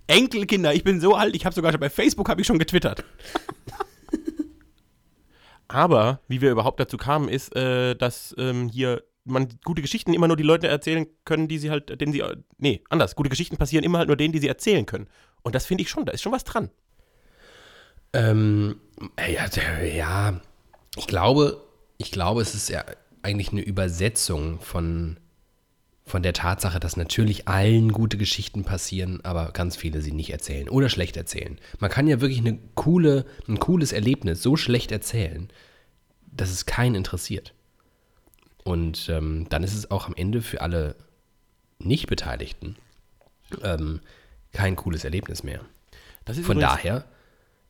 Enkelkinder, 0.07 0.73
ich 0.73 0.83
bin 0.83 0.99
so 0.99 1.15
alt, 1.15 1.35
ich 1.35 1.45
habe 1.45 1.55
sogar 1.55 1.71
schon 1.71 1.79
bei 1.79 1.89
Facebook 1.89 2.27
habe 2.27 2.41
ich 2.41 2.47
schon 2.47 2.59
getwittert. 2.59 3.05
Aber 5.75 6.21
wie 6.29 6.39
wir 6.39 6.51
überhaupt 6.51 6.79
dazu 6.79 6.95
kamen, 6.95 7.27
ist, 7.27 7.53
äh, 7.53 7.95
dass 7.97 8.33
ähm, 8.37 8.69
hier 8.69 9.03
man 9.25 9.49
gute 9.65 9.81
Geschichten 9.81 10.13
immer 10.13 10.29
nur 10.29 10.37
die 10.37 10.43
Leute 10.43 10.69
erzählen 10.69 11.05
können, 11.25 11.49
die 11.49 11.57
sie 11.57 11.69
halt, 11.69 11.99
denen 11.99 12.13
sie, 12.13 12.23
nee, 12.57 12.81
anders. 12.89 13.13
Gute 13.17 13.29
Geschichten 13.29 13.57
passieren 13.57 13.83
immer 13.83 13.97
halt 13.97 14.07
nur 14.07 14.15
denen, 14.15 14.31
die 14.31 14.39
sie 14.39 14.47
erzählen 14.47 14.85
können. 14.85 15.07
Und 15.43 15.53
das 15.53 15.65
finde 15.65 15.81
ich 15.83 15.89
schon, 15.89 16.05
da 16.05 16.13
ist 16.13 16.21
schon 16.21 16.31
was 16.31 16.45
dran. 16.45 16.69
Ähm, 18.13 18.79
ja, 19.29 19.49
der- 19.49 19.93
ja, 19.93 20.39
ich 20.95 21.07
glaube, 21.07 21.61
ich 21.97 22.09
glaube, 22.09 22.41
es 22.41 22.55
ist 22.55 22.69
ja 22.69 22.85
eigentlich 23.21 23.51
eine 23.51 23.61
Übersetzung 23.61 24.61
von, 24.61 25.17
von 26.05 26.23
der 26.23 26.31
Tatsache, 26.31 26.79
dass 26.79 26.95
natürlich 26.95 27.49
allen 27.49 27.91
gute 27.91 28.17
Geschichten 28.17 28.63
passieren, 28.63 29.19
aber 29.25 29.51
ganz 29.51 29.75
viele 29.75 29.99
sie 29.99 30.13
nicht 30.13 30.29
erzählen 30.29 30.69
oder 30.69 30.87
schlecht 30.87 31.17
erzählen. 31.17 31.59
Man 31.79 31.89
kann 31.91 32.07
ja 32.07 32.21
wirklich 32.21 32.39
eine 32.39 32.57
coole, 32.75 33.25
ein 33.49 33.59
cooles 33.59 33.91
Erlebnis 33.91 34.41
so 34.41 34.55
schlecht 34.55 34.93
erzählen, 34.93 35.49
dass 36.35 36.49
es 36.49 36.65
keinen 36.65 36.95
interessiert. 36.95 37.53
Und 38.63 39.09
ähm, 39.09 39.47
dann 39.49 39.63
ist 39.63 39.75
es 39.75 39.91
auch 39.91 40.07
am 40.07 40.15
Ende 40.15 40.41
für 40.41 40.61
alle 40.61 40.95
Nicht-Beteiligten 41.79 42.77
ähm, 43.63 44.01
kein 44.51 44.75
cooles 44.75 45.03
Erlebnis 45.03 45.43
mehr. 45.43 45.61
Von 46.41 46.59
daher, 46.59 47.05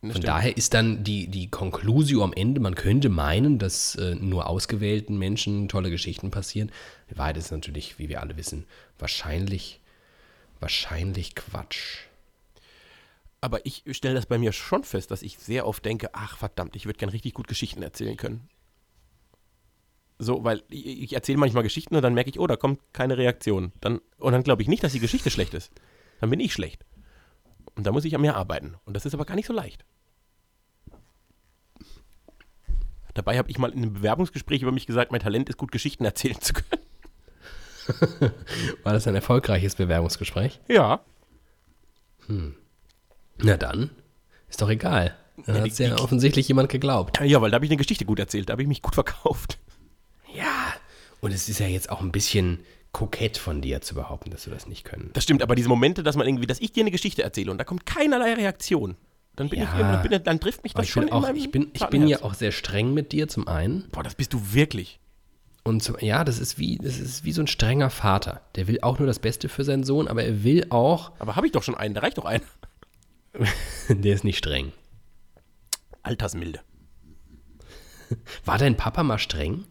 von 0.00 0.10
stimmt. 0.10 0.28
daher 0.28 0.56
ist 0.56 0.72
dann 0.72 1.04
die, 1.04 1.28
die 1.28 1.50
Conclusio 1.50 2.24
am 2.24 2.32
Ende, 2.32 2.60
man 2.60 2.74
könnte 2.74 3.10
meinen, 3.10 3.58
dass 3.58 3.96
äh, 3.96 4.14
nur 4.14 4.48
ausgewählten 4.48 5.18
Menschen 5.18 5.68
tolle 5.68 5.90
Geschichten 5.90 6.30
passieren. 6.30 6.72
Die 7.10 7.18
Wahrheit 7.18 7.36
ist 7.36 7.50
natürlich, 7.50 7.98
wie 7.98 8.08
wir 8.08 8.22
alle 8.22 8.38
wissen, 8.38 8.64
wahrscheinlich, 8.98 9.80
wahrscheinlich 10.60 11.34
Quatsch. 11.34 12.06
Aber 13.42 13.64
ich 13.66 13.84
stelle 13.90 14.14
das 14.14 14.26
bei 14.26 14.38
mir 14.38 14.52
schon 14.52 14.84
fest, 14.84 15.10
dass 15.10 15.20
ich 15.22 15.38
sehr 15.38 15.66
oft 15.66 15.84
denke, 15.84 16.10
ach 16.14 16.38
verdammt, 16.38 16.74
ich 16.74 16.86
würde 16.86 16.98
gern 16.98 17.10
richtig 17.10 17.34
gut 17.34 17.46
Geschichten 17.46 17.82
erzählen 17.82 18.16
können. 18.16 18.48
So, 20.18 20.44
weil 20.44 20.62
ich, 20.68 20.86
ich 20.86 21.12
erzähle 21.12 21.38
manchmal 21.38 21.62
Geschichten 21.62 21.94
und 21.94 22.02
dann 22.02 22.14
merke 22.14 22.30
ich, 22.30 22.38
oh, 22.40 22.46
da 22.46 22.56
kommt 22.56 22.80
keine 22.92 23.18
Reaktion. 23.18 23.72
Dann, 23.80 24.00
und 24.18 24.32
dann 24.32 24.42
glaube 24.42 24.62
ich 24.62 24.68
nicht, 24.68 24.82
dass 24.82 24.92
die 24.92 25.00
Geschichte 25.00 25.30
schlecht 25.30 25.54
ist. 25.54 25.70
Dann 26.20 26.30
bin 26.30 26.40
ich 26.40 26.52
schlecht. 26.52 26.84
Und 27.74 27.86
da 27.86 27.92
muss 27.92 28.04
ich 28.06 28.14
an 28.14 28.22
mir 28.22 28.34
arbeiten. 28.34 28.76
Und 28.86 28.94
das 28.94 29.04
ist 29.04 29.14
aber 29.14 29.26
gar 29.26 29.34
nicht 29.34 29.46
so 29.46 29.52
leicht. 29.52 29.84
Dabei 33.12 33.38
habe 33.38 33.50
ich 33.50 33.58
mal 33.58 33.70
in 33.70 33.78
einem 33.78 33.92
Bewerbungsgespräch 33.94 34.62
über 34.62 34.72
mich 34.72 34.86
gesagt, 34.86 35.10
mein 35.10 35.20
Talent 35.20 35.48
ist 35.48 35.56
gut, 35.56 35.72
Geschichten 35.72 36.04
erzählen 36.04 36.40
zu 36.40 36.52
können. 36.52 36.82
War 38.82 38.92
das 38.92 39.06
ein 39.06 39.14
erfolgreiches 39.14 39.74
Bewerbungsgespräch? 39.74 40.60
Ja. 40.68 41.00
Na 43.38 43.56
dann, 43.56 43.90
ist 44.48 44.60
doch 44.60 44.68
egal. 44.68 45.16
Da 45.46 45.54
Ja, 45.54 45.60
hat 45.62 45.78
ja 45.78 45.98
offensichtlich 45.98 46.48
jemand 46.48 46.68
geglaubt. 46.68 47.20
Ja, 47.22 47.40
weil 47.40 47.50
da 47.50 47.56
habe 47.56 47.64
ich 47.64 47.70
eine 47.70 47.76
Geschichte 47.78 48.04
gut 48.04 48.18
erzählt, 48.18 48.48
da 48.48 48.52
habe 48.52 48.62
ich 48.62 48.68
mich 48.68 48.82
gut 48.82 48.94
verkauft. 48.94 49.58
Und 51.20 51.32
es 51.32 51.48
ist 51.48 51.58
ja 51.58 51.66
jetzt 51.66 51.90
auch 51.90 52.00
ein 52.00 52.12
bisschen 52.12 52.60
kokett 52.92 53.36
von 53.36 53.60
dir 53.60 53.80
zu 53.80 53.94
behaupten, 53.94 54.30
dass 54.30 54.44
du 54.44 54.50
das 54.50 54.66
nicht 54.66 54.84
können. 54.84 55.10
Das 55.12 55.24
stimmt, 55.24 55.42
aber 55.42 55.54
diese 55.54 55.68
Momente, 55.68 56.02
dass 56.02 56.16
man 56.16 56.26
irgendwie, 56.26 56.46
dass 56.46 56.60
ich 56.60 56.72
dir 56.72 56.82
eine 56.82 56.90
Geschichte 56.90 57.22
erzähle 57.22 57.50
und 57.50 57.58
da 57.58 57.64
kommt 57.64 57.84
keinerlei 57.84 58.34
Reaktion, 58.34 58.96
dann 59.34 59.50
bin 59.50 59.60
Ja. 59.60 60.02
ich 60.02 60.08
bin, 60.08 60.22
dann 60.22 60.40
trifft 60.40 60.64
mich 60.64 60.72
das 60.72 60.86
ich 60.86 60.90
schon 60.92 61.02
bin, 61.02 61.08
in 61.08 61.14
auch, 61.14 61.22
meinem 61.22 61.36
ich 61.36 61.50
bin, 61.50 61.70
ich 61.74 61.86
bin 61.86 62.06
ja 62.08 62.22
auch 62.22 62.32
sehr 62.34 62.52
streng 62.52 62.94
mit 62.94 63.12
dir 63.12 63.28
zum 63.28 63.48
einen. 63.48 63.88
Boah, 63.92 64.02
das 64.02 64.14
bist 64.14 64.32
du 64.32 64.54
wirklich. 64.54 64.98
Und 65.62 65.82
zum, 65.82 65.96
ja, 66.00 66.24
das 66.24 66.38
ist, 66.38 66.58
wie, 66.58 66.78
das 66.78 66.98
ist 66.98 67.24
wie 67.24 67.32
so 67.32 67.42
ein 67.42 67.48
strenger 67.48 67.90
Vater. 67.90 68.40
Der 68.54 68.66
will 68.68 68.78
auch 68.82 68.98
nur 68.98 69.06
das 69.06 69.18
Beste 69.18 69.48
für 69.48 69.64
seinen 69.64 69.84
Sohn, 69.84 70.08
aber 70.08 70.22
er 70.22 70.42
will 70.44 70.66
auch, 70.70 71.12
Aber 71.18 71.36
habe 71.36 71.46
ich 71.46 71.52
doch 71.52 71.62
schon 71.62 71.74
einen, 71.74 71.92
da 71.92 72.00
reicht 72.00 72.18
doch 72.18 72.24
einer. 72.24 72.44
der 73.88 74.14
ist 74.14 74.24
nicht 74.24 74.38
streng. 74.38 74.72
Altersmilde. 76.02 76.60
War 78.44 78.58
dein 78.58 78.76
Papa 78.76 79.02
mal 79.02 79.18
streng? 79.18 79.64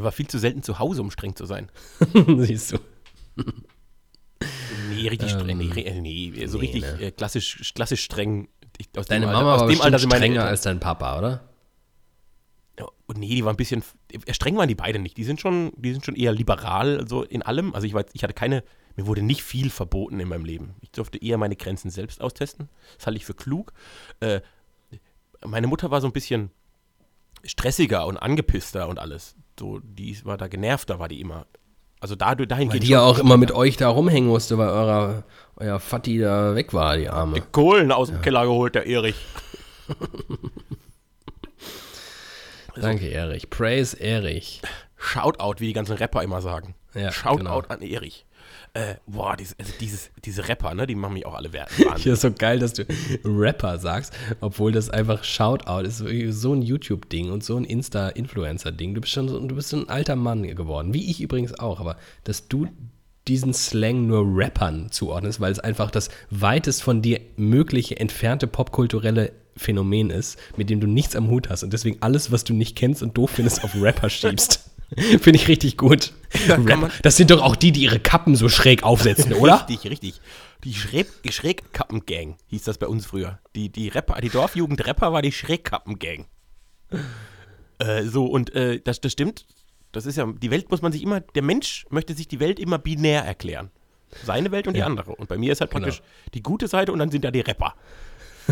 Der 0.00 0.04
war 0.04 0.12
viel 0.12 0.28
zu 0.28 0.38
selten 0.38 0.62
zu 0.62 0.78
Hause, 0.78 1.02
um 1.02 1.10
streng 1.10 1.36
zu 1.36 1.44
sein. 1.44 1.70
Siehst 2.38 2.72
du. 2.72 2.78
Nee, 4.88 5.08
richtig 5.08 5.30
streng. 5.30 5.58
Nee, 5.58 5.82
äh, 5.82 6.00
nee, 6.00 6.46
so 6.46 6.56
nee, 6.56 6.64
richtig 6.64 6.82
ne? 6.82 7.02
äh, 7.02 7.10
klassisch, 7.10 7.74
klassisch 7.74 8.02
streng. 8.02 8.48
Ich, 8.78 8.88
aus 8.96 9.08
Deine 9.08 9.26
dem 9.26 9.32
Mama 9.32 9.52
Alter, 9.52 9.60
war 9.60 9.68
aus 9.68 9.70
dem 9.70 9.80
Alter 9.82 9.98
strenger 9.98 10.24
Eltern. 10.24 10.46
als 10.46 10.62
dein 10.62 10.80
Papa, 10.80 11.18
oder? 11.18 11.42
Und 13.04 13.18
nee, 13.18 13.28
die 13.28 13.44
waren 13.44 13.52
ein 13.52 13.58
bisschen, 13.58 13.84
äh, 14.10 14.32
streng 14.32 14.56
waren 14.56 14.68
die 14.68 14.74
beide 14.74 14.98
nicht. 15.00 15.18
Die 15.18 15.24
sind 15.24 15.38
schon, 15.38 15.70
die 15.76 15.92
sind 15.92 16.06
schon 16.06 16.16
eher 16.16 16.32
liberal, 16.32 17.06
so 17.06 17.24
in 17.24 17.42
allem. 17.42 17.74
Also 17.74 17.86
ich 17.86 17.92
war, 17.92 18.06
ich 18.14 18.22
hatte 18.22 18.32
keine, 18.32 18.64
mir 18.96 19.06
wurde 19.06 19.20
nicht 19.20 19.42
viel 19.42 19.68
verboten 19.68 20.18
in 20.18 20.28
meinem 20.28 20.46
Leben. 20.46 20.76
Ich 20.80 20.92
durfte 20.92 21.22
eher 21.22 21.36
meine 21.36 21.56
Grenzen 21.56 21.90
selbst 21.90 22.22
austesten. 22.22 22.70
Das 22.96 23.06
halte 23.06 23.18
ich 23.18 23.26
für 23.26 23.34
klug. 23.34 23.74
Äh, 24.20 24.40
meine 25.44 25.66
Mutter 25.66 25.90
war 25.90 26.00
so 26.00 26.06
ein 26.06 26.14
bisschen 26.14 26.52
stressiger 27.44 28.06
und 28.06 28.16
angepisster 28.16 28.88
und 28.88 28.98
alles. 28.98 29.36
So, 29.60 29.78
die 29.82 30.16
war 30.24 30.38
da 30.38 30.48
genervter, 30.48 30.98
war 30.98 31.08
die 31.08 31.20
immer. 31.20 31.44
Also 32.00 32.14
da, 32.16 32.34
dahin 32.34 32.72
Weil 32.72 32.80
die 32.80 32.88
ja 32.88 33.02
auch 33.02 33.18
immer 33.18 33.36
mit 33.36 33.52
euch 33.52 33.76
da 33.76 33.90
rumhängen 33.90 34.30
musste, 34.30 34.56
weil 34.56 34.70
eurer, 34.70 35.24
euer 35.56 35.78
Vati 35.78 36.18
da 36.18 36.54
weg 36.54 36.72
war, 36.72 36.96
die 36.96 37.10
Arme. 37.10 37.42
Kohlen 37.52 37.92
aus 37.92 38.08
dem 38.08 38.22
Keller 38.22 38.46
geholt, 38.46 38.74
der 38.74 38.86
Erich. 38.86 39.16
Danke, 42.74 43.10
Erich. 43.10 43.50
Praise 43.50 44.00
Erich. 44.00 44.62
Shoutout, 44.96 45.56
wie 45.58 45.66
die 45.66 45.72
ganzen 45.74 45.96
Rapper 45.98 46.22
immer 46.22 46.40
sagen. 46.40 46.74
Ja, 46.94 47.12
Shoutout 47.12 47.36
genau. 47.36 47.60
an 47.68 47.82
Erich. 47.82 48.24
Äh, 48.72 48.94
boah, 49.06 49.36
dieses, 49.36 49.58
also 49.58 49.72
dieses, 49.80 50.10
diese 50.24 50.46
Rapper, 50.48 50.74
ne, 50.74 50.86
die 50.86 50.94
machen 50.94 51.14
mich 51.14 51.26
auch 51.26 51.34
alle 51.34 51.52
wert. 51.52 51.70
Ich 51.96 52.06
ist 52.06 52.20
so 52.20 52.30
geil, 52.30 52.60
dass 52.60 52.72
du 52.72 52.86
Rapper 53.24 53.78
sagst, 53.78 54.12
obwohl 54.40 54.70
das 54.70 54.90
einfach 54.90 55.24
Shoutout 55.24 55.80
ist, 55.86 55.98
so- 55.98 56.06
so 56.30 56.52
ein 56.54 56.62
YouTube-Ding 56.62 57.30
und 57.32 57.42
so 57.42 57.56
ein 57.56 57.64
Insta-Influencer-Ding. 57.64 58.94
Du 58.94 59.00
bist 59.00 59.12
schon 59.12 59.28
so, 59.28 59.40
du 59.40 59.54
bist 59.56 59.70
so 59.70 59.76
ein 59.76 59.88
alter 59.88 60.14
Mann 60.16 60.42
geworden, 60.44 60.94
wie 60.94 61.10
ich 61.10 61.20
übrigens 61.20 61.58
auch, 61.58 61.80
aber 61.80 61.96
dass 62.24 62.46
du 62.48 62.68
diesen 63.28 63.52
Slang 63.54 64.06
nur 64.06 64.22
Rappern 64.24 64.90
zuordnest, 64.90 65.40
weil 65.40 65.52
es 65.52 65.58
einfach 65.58 65.90
das 65.90 66.08
weitest 66.30 66.82
von 66.82 67.02
dir 67.02 67.20
mögliche 67.36 67.98
entfernte 67.98 68.46
popkulturelle 68.46 69.32
Phänomen 69.56 70.10
ist, 70.10 70.38
mit 70.56 70.70
dem 70.70 70.80
du 70.80 70.86
nichts 70.86 71.14
am 71.16 71.28
Hut 71.28 71.50
hast 71.50 71.62
und 71.62 71.72
deswegen 71.72 71.98
alles, 72.00 72.32
was 72.32 72.44
du 72.44 72.54
nicht 72.54 72.76
kennst 72.76 73.02
und 73.02 73.18
doof 73.18 73.30
findest, 73.34 73.62
auf 73.64 73.74
Rapper 73.74 74.08
schiebst. 74.08 74.69
Finde 75.20 75.36
ich 75.36 75.48
richtig 75.48 75.76
gut. 75.76 76.12
man- 76.48 76.90
das 77.02 77.16
sind 77.16 77.30
doch 77.30 77.42
auch 77.42 77.56
die, 77.56 77.72
die 77.72 77.82
ihre 77.82 78.00
Kappen 78.00 78.34
so 78.36 78.48
schräg 78.48 78.82
aufsetzen, 78.82 79.32
oder? 79.34 79.66
Richtig, 79.68 79.90
richtig. 79.90 80.20
Die 80.64 80.74
Schräg 80.74 81.06
Schrägkappengang 81.28 82.36
hieß 82.48 82.64
das 82.64 82.78
bei 82.78 82.86
uns 82.86 83.06
früher. 83.06 83.38
Die, 83.54 83.70
die 83.70 83.88
Rapper, 83.88 84.20
die 84.20 84.28
Dorfjugend-Rapper 84.28 85.12
war 85.12 85.22
die 85.22 85.32
Schrägkappengang. 85.32 86.26
Äh, 87.78 88.04
so, 88.04 88.26
und 88.26 88.54
äh, 88.54 88.80
das, 88.80 89.00
das 89.00 89.12
stimmt. 89.12 89.46
Das 89.92 90.06
ist 90.06 90.16
ja, 90.16 90.26
die 90.26 90.50
Welt 90.50 90.70
muss 90.70 90.82
man 90.82 90.92
sich 90.92 91.02
immer, 91.02 91.20
der 91.20 91.42
Mensch 91.42 91.86
möchte 91.90 92.14
sich 92.14 92.28
die 92.28 92.40
Welt 92.40 92.58
immer 92.60 92.78
binär 92.78 93.22
erklären. 93.24 93.70
Seine 94.24 94.50
Welt 94.50 94.66
und 94.66 94.74
die 94.74 94.80
Ja. 94.80 94.86
andere. 94.86 95.12
Und 95.14 95.28
bei 95.28 95.38
mir 95.38 95.52
ist 95.52 95.60
halt 95.60 95.70
Genau. 95.70 95.84
praktisch 95.84 96.02
die 96.34 96.42
gute 96.42 96.68
Seite 96.68 96.92
und 96.92 96.98
dann 96.98 97.10
sind 97.10 97.24
da 97.24 97.30
die 97.30 97.40
Rapper. 97.40 97.74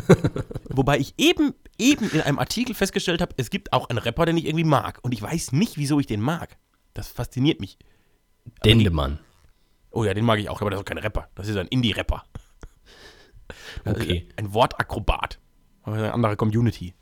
Wobei 0.69 0.99
ich 0.99 1.15
eben, 1.19 1.55
eben 1.79 2.11
in 2.11 2.21
einem 2.21 2.39
Artikel 2.39 2.75
festgestellt 2.75 3.21
habe, 3.21 3.35
es 3.37 3.51
gibt 3.51 3.73
auch 3.73 3.89
einen 3.89 3.99
Rapper, 3.99 4.27
den 4.27 4.37
ich 4.37 4.47
irgendwie 4.47 4.65
mag. 4.65 4.99
Und 5.03 5.13
ich 5.13 5.23
weiß 5.23 5.53
nicht, 5.53 5.77
wieso 5.77 6.01
ich 6.01 6.07
den 6.07 6.21
mag. 6.21 6.57
Das 6.95 7.09
fasziniert 7.09 7.61
mich. 7.61 7.79
Dendemann. 8.65 9.19
Oh 9.91 10.05
ja, 10.05 10.15
den 10.15 10.25
mag 10.25 10.39
ich 10.39 10.49
auch, 10.49 10.61
aber 10.61 10.71
das 10.71 10.79
ist 10.79 10.83
auch 10.83 10.89
kein 10.89 10.99
Rapper. 10.99 11.29
Das 11.35 11.49
ist 11.49 11.57
ein 11.57 11.69
Indie-Rapper. 11.69 12.25
Also 13.85 14.03
Okay. 14.03 14.29
Ein 14.37 14.53
Wortakrobat. 14.53 15.39
Aber 15.83 15.97
eine 15.97 16.13
andere 16.13 16.37
Community. 16.37 16.93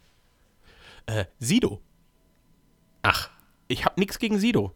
Äh, 1.07 1.25
Sido. 1.41 1.81
Ach, 3.03 3.31
Ich 3.69 3.85
habe 3.85 3.99
nichts 3.99 4.19
gegen 4.21 4.39
Sido. 4.39 4.73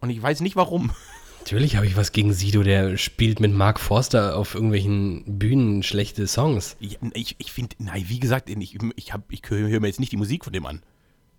Und 0.00 0.10
ich 0.10 0.22
weiß 0.22 0.40
nicht 0.40 0.54
warum. 0.56 0.92
natürlich 1.50 1.74
habe 1.76 1.86
ich 1.86 1.96
was 1.96 2.12
gegen 2.12 2.32
Sido, 2.32 2.62
der 2.62 2.96
spielt 2.96 3.40
mit 3.40 3.52
Mark 3.52 3.80
Forster 3.80 4.36
auf 4.36 4.54
irgendwelchen 4.54 5.24
Bühnen 5.38 5.82
schlechte 5.82 6.28
Songs. 6.28 6.76
Ich, 6.78 6.98
ich, 7.14 7.34
ich 7.38 7.50
finde, 7.50 7.74
nein, 7.78 8.04
wie 8.06 8.20
gesagt, 8.20 8.48
ich, 8.48 8.78
ich, 8.96 9.12
hab- 9.12 9.32
ich 9.32 9.42
höre 9.48 9.80
mir 9.80 9.88
jetzt 9.88 9.98
nicht 9.98 10.12
die 10.12 10.16
Musik 10.16 10.44
von 10.44 10.52
dem 10.52 10.64
an. 10.64 10.80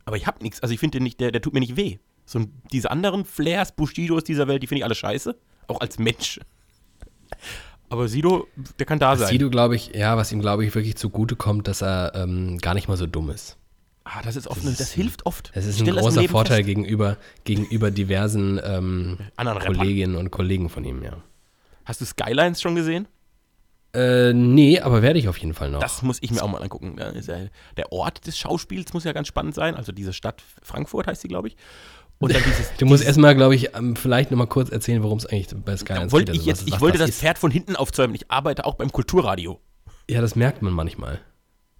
Aber 0.03 0.17
ich 0.17 0.27
habe 0.27 0.43
nichts. 0.43 0.59
Also 0.61 0.73
ich 0.73 0.79
finde 0.81 0.97
den 0.97 1.03
nicht, 1.03 1.21
der, 1.21 1.31
der 1.31 1.41
tut 1.41 1.53
mir 1.53 1.61
nicht 1.61 1.77
weh. 1.77 1.99
So 2.25 2.45
diese 2.73 2.91
anderen 2.91 3.23
Flairs, 3.23 3.71
Bushidos 3.71 4.25
dieser 4.25 4.47
Welt, 4.49 4.61
die 4.61 4.67
finde 4.67 4.79
ich 4.79 4.83
alle 4.85 4.95
scheiße. 4.95 5.33
Auch 5.67 5.79
als 5.79 5.97
Mensch. 5.97 6.41
Aber 7.87 8.07
Sido, 8.09 8.47
der 8.79 8.85
kann 8.85 8.99
da 8.99 9.15
sein. 9.15 9.29
Sido, 9.29 9.49
glaube 9.49 9.75
ich, 9.77 9.91
ja, 9.95 10.17
was 10.17 10.31
ihm, 10.33 10.41
glaube 10.41 10.65
ich, 10.65 10.75
wirklich 10.75 10.95
zugute 10.97 11.35
kommt, 11.37 11.67
dass 11.69 11.81
er 11.81 12.13
ähm, 12.15 12.57
gar 12.57 12.73
nicht 12.73 12.87
mal 12.89 12.97
so 12.97 13.07
dumm 13.07 13.29
ist. 13.29 13.57
Ah, 14.13 14.21
das 14.23 14.35
ist 14.35 14.47
oft, 14.47 14.65
das, 14.65 14.77
das 14.77 14.91
hilft 14.91 15.25
oft. 15.25 15.51
Es 15.53 15.65
ist 15.65 15.75
Ich 15.75 15.81
ein 15.87 15.95
das 15.95 16.03
großer 16.03 16.23
Vorteil 16.27 16.57
fest. 16.57 16.67
gegenüber, 16.67 17.17
gegenüber 17.45 17.91
diversen 17.91 18.59
ähm, 18.63 19.17
Anderen 19.37 19.57
Rappern. 19.59 19.77
Kolleginnen 19.77 20.15
und 20.15 20.31
Kollegen 20.31 20.69
von 20.69 20.83
ihm, 20.83 21.03
ja. 21.03 21.13
Hast 21.85 22.01
du 22.01 22.05
Skylines 22.05 22.61
schon 22.61 22.75
gesehen? 22.75 23.07
Äh, 23.93 24.33
nee, 24.33 24.79
aber 24.79 25.01
werde 25.01 25.19
ich 25.19 25.27
auf 25.27 25.37
jeden 25.37 25.53
Fall 25.53 25.69
noch. 25.69 25.79
Das 25.79 26.01
muss 26.01 26.17
ich 26.21 26.31
mir 26.31 26.41
auch 26.43 26.49
mal 26.49 26.61
angucken. 26.61 26.95
Der 27.77 27.91
Ort 27.91 28.25
des 28.25 28.37
Schauspiels 28.37 28.93
muss 28.93 29.03
ja 29.03 29.11
ganz 29.11 29.27
spannend 29.27 29.53
sein. 29.55 29.75
Also 29.75 29.91
diese 29.91 30.13
Stadt 30.13 30.41
Frankfurt 30.61 31.07
heißt 31.07 31.21
sie, 31.21 31.27
glaube 31.27 31.49
ich. 31.49 31.57
Und 32.19 32.33
dann 32.33 32.41
dieses, 32.45 32.71
du 32.77 32.85
musst 32.85 33.03
erstmal, 33.03 33.35
glaube 33.35 33.55
ich, 33.55 33.75
ähm, 33.75 33.95
vielleicht 33.95 34.31
nochmal 34.31 34.47
kurz 34.47 34.69
erzählen, 34.69 35.03
worum 35.03 35.17
es 35.17 35.25
eigentlich 35.25 35.47
bei 35.65 35.75
Skylines 35.75 36.11
wollte 36.11 36.31
geht. 36.31 36.41
ich 36.41 36.47
also 36.47 36.49
jetzt, 36.49 36.61
was- 36.61 36.67
ich 36.67 36.73
was 36.75 36.81
wollte 36.81 36.97
das, 36.99 37.09
ist. 37.09 37.19
Pferd 37.19 37.37
von 37.37 37.51
hinten 37.51 37.75
aufzäumen. 37.75 38.15
Ich 38.15 38.29
arbeite 38.29 38.65
auch 38.65 38.75
beim 38.75 38.91
Kulturradio. 38.91 39.59
Ja, 40.09 40.21
das 40.21 40.35
merkt 40.35 40.61
man 40.61 40.71
manchmal. 40.73 41.19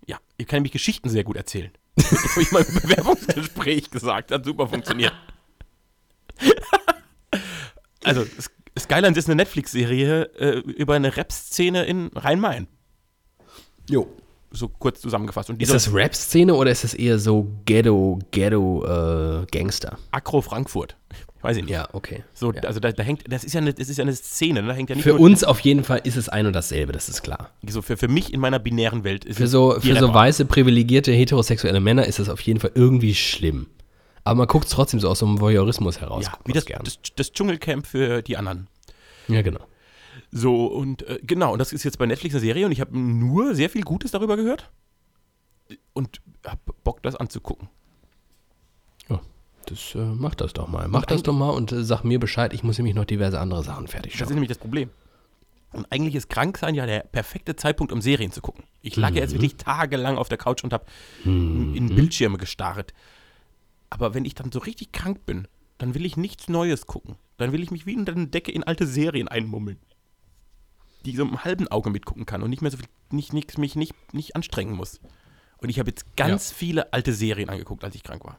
Ja, 0.07 0.17
ihr 0.37 0.45
kann 0.45 0.57
nämlich 0.57 0.71
Geschichten 0.73 1.09
sehr 1.09 1.23
gut 1.23 1.35
erzählen. 1.37 1.71
Das 1.95 2.31
habe 2.31 2.41
ich 2.41 2.51
mal 2.51 2.63
im 2.63 2.73
Bewerbungsgespräch 2.81 3.89
gesagt. 3.91 4.31
Hat 4.31 4.45
super 4.45 4.67
funktioniert. 4.67 5.13
also, 8.03 8.21
S- 8.21 8.49
Skylines 8.79 9.17
ist 9.17 9.27
eine 9.27 9.35
Netflix-Serie 9.35 10.23
äh, 10.39 10.59
über 10.59 10.95
eine 10.95 11.15
Rap-Szene 11.15 11.83
in 11.85 12.07
Rhein-Main. 12.15 12.67
Jo. 13.89 14.07
So 14.53 14.67
kurz 14.67 14.99
zusammengefasst. 15.01 15.49
Und 15.49 15.61
Ist 15.61 15.73
das 15.73 15.93
Rap-Szene 15.93 16.53
oder 16.53 16.71
ist 16.71 16.83
das 16.83 16.93
eher 16.93 17.19
so 17.19 17.49
Ghetto, 17.65 18.19
Ghetto, 18.31 18.83
äh, 18.85 19.45
Gangster? 19.51 19.97
Akro 20.11 20.41
Frankfurt. 20.41 20.97
Weiß 21.41 21.57
ich 21.57 21.63
nicht. 21.63 21.71
Ja, 21.71 21.87
okay. 21.93 22.23
So, 22.33 22.51
Ja. 22.53 22.61
also 22.63 22.79
da, 22.79 22.91
da 22.91 23.03
hängt, 23.03 23.31
das 23.31 23.43
ist 23.43 23.53
ja 23.53 23.61
eine, 23.61 23.73
das 23.73 23.89
ist 23.89 23.97
ja 23.97 24.03
eine 24.03 24.13
Szene, 24.13 24.61
ne? 24.61 24.67
da 24.67 24.73
hängt 24.73 24.89
ja 24.89 24.95
nicht 24.95 25.03
Für 25.03 25.15
uns 25.15 25.43
auf 25.43 25.59
jeden 25.61 25.83
Fall 25.83 26.01
ist 26.03 26.15
es 26.15 26.29
ein 26.29 26.45
und 26.45 26.53
dasselbe, 26.53 26.91
das 26.93 27.09
ist 27.09 27.23
klar. 27.23 27.49
so 27.67 27.81
für, 27.81 27.97
für 27.97 28.07
mich 28.07 28.31
in 28.33 28.39
meiner 28.39 28.59
binären 28.59 29.03
Welt 29.03 29.25
ist 29.25 29.37
Für 29.37 29.45
es 29.45 29.51
so, 29.51 29.77
die 29.79 29.89
für 29.93 29.99
so 29.99 30.13
weiße, 30.13 30.45
privilegierte, 30.45 31.11
heterosexuelle 31.11 31.79
Männer 31.79 32.05
ist 32.05 32.19
das 32.19 32.29
auf 32.29 32.41
jeden 32.41 32.59
Fall 32.59 32.71
irgendwie 32.75 33.15
schlimm. 33.15 33.67
Aber 34.23 34.37
man 34.37 34.47
guckt 34.47 34.65
es 34.65 34.71
trotzdem 34.71 34.99
so 34.99 35.09
aus 35.09 35.19
so 35.19 35.25
einem 35.25 35.39
Voyeurismus 35.41 35.99
heraus. 35.99 36.25
ja, 36.25 36.37
wie 36.45 36.53
das, 36.53 36.65
das, 36.65 36.99
das 37.15 37.31
Dschungelcamp 37.33 37.87
für 37.87 38.21
die 38.21 38.37
anderen. 38.37 38.67
ja, 39.27 39.41
genau. 39.41 39.61
So, 40.33 40.67
und 40.67 41.07
äh, 41.07 41.19
genau, 41.23 41.53
und 41.53 41.59
das 41.59 41.73
ist 41.73 41.83
jetzt 41.83 41.97
bei 41.97 42.05
Netflix 42.05 42.35
eine 42.35 42.41
Serie 42.41 42.65
und 42.65 42.71
ich 42.71 42.79
habe 42.79 42.97
nur 42.97 43.53
sehr 43.55 43.69
viel 43.69 43.81
Gutes 43.81 44.11
darüber 44.11 44.37
gehört 44.37 44.69
und 45.93 46.21
hab 46.45 46.59
Bock, 46.83 47.03
das 47.03 47.15
anzugucken. 47.15 47.69
Ja, 49.71 49.75
das 49.75 49.95
äh, 49.95 49.99
mach 50.15 50.35
das 50.35 50.53
doch 50.53 50.67
mal. 50.67 50.87
Mach 50.87 51.05
das 51.05 51.23
doch 51.23 51.33
mal 51.33 51.49
und 51.49 51.71
äh, 51.71 51.83
sag 51.83 52.03
mir 52.03 52.19
Bescheid. 52.19 52.53
Ich 52.53 52.63
muss 52.63 52.77
nämlich 52.77 52.95
noch 52.95 53.05
diverse 53.05 53.39
andere 53.39 53.63
Sachen 53.63 53.87
fertig 53.87 54.13
Das 54.13 54.21
ist 54.21 54.27
schauen. 54.27 54.33
nämlich 54.35 54.49
das 54.49 54.57
Problem. 54.57 54.89
Und 55.73 55.85
eigentlich 55.89 56.15
ist 56.15 56.29
Kranksein 56.29 56.75
ja 56.75 56.85
der 56.85 56.99
perfekte 57.01 57.55
Zeitpunkt, 57.55 57.93
um 57.93 58.01
Serien 58.01 58.31
zu 58.33 58.41
gucken. 58.41 58.65
Ich 58.81 58.97
lag 58.97 59.11
Mhm. 59.11 59.15
ja 59.17 59.21
jetzt 59.21 59.33
wirklich 59.33 59.55
tagelang 59.55 60.17
auf 60.17 60.27
der 60.27 60.37
Couch 60.37 60.63
und 60.65 60.73
habe 60.73 60.85
in 61.23 61.95
Bildschirme 61.95 62.37
gestarrt. 62.37 62.93
Aber 63.89 64.13
wenn 64.13 64.25
ich 64.25 64.35
dann 64.35 64.51
so 64.51 64.59
richtig 64.59 64.91
krank 64.91 65.25
bin, 65.25 65.47
dann 65.77 65.93
will 65.95 66.05
ich 66.05 66.17
nichts 66.17 66.49
Neues 66.49 66.87
gucken. 66.87 67.15
Dann 67.37 67.53
will 67.53 67.63
ich 67.63 67.71
mich 67.71 67.85
wie 67.85 67.95
unter 67.95 68.11
eine 68.11 68.27
Decke 68.27 68.51
in 68.51 68.63
alte 68.65 68.85
Serien 68.85 69.27
einmummeln. 69.29 69.77
Die 71.05 71.11
ich 71.11 71.15
so 71.17 71.23
im 71.23 71.43
halben 71.43 71.67
Auge 71.69 71.89
mitgucken 71.89 72.25
kann 72.25 72.43
und 72.43 72.49
nicht 72.49 72.61
mehr 72.61 72.69
so 72.71 72.77
viel, 72.77 72.87
nicht, 73.11 73.31
nicht, 73.33 73.57
mich 73.57 73.75
nicht, 73.75 73.93
nicht 74.13 74.35
anstrengen 74.35 74.75
muss. 74.75 74.99
Und 75.57 75.69
ich 75.69 75.79
habe 75.79 75.89
jetzt 75.89 76.15
ganz 76.17 76.51
viele 76.51 76.91
alte 76.91 77.13
Serien 77.13 77.49
angeguckt, 77.49 77.83
als 77.83 77.95
ich 77.95 78.03
krank 78.03 78.25
war. 78.25 78.37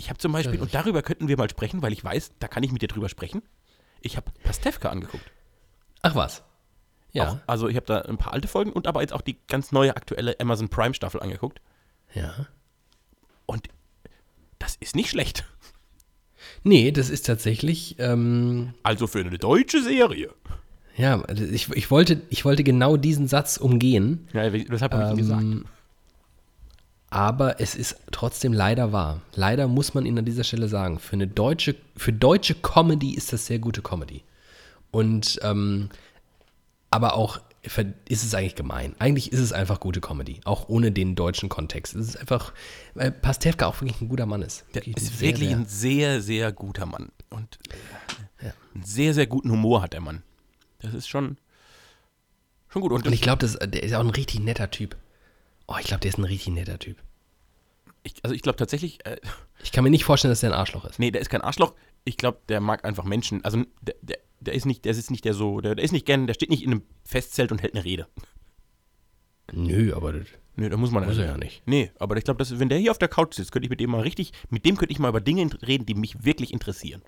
Ich 0.00 0.08
habe 0.08 0.18
zum 0.18 0.32
Beispiel, 0.32 0.58
und 0.60 0.72
darüber 0.74 1.02
könnten 1.02 1.28
wir 1.28 1.36
mal 1.36 1.50
sprechen, 1.50 1.82
weil 1.82 1.92
ich 1.92 2.02
weiß, 2.02 2.32
da 2.38 2.48
kann 2.48 2.62
ich 2.62 2.72
mit 2.72 2.80
dir 2.80 2.88
drüber 2.88 3.10
sprechen. 3.10 3.42
Ich 4.00 4.16
habe 4.16 4.30
Pastewka 4.42 4.88
angeguckt. 4.88 5.30
Ach 6.00 6.14
was. 6.14 6.42
Ja, 7.12 7.28
Auch, 7.28 7.36
also 7.46 7.68
ich 7.68 7.76
habe 7.76 7.84
da 7.84 7.98
ein 8.00 8.16
paar 8.16 8.32
alte 8.32 8.48
Folgen 8.48 8.72
und 8.72 8.86
aber 8.86 9.02
jetzt 9.02 9.12
auch 9.12 9.20
die 9.20 9.36
ganz 9.46 9.72
neue 9.72 9.94
aktuelle 9.96 10.40
Amazon 10.40 10.70
Prime 10.70 10.94
Staffel 10.94 11.20
angeguckt. 11.20 11.60
ja. 12.14 12.46
Und 13.44 13.68
das 14.58 14.76
ist 14.76 14.94
nicht 14.96 15.10
schlecht. 15.10 15.44
Nee, 16.62 16.92
das 16.92 17.10
ist 17.10 17.26
tatsächlich, 17.26 17.96
ähm, 17.98 18.72
Also 18.82 19.06
für 19.06 19.18
eine 19.20 19.36
deutsche 19.38 19.82
Serie. 19.82 20.30
ja, 20.96 21.22
ich, 21.34 21.68
ich, 21.72 21.90
wollte, 21.90 22.22
ich 22.30 22.44
wollte 22.46 22.64
genau 22.64 22.96
diesen 22.96 23.28
Satz 23.28 23.58
umgehen. 23.58 24.28
Ja, 24.32 24.50
weshalb 24.52 24.94
habe 24.94 25.04
ich 25.04 25.10
ihn 25.10 25.16
gesagt? 25.16 25.44
Aber 27.12 27.60
es 27.60 27.74
ist 27.74 27.96
trotzdem 28.12 28.52
leider 28.52 28.92
wahr. 28.92 29.20
Leider 29.34 29.66
muss 29.66 29.94
man 29.94 30.06
ihn 30.06 30.16
an 30.18 30.24
dieser 30.24 30.44
Stelle 30.44 30.68
sagen. 30.68 30.98
Für 31.00 31.14
eine 31.14 31.26
deutsche, 31.26 31.74
für 31.96 32.12
deutsche 32.12 32.54
Comedy 32.54 33.14
ist 33.14 33.32
das 33.32 33.46
sehr 33.46 33.58
gute 33.58 33.82
Comedy. 33.82 34.22
Und 34.92 35.38
ähm, 35.42 35.90
aber 36.90 37.14
auch 37.14 37.40
ist 38.08 38.24
es 38.24 38.34
eigentlich 38.34 38.54
gemein. 38.54 38.94
Eigentlich 38.98 39.32
ist 39.32 39.40
es 39.40 39.52
einfach 39.52 39.80
gute 39.80 40.00
Comedy, 40.00 40.40
auch 40.44 40.68
ohne 40.70 40.92
den 40.92 41.14
deutschen 41.14 41.48
Kontext. 41.50 41.94
Es 41.94 42.08
ist 42.08 42.16
einfach, 42.16 42.52
weil 42.94 43.10
Pastewka 43.10 43.66
auch 43.66 43.80
wirklich 43.82 44.00
ein 44.00 44.08
guter 44.08 44.24
Mann 44.24 44.40
ist. 44.40 44.64
Der 44.74 44.86
ist 44.86 45.18
sehr, 45.18 45.28
wirklich 45.28 45.48
sehr- 45.50 45.58
ein 45.58 45.66
sehr, 45.66 46.20
sehr 46.22 46.52
guter 46.52 46.86
Mann. 46.86 47.10
Und 47.28 47.58
äh, 48.38 48.50
einen 48.74 48.84
sehr, 48.84 49.12
sehr 49.14 49.26
guten 49.26 49.50
Humor 49.50 49.82
hat 49.82 49.92
der 49.92 50.00
Mann. 50.00 50.22
Das 50.80 50.94
ist 50.94 51.08
schon, 51.08 51.36
schon 52.70 52.80
gut. 52.82 52.92
Und, 52.92 53.06
Und 53.06 53.12
ich 53.12 53.20
glaube, 53.20 53.46
der 53.46 53.82
ist 53.82 53.94
auch 53.94 54.00
ein 54.00 54.10
richtig 54.10 54.40
netter 54.40 54.70
Typ. 54.70 54.96
Oh, 55.70 55.76
ich 55.80 55.86
glaube, 55.86 56.00
der 56.00 56.08
ist 56.10 56.18
ein 56.18 56.24
richtig 56.24 56.52
netter 56.52 56.78
Typ. 56.78 56.96
ich, 58.02 58.14
also 58.24 58.34
ich 58.34 58.42
glaube 58.42 58.56
tatsächlich, 58.56 59.04
äh, 59.06 59.16
Ich 59.62 59.72
kann 59.72 59.84
mir 59.84 59.90
nicht 59.90 60.04
vorstellen, 60.04 60.32
dass 60.32 60.40
der 60.40 60.50
ein 60.50 60.58
Arschloch 60.58 60.84
ist. 60.84 60.98
nee, 60.98 61.10
der 61.10 61.20
ist 61.20 61.28
kein 61.30 61.42
Arschloch. 61.42 61.74
Ich 62.04 62.16
glaube, 62.16 62.40
der 62.48 62.60
mag 62.60 62.84
einfach 62.84 63.04
Menschen. 63.04 63.44
Also 63.44 63.62
der, 63.82 63.94
der, 64.02 64.18
der 64.40 64.54
ist 64.54 64.64
nicht, 64.66 64.84
der 64.84 64.92
ist 64.92 65.10
nicht 65.10 65.24
der 65.24 65.34
so, 65.34 65.60
der, 65.60 65.74
der 65.74 65.84
ist 65.84 65.92
nicht 65.92 66.06
gern, 66.06 66.26
der 66.26 66.34
steht 66.34 66.50
nicht 66.50 66.62
in 66.62 66.70
einem 66.72 66.82
Festzelt 67.04 67.52
und 67.52 67.60
hält 67.62 67.74
eine 67.74 67.84
Rede. 67.84 68.06
Nö, 69.52 69.94
aber 69.94 70.12
das, 70.12 70.26
Nee, 70.56 70.68
da 70.68 70.76
muss 70.76 70.90
man 70.90 71.06
Muss 71.06 71.16
er 71.16 71.26
ja 71.26 71.38
nicht. 71.38 71.62
Nee, 71.66 71.90
aber 71.98 72.16
ich 72.16 72.24
glaube, 72.24 72.44
wenn 72.58 72.68
der 72.68 72.78
hier 72.78 72.90
auf 72.90 72.98
der 72.98 73.08
Couch 73.08 73.34
sitzt, 73.34 73.50
könnte 73.52 73.64
ich 73.66 73.70
mit 73.70 73.80
dem 73.80 73.90
mal 73.90 74.00
richtig, 74.02 74.32
mit 74.50 74.64
dem 74.66 74.76
könnte 74.76 74.92
ich 74.92 74.98
mal 74.98 75.08
über 75.08 75.20
Dinge 75.20 75.42
in- 75.42 75.52
reden, 75.52 75.86
die 75.86 75.94
mich 75.94 76.24
wirklich 76.24 76.52
interessieren. 76.52 77.02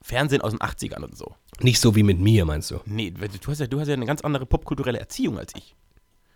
Fernsehen 0.00 0.40
aus 0.40 0.52
den 0.52 0.60
80ern 0.60 1.02
und 1.02 1.16
so. 1.16 1.34
nicht 1.60 1.78
so 1.80 1.94
wie 1.94 2.02
mit 2.02 2.18
mir, 2.20 2.44
meinst 2.46 2.70
du? 2.70 2.80
Nee, 2.86 3.10
du 3.10 3.50
hast 3.50 3.58
ja, 3.60 3.66
du 3.66 3.80
hast 3.80 3.88
ja 3.88 3.94
eine 3.94 4.06
ganz 4.06 4.22
andere 4.22 4.46
popkulturelle 4.46 4.98
Erziehung 4.98 5.38
als 5.38 5.52
ich. 5.56 5.74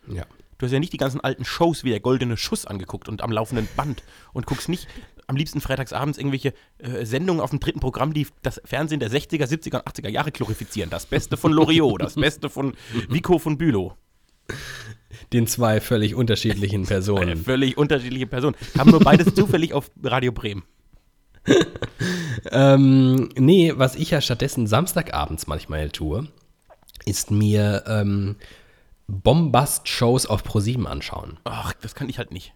Ja. 0.09 0.27
Du 0.59 0.67
hast 0.67 0.73
ja 0.73 0.79
nicht 0.79 0.93
die 0.93 0.99
ganzen 0.99 1.21
alten 1.21 1.45
Shows 1.45 1.85
wie 1.85 1.91
der 1.91 2.01
Goldene 2.01 2.37
Schuss 2.37 2.67
angeguckt 2.67 3.09
und 3.09 3.23
am 3.23 3.33
laufenden 3.33 3.69
Band 3.77 4.03
und 4.33 4.47
guckst 4.47 4.69
nicht 4.69 4.89
am 5.27 5.37
liebsten 5.37 5.61
freitagsabends 5.61 6.19
irgendwelche 6.19 6.53
äh, 6.79 7.05
Sendungen 7.05 7.43
auf 7.43 7.51
dem 7.51 7.61
dritten 7.61 7.81
Programm, 7.81 8.13
die 8.13 8.27
das 8.43 8.61
Fernsehen 8.65 9.01
der 9.01 9.11
60er, 9.11 9.47
70er 9.47 9.77
und 9.77 9.87
80er 9.87 10.09
Jahre 10.09 10.33
glorifizieren. 10.33 10.91
Das 10.91 11.07
Beste 11.07 11.37
von 11.37 11.53
Loriot, 11.53 12.01
das 12.03 12.15
Beste 12.15 12.49
von 12.51 12.75
Vico 13.09 13.39
von 13.39 13.59
Bülow. 13.59 13.95
Den 15.33 15.47
zwei 15.47 15.81
völlig 15.81 16.15
unterschiedlichen 16.15 16.81
Eine 16.81 16.87
Personen. 16.87 17.37
völlig 17.37 17.79
unterschiedliche 17.79 18.27
Personen. 18.27 18.57
Haben 18.77 18.91
nur 18.91 19.01
beides 19.01 19.35
zufällig 19.35 19.73
auf 19.73 19.91
Radio 20.03 20.33
Bremen. 20.33 20.65
ähm, 22.51 23.29
nee, 23.37 23.73
was 23.77 23.97
ich 23.97 24.11
ja 24.11 24.21
stattdessen 24.21 24.67
Samstagabends 24.67 25.47
manchmal 25.47 25.91
tue, 25.91 26.29
ist 27.05 27.31
mir 27.31 27.85
ähm, 27.87 28.37
Bombast-Shows 29.07 30.27
auf 30.27 30.43
ProSieben 30.45 30.87
anschauen. 30.87 31.39
Ach, 31.45 31.73
das 31.75 31.95
kann 31.95 32.09
ich 32.09 32.19
halt 32.19 32.31
nicht. 32.31 32.55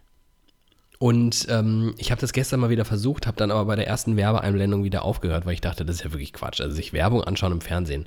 Und 0.97 1.47
ähm, 1.49 1.93
ich 1.97 2.11
habe 2.11 2.19
das 2.19 2.33
gestern 2.33 2.59
mal 2.59 2.69
wieder 2.69 2.83
versucht, 2.83 3.25
habe 3.25 3.37
dann 3.37 3.51
aber 3.51 3.65
bei 3.65 3.75
der 3.77 3.87
ersten 3.87 4.17
Werbeeinblendung 4.17 4.83
wieder 4.83 5.03
aufgehört, 5.03 5.45
weil 5.45 5.53
ich 5.53 5.61
dachte, 5.61 5.85
das 5.85 5.97
ist 5.97 6.03
ja 6.03 6.11
wirklich 6.11 6.33
Quatsch. 6.33 6.59
Also 6.59 6.75
sich 6.75 6.91
Werbung 6.91 7.23
anschauen 7.23 7.53
im 7.53 7.61
Fernsehen, 7.61 8.05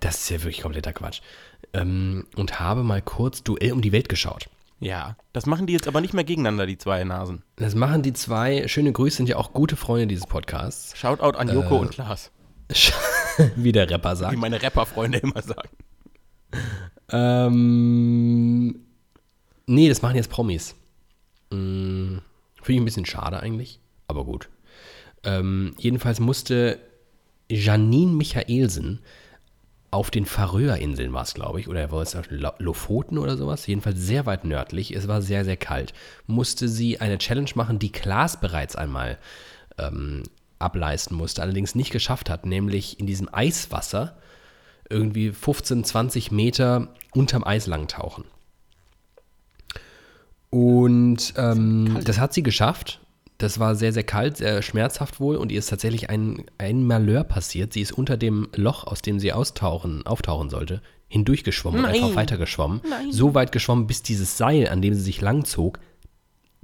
das 0.00 0.22
ist 0.22 0.30
ja 0.30 0.38
wirklich 0.42 0.62
kompletter 0.62 0.92
Quatsch. 0.92 1.20
Ähm, 1.72 2.26
und 2.34 2.58
habe 2.58 2.82
mal 2.82 3.00
kurz 3.00 3.44
Duell 3.44 3.72
um 3.72 3.80
die 3.80 3.92
Welt 3.92 4.08
geschaut. 4.08 4.48
Ja, 4.80 5.16
das 5.32 5.46
machen 5.46 5.68
die 5.68 5.72
jetzt 5.72 5.86
aber 5.86 6.00
nicht 6.00 6.12
mehr 6.12 6.24
gegeneinander, 6.24 6.66
die 6.66 6.76
zwei 6.76 7.04
Nasen. 7.04 7.44
Das 7.54 7.76
machen 7.76 8.02
die 8.02 8.12
zwei. 8.12 8.66
Schöne 8.66 8.90
Grüße, 8.92 9.18
sind 9.18 9.28
ja 9.28 9.36
auch 9.36 9.52
gute 9.52 9.76
Freunde 9.76 10.08
dieses 10.08 10.26
Podcasts. 10.26 10.98
Shoutout 10.98 11.38
an 11.38 11.48
Joko 11.48 11.76
und 11.76 11.92
Klaas, 11.92 12.32
Wie 13.54 13.70
der 13.70 13.88
Rapper 13.88 14.16
sagt. 14.16 14.32
wie 14.32 14.36
meine 14.36 14.60
Rapper-Freunde 14.60 15.18
immer 15.18 15.40
sagen. 15.40 15.68
Ähm, 17.12 18.74
nee, 19.66 19.88
das 19.88 20.02
machen 20.02 20.16
jetzt 20.16 20.30
Promis. 20.30 20.74
Hm, 21.52 22.22
Finde 22.56 22.72
ich 22.72 22.80
ein 22.80 22.84
bisschen 22.84 23.06
schade 23.06 23.40
eigentlich, 23.40 23.80
aber 24.08 24.24
gut. 24.24 24.48
Ähm, 25.24 25.74
jedenfalls 25.78 26.20
musste 26.20 26.78
Janine 27.48 28.12
Michaelsen 28.12 29.00
auf 29.92 30.10
den 30.10 30.24
Färöerinseln 30.24 31.12
war 31.12 31.22
es, 31.22 31.34
glaube 31.34 31.60
ich, 31.60 31.68
oder 31.68 31.92
war 31.92 32.00
es 32.00 32.16
Lofoten 32.58 33.18
oder 33.18 33.36
sowas, 33.36 33.66
jedenfalls 33.66 34.00
sehr 34.00 34.24
weit 34.24 34.44
nördlich, 34.44 34.96
es 34.96 35.06
war 35.06 35.20
sehr, 35.20 35.44
sehr 35.44 35.58
kalt, 35.58 35.92
musste 36.26 36.66
sie 36.66 36.98
eine 36.98 37.18
Challenge 37.18 37.50
machen, 37.56 37.78
die 37.78 37.92
Klaas 37.92 38.40
bereits 38.40 38.74
einmal 38.74 39.18
ähm, 39.76 40.22
ableisten 40.58 41.14
musste, 41.14 41.42
allerdings 41.42 41.74
nicht 41.74 41.92
geschafft 41.92 42.30
hat, 42.30 42.46
nämlich 42.46 43.00
in 43.00 43.06
diesem 43.06 43.28
Eiswasser 43.32 44.16
irgendwie 44.90 45.30
15, 45.30 45.84
20 45.84 46.30
Meter 46.30 46.88
unterm 47.14 47.44
Eis 47.44 47.66
lang 47.66 47.88
tauchen. 47.88 48.24
Und 50.50 51.32
ähm, 51.36 51.98
das 52.04 52.18
hat 52.18 52.34
sie 52.34 52.42
geschafft. 52.42 53.00
Das 53.38 53.58
war 53.58 53.74
sehr, 53.74 53.92
sehr 53.92 54.04
kalt, 54.04 54.36
sehr 54.36 54.62
schmerzhaft 54.62 55.18
wohl 55.18 55.36
und 55.36 55.50
ihr 55.50 55.58
ist 55.58 55.70
tatsächlich 55.70 56.10
ein, 56.10 56.44
ein 56.58 56.84
Malheur 56.84 57.24
passiert. 57.24 57.72
Sie 57.72 57.80
ist 57.80 57.92
unter 57.92 58.16
dem 58.16 58.48
Loch, 58.54 58.86
aus 58.86 59.02
dem 59.02 59.18
sie 59.18 59.32
austauchen, 59.32 60.06
auftauchen 60.06 60.50
sollte, 60.50 60.82
hindurchgeschwommen 61.08 61.80
und 61.80 61.86
einfach 61.86 62.14
weitergeschwommen. 62.14 62.82
So 63.10 63.34
weit 63.34 63.50
geschwommen, 63.50 63.86
bis 63.86 64.02
dieses 64.02 64.36
Seil, 64.36 64.68
an 64.68 64.82
dem 64.82 64.94
sie 64.94 65.00
sich 65.00 65.20
langzog, 65.20 65.80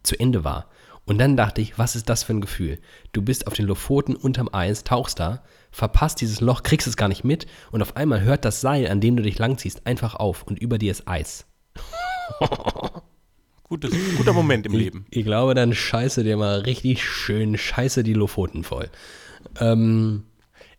zu 0.02 0.20
Ende 0.20 0.44
war. 0.44 0.68
Und 1.04 1.18
dann 1.18 1.36
dachte 1.36 1.62
ich, 1.62 1.78
was 1.78 1.96
ist 1.96 2.08
das 2.10 2.22
für 2.22 2.34
ein 2.34 2.42
Gefühl? 2.42 2.78
Du 3.12 3.22
bist 3.22 3.46
auf 3.46 3.54
den 3.54 3.66
Lofoten 3.66 4.14
unterm 4.14 4.50
Eis, 4.52 4.84
tauchst 4.84 5.18
da, 5.18 5.42
verpasst 5.70 6.20
dieses 6.20 6.40
Loch, 6.40 6.62
kriegst 6.62 6.86
es 6.86 6.96
gar 6.96 7.08
nicht 7.08 7.24
mit 7.24 7.46
und 7.70 7.82
auf 7.82 7.96
einmal 7.96 8.22
hört 8.22 8.44
das 8.44 8.60
Seil, 8.60 8.88
an 8.88 9.00
dem 9.00 9.16
du 9.16 9.22
dich 9.22 9.38
langziehst, 9.38 9.86
einfach 9.86 10.14
auf 10.14 10.42
und 10.42 10.58
über 10.58 10.78
dir 10.78 10.90
ist 10.90 11.06
Eis. 11.06 11.46
Gutes, 13.64 13.92
guter 14.16 14.32
Moment 14.32 14.64
im 14.64 14.72
Leben. 14.72 15.04
Ich 15.10 15.24
glaube, 15.24 15.54
dann 15.54 15.74
scheiße 15.74 16.24
dir 16.24 16.38
mal 16.38 16.60
richtig 16.60 17.04
schön, 17.04 17.58
scheiße 17.58 18.02
die 18.02 18.14
Lofoten 18.14 18.64
voll. 18.64 18.88
Ähm, 19.60 20.24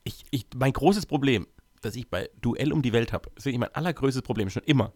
Ich, 0.03 0.25
ich, 0.31 0.47
mein 0.55 0.73
großes 0.73 1.05
Problem, 1.05 1.45
das 1.81 1.95
ich 1.95 2.09
bei 2.09 2.29
Duell 2.41 2.73
um 2.73 2.81
die 2.81 2.91
Welt 2.93 3.13
habe, 3.13 3.29
ist 3.35 3.45
wirklich 3.45 3.59
mein 3.59 3.75
allergrößtes 3.75 4.23
Problem, 4.23 4.49
schon 4.49 4.63
immer. 4.63 4.91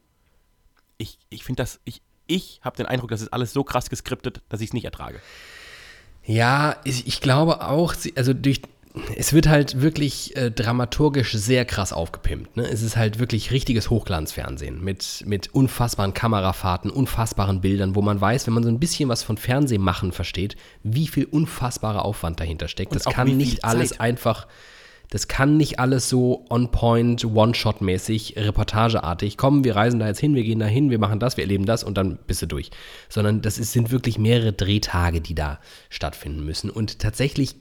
Ich, 0.97 1.19
ich 1.29 1.43
finde 1.43 1.61
das, 1.61 1.79
ich, 1.83 2.01
ich 2.25 2.61
habe 2.63 2.75
den 2.77 2.87
Eindruck, 2.87 3.11
das 3.11 3.21
ist 3.21 3.31
alles 3.31 3.53
so 3.53 3.63
krass 3.63 3.91
geskriptet, 3.91 4.41
dass 4.49 4.61
ich 4.61 4.69
es 4.69 4.73
nicht 4.73 4.85
ertrage. 4.85 5.19
Ja, 6.25 6.77
ich, 6.83 7.05
ich 7.05 7.21
glaube 7.21 7.67
auch, 7.67 7.93
also 8.15 8.33
durch, 8.33 8.61
es 9.15 9.33
wird 9.33 9.47
halt 9.47 9.81
wirklich 9.81 10.35
äh, 10.35 10.51
dramaturgisch 10.51 11.33
sehr 11.33 11.65
krass 11.65 11.93
aufgepimpt. 11.93 12.57
Ne? 12.57 12.63
Es 12.63 12.83
ist 12.83 12.95
halt 12.95 13.17
wirklich 13.17 13.51
richtiges 13.51 13.89
Hochglanzfernsehen 13.89 14.83
mit, 14.83 15.23
mit 15.25 15.53
unfassbaren 15.53 16.13
Kamerafahrten, 16.13 16.91
unfassbaren 16.91 17.61
Bildern, 17.61 17.95
wo 17.95 18.01
man 18.03 18.21
weiß, 18.21 18.45
wenn 18.45 18.53
man 18.53 18.63
so 18.63 18.69
ein 18.69 18.79
bisschen 18.79 19.09
was 19.09 19.23
von 19.23 19.37
Fernsehmachen 19.37 20.11
versteht, 20.11 20.55
wie 20.83 21.07
viel 21.07 21.25
unfassbarer 21.25 22.05
Aufwand 22.05 22.39
dahinter 22.39 22.67
steckt. 22.67 22.91
Und 22.91 23.03
das 23.03 23.11
kann 23.11 23.35
nicht 23.35 23.65
alles 23.65 23.89
Zeit. 23.89 24.01
einfach, 24.01 24.47
das 25.09 25.27
kann 25.27 25.57
nicht 25.57 25.79
alles 25.79 26.07
so 26.07 26.45
on-point, 26.51 27.25
one-shot-mäßig, 27.25 28.35
reportageartig. 28.37 29.37
Komm, 29.37 29.63
wir 29.63 29.75
reisen 29.75 29.99
da 29.99 30.07
jetzt 30.07 30.19
hin, 30.19 30.35
wir 30.35 30.43
gehen 30.43 30.59
da 30.59 30.67
hin, 30.67 30.91
wir 30.91 30.99
machen 30.99 31.19
das, 31.19 31.35
wir 31.35 31.43
erleben 31.43 31.65
das 31.65 31.83
und 31.83 31.97
dann 31.97 32.19
bist 32.27 32.43
du 32.43 32.45
durch. 32.45 32.69
Sondern 33.09 33.41
das 33.41 33.57
ist, 33.57 33.71
sind 33.71 33.89
wirklich 33.89 34.19
mehrere 34.19 34.53
Drehtage, 34.53 35.19
die 35.19 35.33
da 35.33 35.59
stattfinden 35.89 36.45
müssen. 36.45 36.69
Und 36.69 36.99
tatsächlich, 36.99 37.55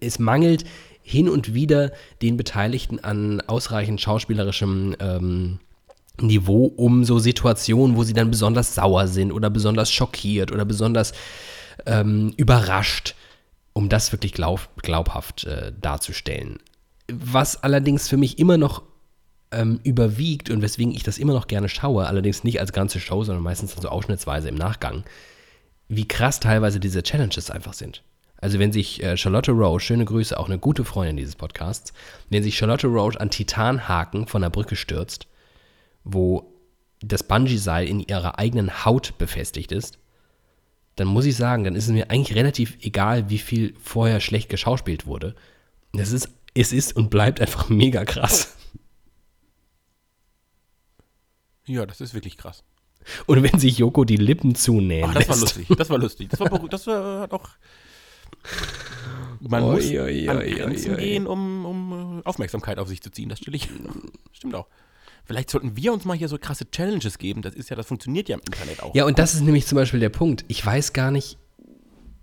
es 0.00 0.18
mangelt 0.18 0.64
hin 1.02 1.28
und 1.28 1.54
wieder 1.54 1.92
den 2.20 2.36
Beteiligten 2.36 3.00
an 3.00 3.40
ausreichend 3.42 4.00
schauspielerischem 4.00 4.96
ähm, 5.00 5.58
Niveau, 6.20 6.66
um 6.66 7.04
so 7.04 7.18
Situationen, 7.18 7.96
wo 7.96 8.04
sie 8.04 8.12
dann 8.12 8.30
besonders 8.30 8.74
sauer 8.74 9.08
sind 9.08 9.32
oder 9.32 9.50
besonders 9.50 9.90
schockiert 9.90 10.52
oder 10.52 10.64
besonders 10.64 11.12
ähm, 11.86 12.32
überrascht, 12.36 13.14
um 13.72 13.88
das 13.88 14.12
wirklich 14.12 14.32
glaub, 14.32 14.68
glaubhaft 14.82 15.44
äh, 15.44 15.72
darzustellen. 15.80 16.58
Was 17.10 17.62
allerdings 17.62 18.08
für 18.08 18.16
mich 18.16 18.38
immer 18.38 18.58
noch 18.58 18.82
ähm, 19.50 19.80
überwiegt 19.84 20.50
und 20.50 20.62
weswegen 20.62 20.94
ich 20.94 21.02
das 21.02 21.18
immer 21.18 21.32
noch 21.32 21.46
gerne 21.46 21.68
schaue, 21.68 22.06
allerdings 22.06 22.44
nicht 22.44 22.60
als 22.60 22.72
ganze 22.72 23.00
Show, 23.00 23.24
sondern 23.24 23.42
meistens 23.42 23.74
so 23.74 23.88
ausschnittsweise 23.88 24.48
im 24.48 24.54
Nachgang, 24.54 25.04
wie 25.88 26.06
krass 26.06 26.40
teilweise 26.40 26.78
diese 26.78 27.02
Challenges 27.02 27.50
einfach 27.50 27.74
sind. 27.74 28.02
Also 28.42 28.58
wenn 28.58 28.72
sich 28.72 29.00
äh, 29.02 29.16
Charlotte 29.16 29.52
Roche, 29.52 29.78
schöne 29.80 30.04
Grüße, 30.04 30.36
auch 30.36 30.48
eine 30.48 30.58
gute 30.58 30.84
Freundin 30.84 31.16
dieses 31.16 31.36
Podcasts, 31.36 31.92
wenn 32.28 32.42
sich 32.42 32.58
Charlotte 32.58 32.88
Roche 32.88 33.20
an 33.20 33.30
Titanhaken 33.30 34.26
von 34.26 34.42
der 34.42 34.50
Brücke 34.50 34.74
stürzt, 34.74 35.28
wo 36.02 36.52
das 37.00 37.22
Bungee-Seil 37.22 37.86
in 37.86 38.00
ihrer 38.00 38.40
eigenen 38.40 38.84
Haut 38.84 39.16
befestigt 39.16 39.70
ist, 39.70 39.98
dann 40.96 41.06
muss 41.06 41.24
ich 41.24 41.36
sagen, 41.36 41.62
dann 41.62 41.76
ist 41.76 41.84
es 41.84 41.92
mir 41.92 42.10
eigentlich 42.10 42.36
relativ 42.36 42.78
egal, 42.82 43.30
wie 43.30 43.38
viel 43.38 43.74
vorher 43.80 44.18
schlecht 44.18 44.48
geschauspielt 44.48 45.06
wurde. 45.06 45.36
Das 45.92 46.10
ist, 46.10 46.28
es 46.52 46.72
ist 46.72 46.96
und 46.96 47.10
bleibt 47.10 47.40
einfach 47.40 47.68
mega 47.68 48.04
krass. 48.04 48.56
Ja, 51.64 51.86
das 51.86 52.00
ist 52.00 52.12
wirklich 52.12 52.36
krass. 52.36 52.64
Und 53.26 53.42
wenn 53.44 53.58
sich 53.60 53.78
Joko 53.78 54.04
die 54.04 54.16
Lippen 54.16 54.56
zunähen 54.56 55.10
Ach, 55.10 55.14
das 55.14 55.28
war 55.28 55.36
lässt. 55.36 55.56
lustig. 55.56 55.76
Das 55.78 55.90
war 55.90 55.98
lustig. 55.98 56.28
Das 56.30 56.40
war, 56.40 56.50
das 56.68 56.86
war 56.88 57.28
doch. 57.28 57.50
Man 59.40 59.64
Oi, 59.64 59.74
muss 59.74 59.90
oi, 59.90 60.28
an 60.28 60.38
oi, 60.38 60.50
Grenzen 60.50 60.96
gehen, 60.96 61.26
um, 61.26 61.66
um 61.66 62.20
äh, 62.20 62.28
Aufmerksamkeit 62.28 62.78
auf 62.78 62.88
sich 62.88 63.02
zu 63.02 63.10
ziehen. 63.10 63.28
Das 63.28 63.38
stelle 63.38 63.56
ich. 63.56 63.68
Stimmt 64.32 64.54
auch. 64.54 64.66
Vielleicht 65.24 65.50
sollten 65.50 65.76
wir 65.76 65.92
uns 65.92 66.04
mal 66.04 66.16
hier 66.16 66.28
so 66.28 66.38
krasse 66.38 66.70
Challenges 66.70 67.18
geben. 67.18 67.42
Das 67.42 67.54
ist 67.54 67.70
ja, 67.70 67.76
das 67.76 67.86
funktioniert 67.86 68.28
ja 68.28 68.36
im 68.36 68.42
Internet 68.44 68.82
auch. 68.82 68.94
Ja, 68.94 69.04
und 69.04 69.18
das 69.18 69.34
ist 69.34 69.42
nämlich 69.42 69.66
zum 69.66 69.76
Beispiel 69.76 70.00
der 70.00 70.08
Punkt. 70.08 70.44
Ich 70.48 70.64
weiß 70.64 70.92
gar 70.92 71.10
nicht. 71.10 71.38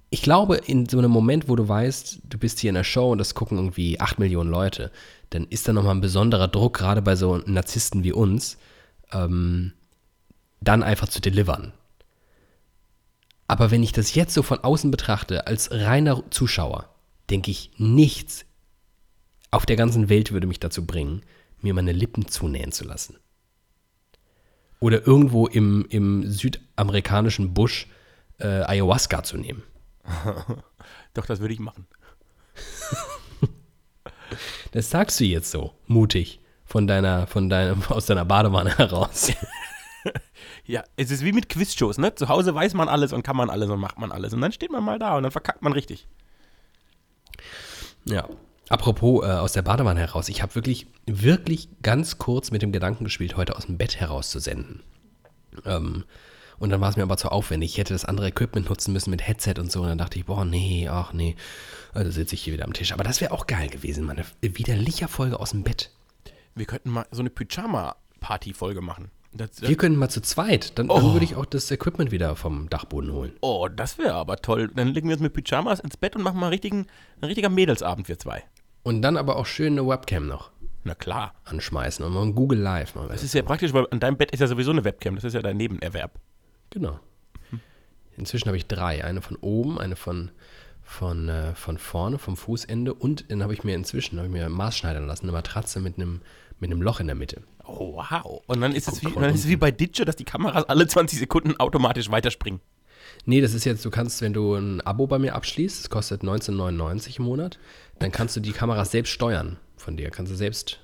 Ich 0.09 0.21
glaube, 0.21 0.57
in 0.57 0.89
so 0.89 0.97
einem 0.97 1.11
Moment, 1.11 1.47
wo 1.47 1.55
du 1.55 1.67
weißt, 1.67 2.21
du 2.27 2.37
bist 2.37 2.59
hier 2.59 2.69
in 2.69 2.75
der 2.75 2.83
Show 2.83 3.11
und 3.11 3.19
das 3.19 3.35
gucken 3.35 3.57
irgendwie 3.57 3.99
8 3.99 4.17
Millionen 4.17 4.49
Leute, 4.49 4.91
dann 5.29 5.45
ist 5.45 5.67
da 5.67 5.73
nochmal 5.73 5.95
ein 5.95 6.01
besonderer 6.01 6.47
Druck, 6.47 6.77
gerade 6.77 7.01
bei 7.01 7.15
so 7.15 7.37
Narzissten 7.45 8.03
wie 8.03 8.11
uns, 8.11 8.57
ähm, 9.13 9.73
dann 10.61 10.81
einfach 10.83 11.07
zu 11.09 11.21
delivern. 11.21 11.73
Aber 13.49 13.71
wenn 13.71 13.81
ich 13.81 13.91
das 13.91 14.13
jetzt 14.13 14.35
so 14.35 14.43
von 14.43 14.59
außen 14.59 14.91
betrachte, 14.91 15.47
als 15.47 15.71
reiner 15.71 16.23
Zuschauer, 16.29 16.87
denke 17.31 17.49
ich, 17.49 17.71
nichts 17.77 18.45
auf 19.49 19.65
der 19.65 19.75
ganzen 19.75 20.07
Welt 20.07 20.31
würde 20.31 20.45
mich 20.45 20.59
dazu 20.59 20.85
bringen, 20.85 21.23
mir 21.59 21.73
meine 21.73 21.91
Lippen 21.91 22.27
zunähen 22.27 22.71
zu 22.71 22.85
lassen. 22.85 23.17
Oder 24.79 25.05
irgendwo 25.05 25.47
im, 25.47 25.87
im 25.89 26.31
südamerikanischen 26.31 27.55
Busch 27.55 27.87
äh, 28.37 28.45
Ayahuasca 28.45 29.23
zu 29.23 29.37
nehmen. 29.37 29.63
Doch, 31.15 31.25
das 31.25 31.39
würde 31.39 31.53
ich 31.53 31.59
machen. 31.59 31.87
Das 34.71 34.91
sagst 34.91 35.19
du 35.19 35.23
jetzt 35.25 35.49
so, 35.49 35.73
mutig, 35.87 36.39
von 36.63 36.85
deiner, 36.85 37.25
von 37.25 37.49
deinem, 37.49 37.81
aus 37.89 38.05
deiner 38.05 38.25
Badewanne 38.25 38.77
heraus. 38.77 39.31
Ja, 40.69 40.83
es 40.97 41.09
ist 41.09 41.25
wie 41.25 41.31
mit 41.31 41.49
Quizshows, 41.49 41.97
ne? 41.97 42.13
Zu 42.13 42.29
Hause 42.29 42.53
weiß 42.53 42.75
man 42.75 42.89
alles 42.89 43.11
und 43.11 43.23
kann 43.23 43.35
man 43.35 43.49
alles 43.49 43.71
und 43.71 43.79
macht 43.79 43.97
man 43.97 44.11
alles. 44.11 44.33
Und 44.33 44.41
dann 44.41 44.51
steht 44.51 44.71
man 44.71 44.83
mal 44.83 44.99
da 44.99 45.17
und 45.17 45.23
dann 45.23 45.31
verkackt 45.31 45.63
man 45.63 45.73
richtig. 45.73 46.07
Ja. 48.05 48.29
Apropos 48.69 49.25
äh, 49.25 49.31
aus 49.31 49.53
der 49.53 49.63
Badewanne 49.63 49.99
heraus, 49.99 50.29
ich 50.29 50.43
habe 50.43 50.53
wirklich, 50.53 50.85
wirklich 51.07 51.69
ganz 51.81 52.19
kurz 52.19 52.51
mit 52.51 52.61
dem 52.61 52.71
Gedanken 52.71 53.03
gespielt, 53.03 53.35
heute 53.35 53.55
aus 53.55 53.65
dem 53.65 53.79
Bett 53.79 53.99
heraus 53.99 54.29
zu 54.29 54.37
senden. 54.37 54.83
Ähm, 55.65 56.03
und 56.59 56.69
dann 56.69 56.81
war 56.81 56.91
es 56.91 56.97
mir 56.97 57.03
aber 57.03 57.17
zu 57.17 57.31
aufwendig. 57.31 57.71
Ich 57.71 57.77
hätte 57.79 57.95
das 57.95 58.05
andere 58.05 58.27
Equipment 58.27 58.69
nutzen 58.69 58.93
müssen 58.93 59.09
mit 59.09 59.27
Headset 59.27 59.55
und 59.57 59.71
so. 59.71 59.81
Und 59.81 59.87
dann 59.87 59.97
dachte 59.97 60.19
ich, 60.19 60.27
boah, 60.27 60.45
nee, 60.45 60.87
ach 60.87 61.13
nee. 61.13 61.35
Also 61.95 62.11
sitze 62.11 62.35
ich 62.35 62.43
hier 62.43 62.53
wieder 62.53 62.65
am 62.65 62.73
Tisch. 62.73 62.93
Aber 62.93 63.03
das 63.03 63.21
wäre 63.21 63.31
auch 63.31 63.47
geil 63.47 63.69
gewesen, 63.69 64.05
meine 64.05 64.23
widerliche 64.41 65.07
Folge 65.07 65.39
aus 65.39 65.49
dem 65.49 65.63
Bett. 65.63 65.89
Wir 66.53 66.67
könnten 66.67 66.91
mal 66.91 67.07
so 67.09 67.21
eine 67.21 67.31
Pyjama-Party-Folge 67.31 68.81
machen. 68.81 69.09
Das, 69.31 69.61
Wir 69.61 69.77
könnten 69.77 69.99
mal 69.99 70.09
zu 70.09 70.21
zweit. 70.21 70.77
Dann, 70.79 70.87
dann 70.87 71.13
würde 71.13 71.23
ich 71.23 71.35
auch 71.35 71.45
das 71.45 71.69
Equipment 71.69 72.11
wieder 72.11 72.35
vom 72.35 72.69
Dachboden 72.69 73.11
holen. 73.13 73.33
oh, 73.41 73.67
das 73.67 73.97
wäre 73.97 74.13
aber 74.15 74.37
toll. 74.37 74.71
Dann 74.75 74.87
legen 74.87 75.07
wir 75.07 75.15
uns 75.15 75.21
mit 75.21 75.33
Pyjamas 75.33 75.79
ins 75.79 75.97
Bett 75.97 76.15
und 76.15 76.23
machen 76.23 76.39
mal 76.39 76.47
einen 76.47 76.53
richtigen, 76.53 76.87
einen 77.21 77.25
richtiger 77.25 77.49
Mädelsabend, 77.49 78.07
wir 78.07 78.17
zwei. 78.17 78.43
Und 78.83 79.01
dann 79.01 79.17
aber 79.17 79.35
auch 79.35 79.45
schön 79.45 79.73
eine 79.73 79.87
Webcam 79.87 80.27
noch 80.27 80.51
Na 80.83 80.95
klar. 80.95 81.35
anschmeißen 81.45 82.03
und 82.03 82.13
mal 82.13 82.23
ein 82.23 82.33
Google 82.33 82.59
Live 82.59 82.95
wir 82.95 83.07
Das 83.07 83.23
ist 83.23 83.33
ja 83.33 83.43
praktisch, 83.43 83.73
weil 83.73 83.85
an 83.91 83.99
deinem 83.99 84.17
Bett 84.17 84.31
ist 84.31 84.39
ja 84.39 84.47
sowieso 84.47 84.71
eine 84.71 84.83
Webcam. 84.83 85.15
Das 85.15 85.23
ist 85.23 85.33
ja 85.33 85.41
dein 85.41 85.57
Nebenerwerb. 85.57 86.11
Genau. 86.71 86.99
Inzwischen 88.17 88.47
habe 88.47 88.57
ich 88.57 88.65
drei. 88.65 89.03
Eine 89.03 89.21
von 89.21 89.37
oben, 89.37 89.79
eine 89.79 89.95
von, 89.95 90.31
von, 90.81 91.29
äh, 91.29 91.53
von 91.55 91.77
vorne, 91.77 92.17
vom 92.17 92.35
Fußende 92.35 92.93
und 92.93 93.31
dann 93.31 93.43
habe 93.43 93.53
ich 93.53 93.63
mir 93.63 93.75
inzwischen 93.75 94.17
habe 94.17 94.27
ich 94.27 94.33
mir 94.33 94.49
maßschneidern 94.49 95.05
lassen, 95.07 95.25
eine 95.25 95.31
Matratze 95.31 95.79
mit 95.79 95.97
einem, 95.97 96.21
mit 96.59 96.71
einem 96.71 96.81
Loch 96.81 96.99
in 96.99 97.07
der 97.07 97.15
Mitte. 97.15 97.43
Oh, 97.65 97.95
wow. 97.95 98.41
Und 98.47 98.61
dann 98.61 98.73
ist 98.73 98.87
es 98.87 99.01
wie, 99.01 99.05
Guck 99.05 99.15
mal 99.15 99.21
dann 99.21 99.33
ist 99.33 99.41
es 99.41 99.47
wie 99.47 99.55
bei 99.55 99.71
Ditsche, 99.71 100.05
dass 100.05 100.15
die 100.15 100.25
Kameras 100.25 100.65
alle 100.65 100.87
20 100.87 101.19
Sekunden 101.19 101.55
automatisch 101.57 102.09
weiterspringen. 102.09 102.61
Nee, 103.25 103.41
das 103.41 103.53
ist 103.53 103.65
jetzt, 103.65 103.83
du 103.85 103.89
kannst, 103.89 104.21
wenn 104.21 104.33
du 104.33 104.55
ein 104.55 104.81
Abo 104.81 105.07
bei 105.07 105.19
mir 105.19 105.35
abschließt, 105.35 105.79
das 105.79 105.89
kostet 105.89 106.23
19,99 106.23 107.19
im 107.19 107.25
Monat, 107.25 107.59
dann 107.99 108.11
kannst 108.11 108.35
du 108.35 108.39
die 108.39 108.51
Kameras 108.51 108.91
selbst 108.91 109.11
steuern 109.11 109.57
von 109.77 109.97
dir. 109.97 110.09
Kannst 110.09 110.31
du 110.31 110.35
selbst, 110.35 110.79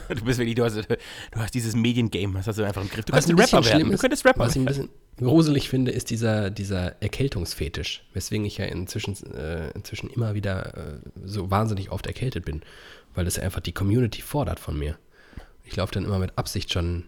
Du 0.14 0.24
bist 0.24 0.38
wirklich, 0.38 0.54
du 0.54 0.64
hast, 0.64 0.76
du 0.76 0.96
hast 1.36 1.54
dieses 1.54 1.76
Mediengame, 1.76 2.38
das 2.38 2.46
hast 2.46 2.58
du 2.58 2.64
einfach 2.64 2.80
im 2.80 2.88
Griff. 2.88 3.04
Du 3.04 3.12
kannst 3.12 3.28
ein 3.28 3.38
Rapper 3.38 3.62
werden. 3.62 3.64
schlimm 3.64 3.88
Du 3.88 3.94
ist, 3.94 4.00
könntest 4.00 4.24
Rapper 4.24 4.40
was 4.40 4.56
ich 4.56 4.62
ein 4.62 4.64
bisschen 4.64 4.88
gruselig 5.18 5.68
finde, 5.68 5.90
ist 5.90 6.08
dieser, 6.08 6.48
dieser 6.50 7.00
Erkältungsfetisch, 7.02 8.04
weswegen 8.14 8.46
ich 8.46 8.56
ja 8.56 8.64
inzwischen, 8.64 9.14
äh, 9.34 9.70
inzwischen 9.72 10.08
immer 10.08 10.34
wieder 10.34 10.76
äh, 10.76 10.98
so 11.24 11.50
wahnsinnig 11.50 11.90
oft 11.90 12.06
erkältet 12.06 12.46
bin, 12.46 12.62
weil 13.14 13.26
das 13.26 13.36
ja 13.36 13.42
einfach 13.42 13.60
die 13.60 13.72
Community 13.72 14.22
fordert 14.22 14.58
von 14.58 14.78
mir. 14.78 14.96
Ich 15.64 15.76
laufe 15.76 15.92
dann 15.92 16.04
immer 16.04 16.18
mit 16.18 16.38
Absicht 16.38 16.72
schon 16.72 17.04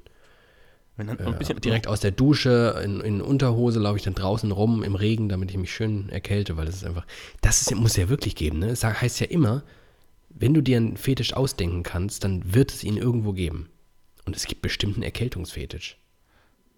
Wenn 0.97 1.07
dann 1.07 1.19
ein 1.19 1.39
bisschen 1.39 1.61
direkt 1.61 1.87
aus 1.87 2.01
der 2.01 2.11
Dusche, 2.11 2.81
in, 2.85 3.01
in 3.01 3.21
Unterhose 3.23 3.79
laufe 3.79 3.97
ich 3.97 4.03
dann 4.03 4.15
draußen 4.15 4.51
rum 4.53 4.83
im 4.83 4.95
Regen, 4.95 5.29
damit 5.29 5.51
ich 5.51 5.57
mich 5.57 5.73
schön 5.73 6.11
erkälte, 6.11 6.57
weil 6.57 6.67
das 6.67 6.75
ist 6.77 6.85
einfach, 6.85 7.07
das 7.41 7.63
ist, 7.63 7.75
muss 7.75 7.97
ja 7.97 8.09
wirklich 8.09 8.37
geben, 8.37 8.59
ne? 8.59 8.69
Es 8.69 8.85
heißt 8.85 9.21
ja 9.21 9.27
immer, 9.27 9.63
wenn 10.29 10.53
du 10.53 10.61
dir 10.61 10.77
einen 10.77 10.97
Fetisch 10.97 11.33
ausdenken 11.33 11.83
kannst, 11.83 12.25
dann 12.25 12.55
wird 12.55 12.73
es 12.73 12.85
ihn 12.85 12.97
irgendwo 12.97 13.33
geben. 13.33 13.71
Und 14.27 14.37
es 14.37 14.47
gibt 14.47 14.63
bestimmt 14.63 14.95
einen 14.97 15.03
Erkältungsfetisch. 15.03 15.99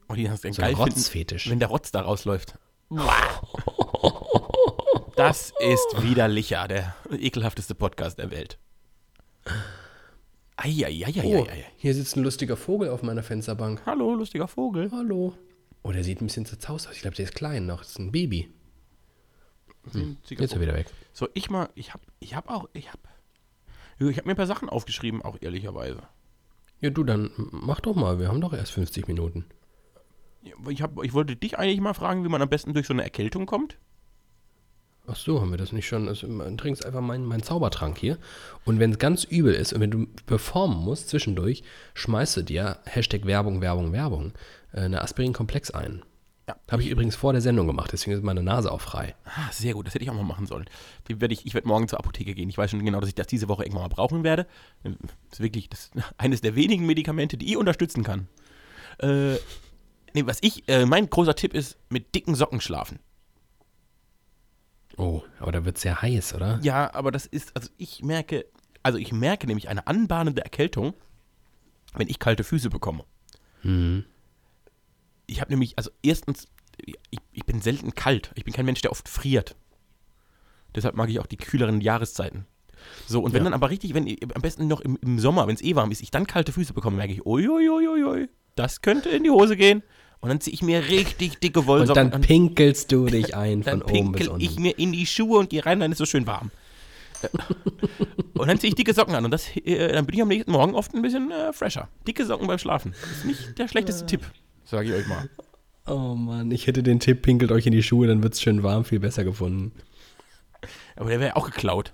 Oh, 0.09 0.15
die 0.15 0.31
hast 0.31 0.45
du 0.45 0.53
So 0.53 0.63
ein 0.63 0.67
geil 0.69 0.77
finden, 0.77 0.93
Rotzfetisch. 0.93 1.51
wenn 1.51 1.59
der 1.59 1.69
Rotz 1.69 1.91
da 1.91 2.03
rausläuft. 2.03 2.59
Das 5.15 5.53
ist 5.61 6.03
widerlicher, 6.03 6.67
der 6.69 6.95
ekelhafteste 7.11 7.75
Podcast 7.75 8.19
der 8.19 8.31
Welt. 8.31 8.59
Eieieiei. 10.57 11.25
Oh, 11.25 11.47
hier 11.77 11.95
sitzt 11.95 12.17
ein 12.17 12.23
lustiger 12.23 12.57
Vogel 12.57 12.91
auf 12.91 13.03
meiner 13.03 13.23
Fensterbank. 13.23 13.83
Hallo, 13.87 14.15
lustiger 14.15 14.49
Vogel. 14.49 14.91
Hallo. 14.93 15.35
Oh, 15.83 15.93
der 15.93 16.05
sieht 16.05 16.21
ein 16.21 16.27
bisschen 16.27 16.47
zerzaust 16.47 16.89
aus. 16.89 16.95
Ich 16.95 17.03
glaube, 17.03 17.17
der 17.17 17.25
ist 17.25 17.35
klein 17.35 17.67
noch. 17.67 17.81
Das 17.81 17.91
ist 17.91 17.99
ein 17.99 18.13
Baby. 18.13 18.49
Jetzt 20.29 20.41
ist 20.41 20.53
er 20.53 20.61
wieder 20.61 20.75
weg. 20.75 20.87
So, 21.13 21.29
ich 21.35 21.51
mal, 21.51 21.69
ich 21.75 21.93
hab, 21.93 22.01
ich 22.21 22.37
hab 22.37 22.49
auch, 22.49 22.69
ich 22.73 22.93
hab, 22.93 23.01
ich 23.99 24.17
hab 24.17 24.27
mir 24.27 24.33
ein 24.33 24.37
paar 24.37 24.47
Sachen 24.47 24.69
aufgeschrieben, 24.69 25.23
auch 25.23 25.39
ehrlicherweise. 25.41 26.03
Ja, 26.81 26.91
du, 26.91 27.03
dann 27.05 27.31
mach 27.37 27.81
doch 27.81 27.95
mal. 27.95 28.19
Wir 28.19 28.29
haben 28.29 28.41
doch 28.41 28.53
erst 28.53 28.73
50 28.73 29.09
Minuten. 29.09 29.45
Ich, 30.69 30.83
hab, 30.83 31.03
ich 31.03 31.13
wollte 31.15 31.37
dich 31.37 31.59
eigentlich 31.59 31.81
mal 31.81 31.95
fragen, 31.95 32.25
wie 32.25 32.29
man 32.29 32.43
am 32.43 32.49
besten 32.49 32.75
durch 32.75 32.87
so 32.87 32.93
eine 32.93 33.03
Erkältung 33.03 33.47
kommt. 33.47 33.79
Ach 35.07 35.17
so, 35.17 35.41
haben 35.41 35.51
wir 35.51 35.59
das 35.59 35.73
nicht 35.73 35.89
schon? 35.89 36.09
Also, 36.09 36.29
man 36.29 36.57
trinkst 36.57 36.87
einfach 36.87 37.01
meinen 37.01 37.27
meinen 37.27 37.43
Zaubertrank 37.43 37.99
hier. 37.99 38.19
Und 38.65 38.79
wenn 38.79 38.93
es 38.93 38.99
ganz 38.99 39.25
übel 39.25 39.53
ist 39.53 39.73
und 39.73 39.81
wenn 39.81 39.91
du 39.91 40.07
performen 40.27 40.79
musst 40.79 41.09
zwischendurch, 41.09 41.65
schmeißt 41.95 42.37
du 42.37 42.43
dir, 42.43 42.79
Hashtag 42.85 43.27
Werbung, 43.27 43.61
Werbung, 43.61 43.93
Werbung, 43.93 44.33
äh, 44.73 44.83
eine 44.83 45.03
Aspirin-Komplex 45.03 45.73
ein. 45.73 46.03
Ja. 46.49 46.57
Habe 46.71 46.83
ich 46.83 46.89
übrigens 46.89 47.15
vor 47.15 47.33
der 47.33 47.43
Sendung 47.43 47.67
gemacht, 47.67 47.91
deswegen 47.93 48.17
ist 48.17 48.25
meine 48.25 48.43
Nase 48.43 48.71
auch 48.71 48.81
frei. 48.81 49.15
Ah, 49.25 49.51
sehr 49.53 49.75
gut, 49.75 49.87
das 49.87 49.95
hätte 49.95 50.05
ich 50.05 50.11
auch 50.11 50.15
mal 50.15 50.25
machen 50.25 50.47
sollen. 50.47 50.67
Die 51.09 51.21
werd 51.21 51.31
ich 51.31 51.47
ich 51.47 51.55
werde 51.55 51.69
morgen 51.69 51.87
zur 51.87 52.01
Apotheke 52.01 52.35
gehen. 52.35 52.49
Ich 52.49 52.59
weiß 52.59 52.71
schon 52.71 52.85
genau, 52.85 52.99
dass 52.99 53.09
ich 53.09 53.15
das 53.15 53.29
diese 53.29 53.49
Woche 53.49 53.63
irgendwann 53.63 53.83
mal 53.83 53.89
brauchen 53.89 54.25
werde. 54.25 54.47
Das 54.83 54.95
ist 55.33 55.41
wirklich 55.41 55.69
das, 55.69 55.91
eines 56.19 56.41
der 56.41 56.55
wenigen 56.57 56.87
Medikamente, 56.87 57.37
die 57.37 57.51
ich 57.51 57.57
unterstützen 57.57 58.03
kann. 58.03 58.29
Äh, 58.99 59.35
nee, 60.15 60.27
was 60.27 60.39
ich, 60.43 60.69
äh, 60.69 60.87
mein 60.87 61.11
großer 61.11 61.35
Tipp 61.35 61.55
ist, 61.55 61.77
mit 61.91 62.15
dicken 62.15 62.35
Socken 62.35 62.61
schlafen. 62.61 62.99
Oh, 64.97 65.23
aber 65.41 65.53
da 65.53 65.65
wird 65.65 65.77
es 65.77 65.83
sehr 65.83 66.01
heiß, 66.03 66.35
oder? 66.35 66.59
Ja, 66.63 66.93
aber 66.95 67.11
das 67.11 67.27
ist, 67.27 67.55
also 67.57 67.69
ich 67.79 68.03
merke, 68.03 68.45
also 68.83 68.99
ich 68.99 69.13
merke 69.13 69.47
nämlich 69.47 69.69
eine 69.69 69.87
anbahnende 69.87 70.43
Erkältung, 70.43 70.95
wenn 71.95 72.09
ich 72.09 72.19
kalte 72.19 72.45
Füße 72.45 72.71
bekomme. 72.71 73.05
Mhm. 73.63 74.05
Ich 75.27 75.41
habe 75.41 75.51
nämlich, 75.51 75.79
also 75.79 75.91
erstens, 76.03 76.47
ich, 76.79 76.97
ich 77.33 77.45
bin 77.47 77.61
selten 77.63 77.95
kalt. 77.95 78.33
Ich 78.35 78.45
bin 78.45 78.53
kein 78.53 78.67
Mensch, 78.67 78.81
der 78.83 78.91
oft 78.93 79.09
friert. 79.09 79.57
Deshalb 80.75 80.97
mag 80.97 81.09
ich 81.11 81.21
auch 81.21 81.27
die 81.27 81.37
kühleren 81.37 81.81
Jahreszeiten. 81.81 82.47
So, 83.07 83.21
und 83.23 83.33
wenn 83.33 83.41
Ja. 83.43 83.45
dann 83.45 83.55
aber 83.55 83.71
richtig, 83.71 83.95
wenn 83.95 84.07
am 84.35 84.43
besten 84.43 84.67
noch 84.67 84.81
im, 84.81 84.99
im 85.03 85.19
Sommer, 85.19 85.47
wenn 85.47 85.55
es 85.55 85.63
eh 85.63 85.77
warm 85.77 85.91
ist, 85.93 86.03
ich 86.03 86.11
dann 86.11 86.27
kalte 86.27 86.53
Füße 86.53 86.73
bekomme, 86.75 86.97
merke 86.97 87.13
ich, 87.13 87.25
uiuiuiui, 87.25 88.29
das 88.57 88.83
könnte 88.83 89.09
in 89.11 89.23
die 89.23 89.31
Hose 89.31 89.57
gehen. 89.57 89.83
Und 90.23 90.29
dann 90.29 90.41
ziehe 90.41 90.55
ich 90.55 90.63
mir 90.63 90.89
richtig 90.89 91.41
dicke 91.41 91.61
Und 91.61 91.67
Wollsocken 91.67 92.11
dann 92.13 92.21
pinkelst 92.21 92.93
du 92.93 93.07
dich 93.07 93.35
ein 93.37 93.63
dann 93.63 93.81
von 93.81 93.91
oben 93.91 94.13
bis 94.13 94.21
pinkel 94.21 94.29
unten. 94.29 94.45
ich 94.45 94.59
mir 94.59 94.79
in 94.79 94.93
die 94.93 95.05
Schuhe 95.05 95.41
und 95.41 95.51
gehe 95.51 95.67
rein, 95.67 95.81
dann 95.81 95.91
ist 95.91 96.01
es 96.01 96.09
so 96.09 96.11
schön 96.13 96.29
warm. 96.29 96.53
Äh, 97.23 97.29
und 98.39 98.47
dann 98.47 98.59
ziehe 98.61 98.69
ich 98.69 98.77
dicke 98.77 98.95
Socken 98.95 99.17
an 99.17 99.25
und 99.25 99.33
das, 99.33 99.49
äh, 99.57 99.93
dann 99.93 100.07
bin 100.07 100.15
ich 100.15 100.23
am 100.23 100.29
nächsten 100.29 100.53
Morgen 100.53 100.77
oft 100.77 100.95
ein 100.95 101.03
bisschen 101.03 101.33
äh, 101.33 101.53
fresher. 101.53 101.89
Dicke 102.07 102.25
Socken 102.25 102.47
beim 102.47 102.59
Schlafen. 102.59 102.95
Das 103.01 103.19
ist 103.19 103.25
nicht 103.25 103.59
der 103.59 103.67
schlechteste 103.67 104.07
Tipp, 104.07 104.23
sage 104.65 104.91
ich 104.91 104.95
euch 104.95 105.09
mal. 105.09 105.29
Oh 105.87 106.15
Mann, 106.15 106.53
ich 106.53 106.69
hätte 106.69 106.85
den 106.85 107.01
Tipp, 107.01 107.23
pinkelt 107.23 107.51
euch 107.51 107.67
in 107.67 107.73
die 107.73 107.83
Schuhe, 107.83 108.07
dann 108.07 108.23
wird 108.23 108.35
es 108.35 108.41
schön 108.41 108.63
warm, 108.63 108.85
viel 108.85 109.01
besser 109.01 109.25
gefunden. 109.25 109.73
Aber 110.95 111.11
der 111.11 111.19
wäre 111.19 111.35
auch 111.35 111.47
geklaut. 111.47 111.93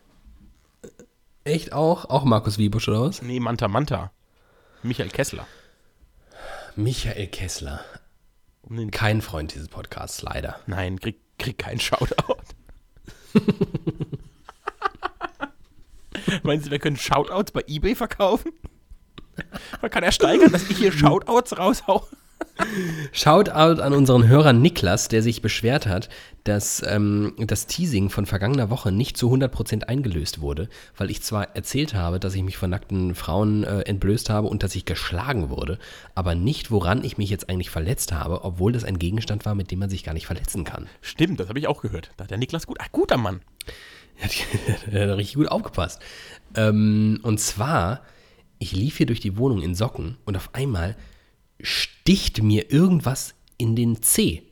Echt 1.45 1.73
auch? 1.73 2.05
Auch 2.05 2.25
Markus 2.25 2.59
Wiebusch 2.59 2.89
oder 2.89 3.01
was? 3.01 3.23
Nee, 3.23 3.41
Manta 3.41 3.69
Manta. 3.69 4.13
Michael 4.83 5.09
Kessler. 5.09 5.47
Michael 6.77 7.29
Kessler. 7.29 7.81
Um 8.69 8.91
Kein 8.91 9.23
Freund 9.23 9.55
dieses 9.55 9.69
Podcasts, 9.69 10.21
leider. 10.23 10.61
Nein, 10.67 11.01
krieg, 11.01 11.21
krieg 11.39 11.57
keinen 11.59 11.81
Shoutout. 11.81 12.37
Meinst 16.43 16.67
du, 16.67 16.71
wir 16.71 16.79
können 16.79 16.97
Shoutouts 16.97 17.53
bei 17.53 17.65
Ebay 17.67 17.95
verkaufen? 17.95 18.53
Man 19.81 19.91
kann 19.91 20.03
er 20.03 20.13
steigern, 20.13 20.53
dass 20.53 20.69
ich 20.69 20.77
hier 20.77 20.93
Shoutouts 20.93 21.57
raushau. 21.57 22.07
Shoutout 23.13 23.81
an 23.81 23.93
unseren 23.93 24.27
Hörer 24.27 24.53
Niklas, 24.53 25.09
der 25.09 25.23
sich 25.23 25.43
beschwert 25.43 25.87
hat, 25.87 26.09
dass 26.45 26.83
ähm, 26.87 27.35
das 27.39 27.67
Teasing 27.67 28.11
von 28.11 28.27
vergangener 28.27 28.71
Woche 28.71 28.91
nicht 28.91 29.17
zu 29.17 29.33
100% 29.33 29.85
eingelöst 29.85 30.41
wurde, 30.41 30.69
weil 30.97 31.11
ich 31.11 31.23
zwar 31.23 31.55
erzählt 31.57 31.95
habe, 31.95 32.19
dass 32.19 32.35
ich 32.35 32.43
mich 32.43 32.57
von 32.57 32.71
nackten 32.71 33.15
Frauen 33.15 33.65
äh, 33.65 33.81
entblößt 33.83 34.31
habe 34.31 34.49
und 34.49 34.63
dass 34.63 34.75
ich 34.75 34.85
geschlagen 34.85 35.51
wurde, 35.51 35.79
aber 36.15 36.35
nicht, 36.35 36.71
woran 36.71 37.05
ich 37.05 37.19
mich 37.19 37.31
jetzt 37.31 37.49
eigentlich 37.49 37.71
verletzt 37.71 38.13
habe, 38.13 38.45
obwohl 38.45 38.73
das 38.73 38.85
ein 38.85 38.99
Gegenstand 38.99 39.45
war, 39.45 39.55
mit 39.55 39.71
dem 39.71 39.79
man 39.79 39.91
sich 39.91 40.05
gar 40.05 40.15
nicht 40.15 40.27
verletzen 40.27 40.65
kann. 40.65 40.89
Stimmt, 41.01 41.41
das 41.41 41.49
habe 41.49 41.59
ich 41.59 41.69
auch 41.69 41.83
gehört. 41.83 42.11
Da 42.17 42.25
hat 42.25 42.31
der 42.31 42.39
Niklas 42.39 42.67
gut. 42.67 42.79
Ach, 42.81 42.91
guter 42.93 43.17
Mann. 43.17 43.41
Er 44.91 45.11
hat 45.11 45.17
richtig 45.17 45.37
gut 45.37 45.49
aufgepasst. 45.49 46.01
Ähm, 46.57 47.21
und 47.23 47.39
zwar, 47.39 48.03
ich 48.59 48.73
lief 48.73 48.97
hier 48.97 49.07
durch 49.07 49.21
die 49.21 49.37
Wohnung 49.37 49.63
in 49.63 49.75
Socken 49.77 50.17
und 50.25 50.37
auf 50.37 50.55
einmal 50.55 50.97
sticht 51.61 52.43
mir 52.43 52.71
irgendwas 52.73 53.35
in 53.57 53.77
den 53.77 54.03
Zeh. 54.03 54.43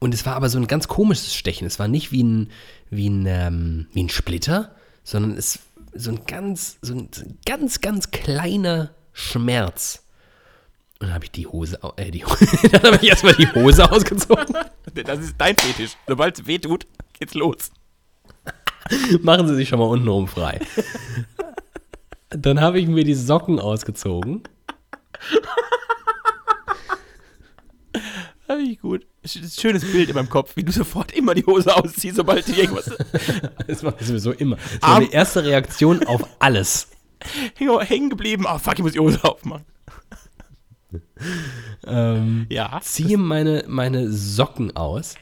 Und 0.00 0.14
es 0.14 0.24
war 0.24 0.34
aber 0.34 0.48
so 0.48 0.58
ein 0.58 0.66
ganz 0.66 0.88
komisches 0.88 1.34
Stechen. 1.34 1.66
Es 1.66 1.78
war 1.78 1.88
nicht 1.88 2.10
wie 2.10 2.22
ein, 2.22 2.50
wie 2.88 3.08
ein, 3.08 3.26
ähm, 3.26 3.86
wie 3.92 4.02
ein 4.04 4.08
Splitter, 4.08 4.74
sondern 5.04 5.36
es 5.36 5.60
so 5.94 6.10
ein 6.10 6.24
ganz, 6.26 6.78
so 6.82 6.94
ein, 6.94 7.08
ganz, 7.44 7.80
ganz 7.80 8.10
kleiner 8.10 8.90
Schmerz. 9.12 10.04
Und 10.98 11.08
dann 11.08 11.14
habe 11.14 11.24
ich 11.24 11.30
die 11.30 11.46
Hose, 11.46 11.78
äh, 11.96 12.10
die, 12.10 12.20
dann 12.72 12.82
habe 12.82 12.96
ich 12.96 13.08
erstmal 13.08 13.34
die 13.34 13.50
Hose 13.52 13.90
ausgezogen. 13.90 14.56
Das 14.92 15.20
ist 15.20 15.36
dein 15.38 15.56
Fetisch. 15.56 15.92
Sobald 16.08 16.36
es 16.36 16.46
weh 16.46 16.58
tut, 16.58 16.84
geht's 17.12 17.34
los. 17.34 17.70
Machen 19.22 19.46
Sie 19.46 19.54
sich 19.54 19.68
schon 19.68 19.78
mal 19.78 19.84
untenrum 19.84 20.26
frei. 20.26 20.58
Dann 22.30 22.60
habe 22.60 22.80
ich 22.80 22.88
mir 22.88 23.04
die 23.04 23.14
Socken 23.14 23.60
ausgezogen. 23.60 24.42
Finde 28.56 28.72
ich 28.72 28.80
gut. 28.80 29.06
schönes 29.24 29.84
Bild 29.90 30.08
in 30.08 30.14
meinem 30.14 30.28
Kopf, 30.28 30.56
wie 30.56 30.62
du 30.64 30.72
sofort 30.72 31.12
immer 31.12 31.34
die 31.34 31.44
Hose 31.46 31.74
ausziehst, 31.76 32.16
sobald 32.16 32.46
du 32.48 32.52
irgendwas 32.52 32.86
Das 33.66 33.82
ich 34.00 34.06
sowieso 34.06 34.32
immer. 34.32 34.56
Das 34.56 34.72
ist 34.72 34.82
Arm- 34.82 35.02
meine 35.02 35.12
erste 35.12 35.44
Reaktion 35.44 36.04
auf 36.06 36.24
alles. 36.38 36.88
häng- 37.58 37.80
hängen 37.82 38.10
geblieben. 38.10 38.46
Oh 38.48 38.58
fuck, 38.58 38.74
ich 38.74 38.82
muss 38.82 38.92
die 38.92 38.98
Hose 39.00 39.22
aufmachen. 39.24 39.64
Ähm, 41.86 42.46
Ja. 42.50 42.80
ziehe 42.82 43.18
meine, 43.18 43.64
meine 43.68 44.10
Socken 44.10 44.76
aus 44.76 45.14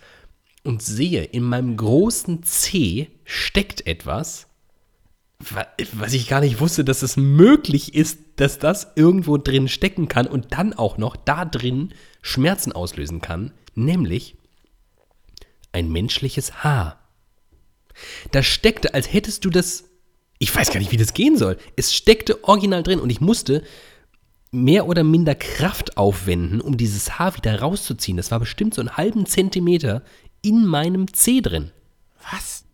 und 0.64 0.82
sehe, 0.82 1.24
in 1.24 1.42
meinem 1.44 1.76
großen 1.76 2.42
C 2.42 3.10
steckt 3.24 3.86
etwas, 3.86 4.46
wa- 4.46 4.47
was 5.40 6.14
ich 6.14 6.28
gar 6.28 6.40
nicht 6.40 6.58
wusste, 6.60 6.84
dass 6.84 7.02
es 7.02 7.16
möglich 7.16 7.94
ist, 7.94 8.18
dass 8.36 8.58
das 8.58 8.92
irgendwo 8.96 9.36
drin 9.36 9.68
stecken 9.68 10.08
kann 10.08 10.26
und 10.26 10.52
dann 10.52 10.72
auch 10.74 10.98
noch 10.98 11.16
da 11.16 11.44
drin 11.44 11.94
Schmerzen 12.22 12.72
auslösen 12.72 13.20
kann, 13.20 13.52
nämlich 13.74 14.36
ein 15.70 15.90
menschliches 15.90 16.64
Haar. 16.64 16.98
Da 18.32 18.42
steckte, 18.42 18.94
als 18.94 19.12
hättest 19.12 19.44
du 19.44 19.50
das, 19.50 19.84
ich 20.38 20.54
weiß 20.54 20.72
gar 20.72 20.80
nicht, 20.80 20.92
wie 20.92 20.96
das 20.96 21.14
gehen 21.14 21.36
soll. 21.36 21.56
Es 21.76 21.94
steckte 21.94 22.42
original 22.44 22.82
drin 22.82 23.00
und 23.00 23.10
ich 23.10 23.20
musste 23.20 23.62
mehr 24.50 24.86
oder 24.86 25.04
minder 25.04 25.34
Kraft 25.34 25.96
aufwenden, 25.96 26.60
um 26.60 26.76
dieses 26.76 27.18
Haar 27.18 27.36
wieder 27.36 27.60
rauszuziehen. 27.60 28.16
Das 28.16 28.30
war 28.30 28.40
bestimmt 28.40 28.74
so 28.74 28.80
einen 28.80 28.96
halben 28.96 29.26
Zentimeter 29.26 30.02
in 30.42 30.66
meinem 30.66 31.12
Zeh 31.12 31.42
drin. 31.42 31.70
Was? 32.32 32.64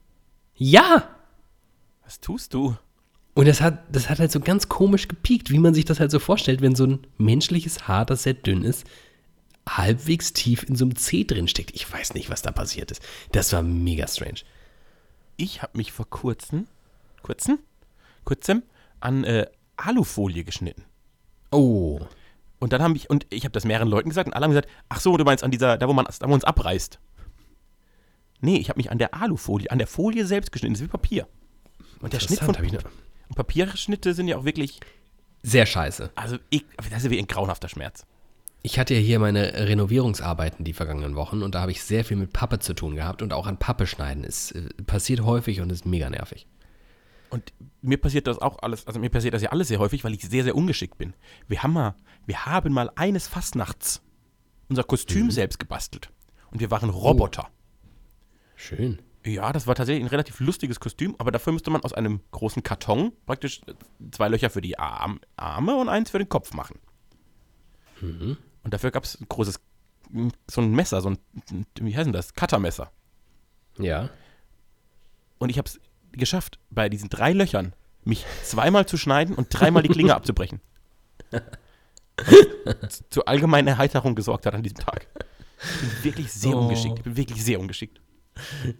Ja! 0.54 1.13
Was 2.14 2.20
tust 2.20 2.54
du? 2.54 2.76
Und 3.34 3.48
das 3.48 3.60
hat, 3.60 3.82
das 3.90 4.08
hat 4.08 4.20
halt 4.20 4.30
so 4.30 4.38
ganz 4.38 4.68
komisch 4.68 5.08
gepiekt, 5.08 5.50
wie 5.50 5.58
man 5.58 5.74
sich 5.74 5.84
das 5.84 5.98
halt 5.98 6.12
so 6.12 6.20
vorstellt, 6.20 6.60
wenn 6.60 6.76
so 6.76 6.86
ein 6.86 7.04
menschliches 7.18 7.88
Haar, 7.88 8.06
das 8.06 8.22
sehr 8.22 8.34
dünn 8.34 8.62
ist, 8.62 8.86
halbwegs 9.68 10.32
tief 10.32 10.62
in 10.62 10.76
so 10.76 10.84
einem 10.84 10.94
Zeh 10.94 11.24
drin 11.24 11.48
steckt. 11.48 11.72
Ich 11.74 11.92
weiß 11.92 12.14
nicht, 12.14 12.30
was 12.30 12.42
da 12.42 12.52
passiert 12.52 12.92
ist. 12.92 13.02
Das 13.32 13.52
war 13.52 13.62
mega 13.62 14.06
strange. 14.06 14.42
Ich 15.36 15.60
habe 15.60 15.76
mich 15.76 15.90
vor 15.90 16.08
kurzem, 16.08 16.68
kurzem, 17.24 17.58
kurzem 18.24 18.62
an 19.00 19.24
äh, 19.24 19.46
Alufolie 19.76 20.44
geschnitten. 20.44 20.84
Oh. 21.50 21.98
Und 22.60 22.72
dann 22.72 22.80
haben 22.80 22.94
ich, 22.94 23.10
und 23.10 23.26
ich 23.30 23.42
habe 23.42 23.52
das 23.52 23.64
mehreren 23.64 23.88
Leuten 23.88 24.08
gesagt 24.08 24.28
und 24.28 24.34
alle 24.34 24.44
haben 24.44 24.52
gesagt, 24.52 24.68
ach 24.88 25.00
so, 25.00 25.16
du 25.16 25.24
meinst 25.24 25.42
an 25.42 25.50
dieser, 25.50 25.78
da 25.78 25.88
wo 25.88 25.92
man, 25.92 26.04
da 26.04 26.14
wo 26.20 26.28
man 26.28 26.34
uns 26.34 26.44
abreißt. 26.44 27.00
Nee, 28.40 28.58
ich 28.58 28.68
habe 28.68 28.78
mich 28.78 28.92
an 28.92 28.98
der 28.98 29.14
Alufolie, 29.14 29.68
an 29.72 29.78
der 29.78 29.88
Folie 29.88 30.24
selbst 30.26 30.52
geschnitten, 30.52 30.74
das 30.74 30.80
ist 30.80 30.86
wie 30.86 30.92
Papier. 30.92 31.26
Und 32.00 32.12
der 32.12 32.20
Schnitt 32.20 32.40
von 32.40 32.54
ne- 32.54 32.78
Papierschnitte 33.34 34.14
sind 34.14 34.28
ja 34.28 34.36
auch 34.36 34.44
wirklich, 34.44 34.80
Sehr 35.42 35.66
scheiße. 35.66 36.10
also 36.14 36.36
ich, 36.50 36.64
das 36.76 36.98
ist 36.98 37.04
ja 37.04 37.10
wie 37.10 37.18
ein 37.18 37.26
grauenhafter 37.26 37.68
Schmerz. 37.68 38.06
Ich 38.62 38.78
hatte 38.78 38.94
ja 38.94 39.00
hier 39.00 39.18
meine 39.18 39.52
Renovierungsarbeiten 39.68 40.64
die 40.64 40.72
vergangenen 40.72 41.16
Wochen 41.16 41.42
und 41.42 41.54
da 41.54 41.60
habe 41.60 41.70
ich 41.72 41.82
sehr 41.82 42.04
viel 42.04 42.16
mit 42.16 42.32
Pappe 42.32 42.60
zu 42.60 42.72
tun 42.74 42.94
gehabt 42.96 43.20
und 43.20 43.32
auch 43.32 43.46
an 43.46 43.58
Pappe 43.58 43.86
schneiden. 43.86 44.24
Es 44.24 44.52
äh, 44.52 44.68
passiert 44.86 45.22
häufig 45.22 45.60
und 45.60 45.70
ist 45.70 45.84
mega 45.84 46.08
nervig. 46.08 46.46
Und 47.28 47.52
mir 47.82 47.98
passiert 47.98 48.26
das 48.26 48.38
auch 48.38 48.62
alles, 48.62 48.86
also 48.86 49.00
mir 49.00 49.10
passiert 49.10 49.34
das 49.34 49.42
ja 49.42 49.50
alles 49.50 49.68
sehr 49.68 49.80
häufig, 49.80 50.04
weil 50.04 50.14
ich 50.14 50.22
sehr, 50.22 50.44
sehr 50.44 50.54
ungeschickt 50.56 50.96
bin. 50.96 51.12
Wir 51.48 51.62
haben 51.62 51.72
mal, 51.72 51.94
wir 52.26 52.46
haben 52.46 52.72
mal 52.72 52.90
eines 52.94 53.26
Fastnachts 53.28 54.00
unser 54.68 54.84
Kostüm 54.84 55.30
selbst 55.30 55.58
gebastelt. 55.58 56.10
Und 56.50 56.60
wir 56.60 56.70
waren 56.70 56.88
Roboter. 56.88 57.48
Schön. 58.56 59.00
Ja, 59.26 59.52
das 59.52 59.66
war 59.66 59.74
tatsächlich 59.74 60.04
ein 60.04 60.08
relativ 60.08 60.38
lustiges 60.40 60.80
Kostüm, 60.80 61.14
aber 61.18 61.30
dafür 61.30 61.52
müsste 61.54 61.70
man 61.70 61.80
aus 61.82 61.94
einem 61.94 62.20
großen 62.32 62.62
Karton 62.62 63.12
praktisch 63.24 63.62
zwei 64.10 64.28
Löcher 64.28 64.50
für 64.50 64.60
die 64.60 64.78
Arm, 64.78 65.18
Arme 65.36 65.74
und 65.76 65.88
eins 65.88 66.10
für 66.10 66.18
den 66.18 66.28
Kopf 66.28 66.52
machen. 66.52 66.78
Und 68.02 68.36
dafür 68.64 68.90
gab 68.90 69.04
es 69.04 69.18
ein 69.18 69.26
großes, 69.28 69.60
so 70.50 70.60
ein 70.60 70.72
Messer, 70.72 71.00
so 71.00 71.10
ein, 71.10 71.18
wie 71.80 71.96
heißt 71.96 72.04
denn 72.06 72.12
das? 72.12 72.34
Cuttermesser. 72.34 72.90
Ja. 73.78 74.10
Und 75.38 75.48
ich 75.48 75.56
habe 75.56 75.68
es 75.68 75.80
geschafft, 76.12 76.58
bei 76.70 76.90
diesen 76.90 77.08
drei 77.08 77.32
Löchern 77.32 77.72
mich 78.04 78.26
zweimal 78.42 78.84
zu 78.86 78.98
schneiden 78.98 79.34
und 79.34 79.48
dreimal 79.50 79.82
die 79.82 79.88
Klinge 79.88 80.14
abzubrechen. 80.16 80.60
Was 82.80 83.04
Zur 83.10 83.26
allgemeinen 83.26 83.68
Erheiterung 83.68 84.14
gesorgt 84.14 84.44
hat 84.46 84.54
an 84.54 84.62
diesem 84.62 84.78
Tag. 84.78 85.06
Ich 85.62 85.80
bin 85.80 86.04
wirklich 86.04 86.32
sehr 86.32 86.54
Oh. 86.54 86.60
ungeschickt. 86.60 86.98
Ich 86.98 87.04
bin 87.04 87.16
wirklich 87.16 87.42
sehr 87.42 87.58
ungeschickt. 87.58 88.00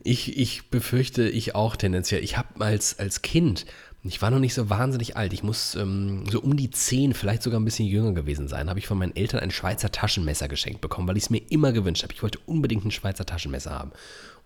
Ich, 0.02 0.36
ich 0.36 0.70
befürchte, 0.70 1.28
ich 1.28 1.55
auch 1.55 1.76
tendenziell. 1.76 2.22
Ich 2.24 2.36
habe 2.36 2.64
als, 2.64 2.98
als 2.98 3.22
Kind, 3.22 3.66
ich 4.02 4.20
war 4.20 4.30
noch 4.30 4.38
nicht 4.38 4.55
so 4.55 4.68
wahnsinnig 4.68 5.16
alt, 5.16 5.32
ich 5.32 5.42
muss 5.42 5.74
ähm, 5.76 6.24
so 6.28 6.40
um 6.40 6.57
die 6.57 6.70
10, 6.70 7.14
vielleicht 7.14 7.42
sogar 7.42 7.61
ein 7.61 7.64
bisschen 7.64 7.86
jünger 7.86 8.12
gewesen 8.12 8.48
sein, 8.48 8.68
habe 8.68 8.78
ich 8.78 8.86
von 8.86 8.98
meinen 8.98 9.16
Eltern 9.16 9.40
ein 9.40 9.50
Schweizer 9.50 9.90
Taschenmesser 9.90 10.48
geschenkt 10.48 10.80
bekommen, 10.80 11.09
weil 11.09 11.16
ich 11.16 11.24
es 11.24 11.30
mir 11.30 11.42
immer 11.50 11.72
gewünscht 11.72 12.02
habe. 12.02 12.12
Ich 12.12 12.22
wollte 12.22 12.40
unbedingt 12.46 12.84
ein 12.84 12.90
Schweizer 12.90 13.24
Taschenmesser 13.24 13.70
haben. 13.70 13.92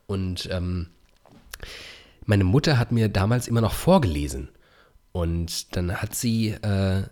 Und 0.07 0.49
ähm, 0.53 0.89
meine 2.25 2.45
Mutter 2.45 2.79
hat 2.79 2.93
mir 2.93 3.09
damals 3.09 3.49
immer 3.49 3.61
noch 3.61 3.73
vorgelesen. 3.75 4.49
Und 5.13 5.75
dann 5.75 6.01
hat 6.01 6.15
sie, 6.15 6.51
äh, 6.51 7.03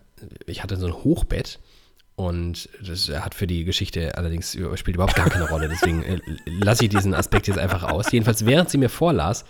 ich 0.47 0.63
hatte 0.63 0.77
so 0.77 0.87
ein 0.87 0.95
Hochbett 0.95 1.59
und 2.17 2.71
das 2.85 3.11
hat 3.11 3.35
für 3.35 3.47
die 3.47 3.65
Geschichte 3.65 4.17
allerdings 4.17 4.59
spielt 4.75 4.97
überhaupt 4.97 5.15
gar 5.15 5.29
keine 5.29 5.49
Rolle. 5.49 5.69
Deswegen 5.69 6.03
äh, 6.03 6.19
lasse 6.47 6.85
ich 6.85 6.91
diesen 6.91 7.15
Aspekt 7.15 7.47
jetzt 7.47 7.59
einfach 7.59 7.83
aus. 7.83 8.11
Jedenfalls, 8.11 8.47
während 8.47 8.71
sie 8.71 8.79
mir 8.79 8.89
vorlas 8.89 9.45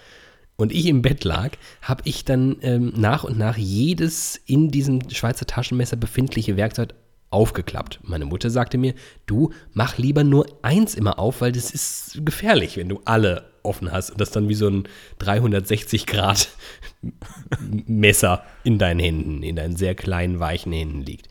und 0.57 0.73
ich 0.73 0.87
im 0.87 1.01
Bett 1.01 1.23
lag, 1.23 1.53
habe 1.81 2.03
ich 2.05 2.25
dann 2.25 2.57
ähm, 2.63 2.93
nach 2.97 3.23
und 3.23 3.39
nach 3.39 3.57
jedes 3.57 4.41
in 4.47 4.73
diesem 4.73 5.09
Schweizer 5.11 5.47
Taschenmesser 5.47 5.97
befindliche 5.97 6.57
Werkzeug 6.57 6.95
aufgeklappt. 7.31 8.01
Meine 8.03 8.25
Mutter 8.25 8.51
sagte 8.51 8.79
mir, 8.79 8.95
du 9.27 9.53
mach 9.73 9.97
lieber 9.97 10.25
nur 10.25 10.47
eins 10.63 10.95
immer 10.95 11.21
auf, 11.21 11.41
weil 11.43 11.53
das 11.53 11.71
ist 11.71 12.21
gefährlich, 12.25 12.77
wenn 12.77 12.89
du 12.89 13.01
alle 13.05 13.45
offen 13.63 13.93
hast 13.93 14.11
und 14.11 14.21
das 14.21 14.31
dann 14.31 14.49
wie 14.49 14.55
so 14.55 14.69
ein 14.69 14.89
360 15.19 16.07
Grad 16.07 16.49
Messer 17.87 18.45
in 18.65 18.79
deinen 18.79 19.01
Händen, 19.01 19.43
in 19.43 19.57
deinen 19.57 19.77
sehr 19.77 19.95
kleinen, 19.95 20.41
weichen 20.41 20.73
Händen 20.73 21.03
liegt. 21.03 21.29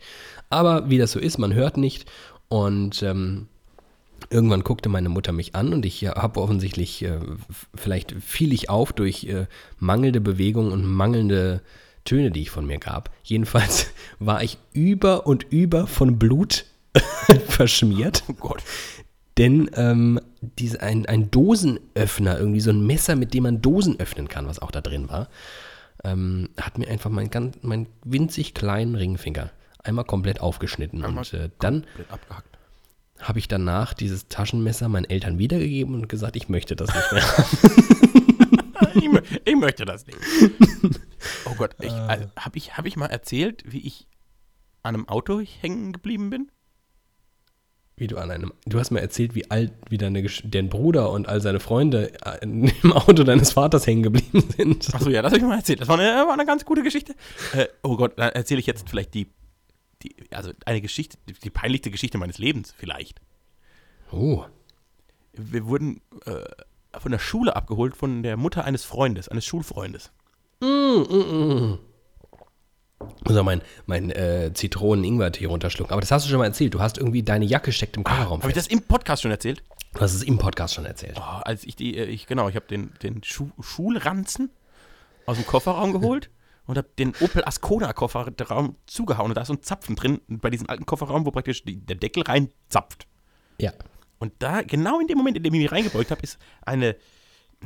Aber 0.50 0.90
wie 0.90 0.98
das 0.98 1.12
so 1.12 1.18
ist, 1.18 1.38
man 1.38 1.54
hört 1.54 1.76
nicht 1.76 2.06
und 2.48 3.02
ähm, 3.02 3.48
irgendwann 4.30 4.64
guckte 4.64 4.88
meine 4.88 5.08
Mutter 5.08 5.32
mich 5.32 5.54
an 5.54 5.72
und 5.72 5.84
ich 5.84 6.02
äh, 6.02 6.08
habe 6.08 6.40
offensichtlich, 6.40 7.02
äh, 7.02 7.18
vielleicht 7.74 8.12
fiel 8.20 8.52
ich 8.52 8.70
auf 8.70 8.92
durch 8.92 9.24
äh, 9.24 9.46
mangelnde 9.78 10.20
Bewegung 10.20 10.72
und 10.72 10.84
mangelnde 10.84 11.62
Töne, 12.04 12.30
die 12.30 12.42
ich 12.42 12.50
von 12.50 12.66
mir 12.66 12.78
gab. 12.78 13.10
Jedenfalls 13.24 13.90
war 14.18 14.42
ich 14.42 14.58
über 14.72 15.26
und 15.26 15.44
über 15.50 15.86
von 15.86 16.18
Blut 16.18 16.64
verschmiert. 17.48 18.24
Oh 18.28 18.34
Gott. 18.34 18.62
Denn 19.38 19.70
ähm, 19.74 20.18
diese, 20.40 20.80
ein, 20.80 21.04
ein 21.06 21.30
Dosenöffner, 21.30 22.38
irgendwie 22.38 22.60
so 22.60 22.70
ein 22.70 22.86
Messer, 22.86 23.16
mit 23.16 23.34
dem 23.34 23.42
man 23.42 23.60
Dosen 23.60 24.00
öffnen 24.00 24.28
kann, 24.28 24.46
was 24.46 24.60
auch 24.60 24.70
da 24.70 24.80
drin 24.80 25.10
war, 25.10 25.28
ähm, 26.04 26.48
hat 26.58 26.78
mir 26.78 26.88
einfach 26.88 27.10
meinen 27.10 27.52
meinen 27.60 27.86
winzig 28.02 28.54
kleinen 28.54 28.94
Ringfinger 28.94 29.50
einmal 29.86 30.04
komplett 30.04 30.40
aufgeschnitten. 30.40 31.04
und 31.04 31.32
äh, 31.32 31.50
dann 31.58 31.86
habe 33.20 33.38
ich 33.38 33.48
danach 33.48 33.94
dieses 33.94 34.28
Taschenmesser 34.28 34.88
meinen 34.88 35.04
Eltern 35.06 35.38
wiedergegeben 35.38 35.94
und 35.94 36.08
gesagt, 36.08 36.36
ich 36.36 36.48
möchte 36.48 36.76
das 36.76 36.94
nicht 36.94 37.12
mehr. 37.12 37.22
ich, 38.94 39.04
mö- 39.04 39.40
ich 39.44 39.56
möchte 39.56 39.84
das 39.84 40.06
nicht. 40.06 40.18
Oh 41.46 41.54
Gott, 41.56 41.74
ich, 41.80 41.92
also, 41.92 42.26
habe 42.36 42.58
ich, 42.58 42.76
hab 42.76 42.86
ich 42.86 42.96
mal 42.96 43.06
erzählt, 43.06 43.62
wie 43.66 43.80
ich 43.86 44.06
an 44.82 44.94
einem 44.94 45.08
Auto 45.08 45.40
hängen 45.40 45.92
geblieben 45.92 46.30
bin? 46.30 46.50
Wie 47.98 48.06
du 48.08 48.18
an 48.18 48.30
einem. 48.30 48.52
Du 48.66 48.78
hast 48.78 48.90
mir 48.90 49.00
erzählt, 49.00 49.34
wie 49.34 49.50
alt 49.50 49.72
wie 49.88 49.96
deine, 49.96 50.22
dein 50.22 50.68
Bruder 50.68 51.10
und 51.10 51.26
all 51.26 51.40
seine 51.40 51.60
Freunde 51.60 52.12
äh, 52.26 52.38
im 52.42 52.92
Auto 52.92 53.24
deines 53.24 53.52
Vaters 53.52 53.86
hängen 53.86 54.02
geblieben 54.02 54.44
sind. 54.54 54.94
Achso, 54.94 55.08
ja, 55.08 55.22
das 55.22 55.32
habe 55.32 55.38
ich 55.40 55.46
mal 55.46 55.56
erzählt. 55.56 55.80
Das 55.80 55.88
war 55.88 55.98
eine, 55.98 56.26
war 56.26 56.34
eine 56.34 56.44
ganz 56.44 56.66
gute 56.66 56.82
Geschichte. 56.82 57.14
Äh, 57.54 57.68
oh 57.82 57.96
Gott, 57.96 58.18
dann 58.18 58.32
erzähle 58.32 58.60
ich 58.60 58.66
jetzt 58.66 58.90
vielleicht 58.90 59.14
die, 59.14 59.32
die, 60.06 60.34
also 60.34 60.52
eine 60.64 60.80
Geschichte, 60.80 61.18
die, 61.26 61.50
peinlichste 61.50 61.90
Geschichte 61.90 62.18
meines 62.18 62.38
Lebens 62.38 62.74
vielleicht. 62.76 63.20
Oh. 64.10 64.44
Wir 65.32 65.66
wurden 65.66 66.00
äh, 66.24 66.44
von 66.98 67.12
der 67.12 67.18
Schule 67.18 67.56
abgeholt 67.56 67.96
von 67.96 68.22
der 68.22 68.36
Mutter 68.36 68.64
eines 68.64 68.84
Freundes, 68.84 69.28
eines 69.28 69.44
Schulfreundes. 69.44 70.10
Also 73.24 73.44
mein, 73.44 73.60
mein 73.84 74.10
äh, 74.10 74.52
Zitronen-Ingwer-Tee 74.54 75.44
runterschlucken. 75.46 75.92
Aber 75.92 76.00
das 76.00 76.10
hast 76.10 76.24
du 76.26 76.30
schon 76.30 76.38
mal 76.38 76.46
erzählt. 76.46 76.72
Du 76.72 76.80
hast 76.80 76.96
irgendwie 76.96 77.22
deine 77.22 77.44
Jacke 77.44 77.72
steckt 77.72 77.96
im 77.96 78.04
Kofferraum 78.04 78.40
Habe 78.40 78.50
ich 78.50 78.56
das 78.56 78.66
im 78.68 78.82
Podcast 78.82 79.22
schon 79.22 79.30
erzählt? 79.30 79.62
Du 79.92 80.00
hast 80.00 80.14
es 80.14 80.22
im 80.22 80.38
Podcast 80.38 80.74
schon 80.74 80.86
erzählt. 80.86 81.16
Oh, 81.18 81.40
als 81.42 81.64
ich 81.64 81.76
die, 81.76 81.96
äh, 81.96 82.04
ich, 82.04 82.26
genau, 82.26 82.48
ich 82.48 82.56
habe 82.56 82.66
den, 82.66 82.92
den 83.02 83.22
Schu 83.22 83.50
Schulranzen 83.60 84.50
aus 85.26 85.36
dem 85.36 85.46
Kofferraum 85.46 85.92
geholt 85.92 86.30
und 86.66 86.76
habe 86.78 86.88
den 86.98 87.12
Opel 87.20 87.44
Ascona 87.44 87.92
Kofferraum 87.92 88.76
zugehauen. 88.86 89.30
Und 89.30 89.34
da 89.36 89.42
ist 89.42 89.48
so 89.48 89.54
ein 89.54 89.62
Zapfen 89.62 89.96
drin, 89.96 90.20
bei 90.28 90.50
diesem 90.50 90.68
alten 90.68 90.86
Kofferraum, 90.86 91.24
wo 91.26 91.30
praktisch 91.30 91.64
die, 91.64 91.76
der 91.76 91.96
Deckel 91.96 92.22
rein 92.24 92.50
zapft. 92.68 93.06
Ja. 93.58 93.72
Und 94.18 94.32
da, 94.38 94.62
genau 94.62 95.00
in 95.00 95.06
dem 95.06 95.18
Moment, 95.18 95.36
in 95.36 95.42
dem 95.42 95.54
ich 95.54 95.60
mich 95.60 95.72
reingebeugt 95.72 96.10
habe, 96.10 96.22
ist 96.22 96.38
eine, 96.64 96.96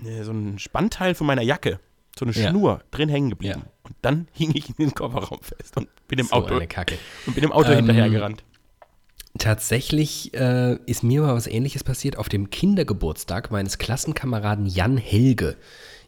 äh, 0.05 0.23
so 0.23 0.33
ein 0.33 0.59
Spannteil 0.59 1.15
von 1.15 1.27
meiner 1.27 1.43
Jacke, 1.43 1.81
so 2.19 2.25
eine 2.25 2.35
Ja. 2.35 2.51
Schnur 2.51 2.83
drin 2.91 3.09
hängen 3.09 3.31
geblieben. 3.31 3.63
Ja. 3.65 3.71
Und 3.85 3.97
dann 4.03 4.29
hing 4.33 4.51
ich 4.55 4.69
in 4.69 4.75
den 4.77 4.95
Kofferraum 4.95 5.41
fest 5.43 5.77
und 5.77 5.89
bin 6.09 6.19
im 6.19 6.27
So 6.27 6.35
Auto, 6.35 6.55
eine 6.57 6.67
Kacke. 6.67 6.99
und 7.27 7.35
bin 7.35 7.45
im 7.45 7.53
Auto 7.53 7.71
Ähm, 7.71 7.79
hinterhergerannt. 7.87 8.45
Tatsächlich 9.39 10.35
äh, 10.35 10.75
ist 10.87 11.05
mir 11.05 11.23
mal 11.23 11.35
was 11.35 11.47
Ähnliches 11.47 11.85
passiert 11.85 12.19
auf 12.19 12.29
dem 12.29 12.51
Kindergeburtstag 12.51 13.51
meines 13.53 13.79
Klassenkameraden 13.79 14.67
Jan 14.67 14.97
Helge. 14.97 15.57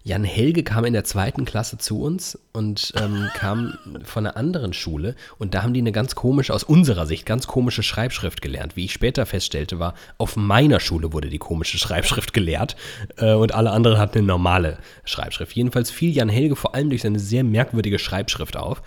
Jan 0.05 0.25
Helge 0.25 0.65
kam 0.65 0.85
in 0.85 0.95
der 0.95 1.05
zweiten 1.05 1.45
Klasse 1.45 1.79
zu 1.79 2.03
uns 2.03 2.37
und 2.53 2.93
ähm, 3.01 3.29
kam 3.35 3.79
von 4.03 4.27
einer 4.27 4.37
anderen 4.37 4.73
Schule 4.73 5.15
und 5.39 5.55
da 5.55 5.63
haben 5.63 5.75
die 5.75 5.81
eine 5.81 5.93
ganz 5.93 6.17
komische, 6.17 6.53
aus 6.53 6.65
unserer 6.65 7.07
Sicht, 7.07 7.25
ganz 7.25 7.47
komische 7.47 7.85
Schreibschrift 7.85 8.43
gelernt. 8.43 8.75
Wie 8.75 8.85
ich 8.85 8.93
später 8.93 9.27
feststellte, 9.27 9.79
war, 9.79 9.95
auf 10.19 10.35
meiner 10.35 10.81
Schule 10.81 11.13
wurde 11.13 11.29
die 11.29 11.39
komische 11.39 11.79
Schreibschrift 11.79 12.33
gelehrt 12.33 12.75
äh, 13.17 13.35
und 13.35 13.55
alle 13.55 13.71
anderen 13.71 13.99
hatten 13.99 14.19
eine 14.19 14.27
normale 14.27 14.79
Schreibschrift. 15.05 15.53
Jedenfalls 15.55 15.93
fiel 15.93 16.13
Jan 16.13 16.29
Helge 16.29 16.57
vor 16.57 16.75
allem 16.75 16.91
durch 16.91 17.03
seine 17.03 17.21
sehr 17.21 17.45
merkwürdige 17.45 18.01
Schreibschrift 18.01 18.57
auf 18.57 18.83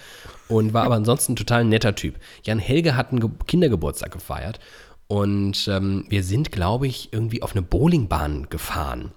und 0.50 0.74
war 0.74 0.84
aber 0.84 0.96
ansonsten 0.96 1.38
total 1.38 1.62
ein 1.62 1.70
netter 1.70 1.96
Typ. 1.96 2.16
Jan 2.44 2.60
Helge 2.60 2.98
hat 2.98 3.12
einen 3.12 3.22
Ge 3.22 3.30
Kindergeburtstag 3.48 4.12
gefeiert 4.12 4.60
und 5.08 5.70
ähm, 5.70 6.06
wir 6.10 6.24
sind, 6.24 6.52
glaube 6.52 6.88
ich, 6.88 7.14
irgendwie 7.14 7.42
auf 7.42 7.54
eine 7.54 7.62
Bowlingbahn 7.62 8.48
gefahren. 8.50 9.12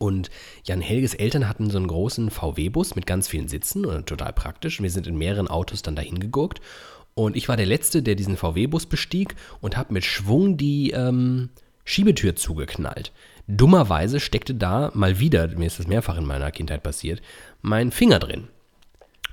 Und 0.00 0.30
Jan 0.64 0.80
Helges 0.80 1.12
Eltern 1.12 1.46
hatten 1.46 1.68
so 1.68 1.76
einen 1.76 1.86
großen 1.86 2.30
VW-Bus 2.30 2.96
mit 2.96 3.06
ganz 3.06 3.28
vielen 3.28 3.48
Sitzen 3.48 3.84
und 3.84 4.06
total 4.06 4.32
praktisch. 4.32 4.80
Wir 4.80 4.90
sind 4.90 5.06
in 5.06 5.18
mehreren 5.18 5.46
Autos 5.46 5.82
dann 5.82 5.94
dahin 5.94 6.20
gegurkt. 6.20 6.62
Und 7.14 7.36
ich 7.36 7.50
war 7.50 7.58
der 7.58 7.66
Letzte, 7.66 8.02
der 8.02 8.14
diesen 8.14 8.38
VW-Bus 8.38 8.86
bestieg 8.86 9.36
und 9.60 9.76
habe 9.76 9.92
mit 9.92 10.04
Schwung 10.04 10.56
die 10.56 10.92
ähm, 10.92 11.50
Schiebetür 11.84 12.34
zugeknallt. 12.34 13.12
Dummerweise 13.46 14.20
steckte 14.20 14.54
da 14.54 14.90
mal 14.94 15.18
wieder, 15.18 15.48
mir 15.48 15.66
ist 15.66 15.78
das 15.78 15.86
mehrfach 15.86 16.16
in 16.16 16.24
meiner 16.24 16.50
Kindheit 16.50 16.82
passiert, 16.82 17.20
mein 17.60 17.90
Finger 17.90 18.20
drin. 18.20 18.48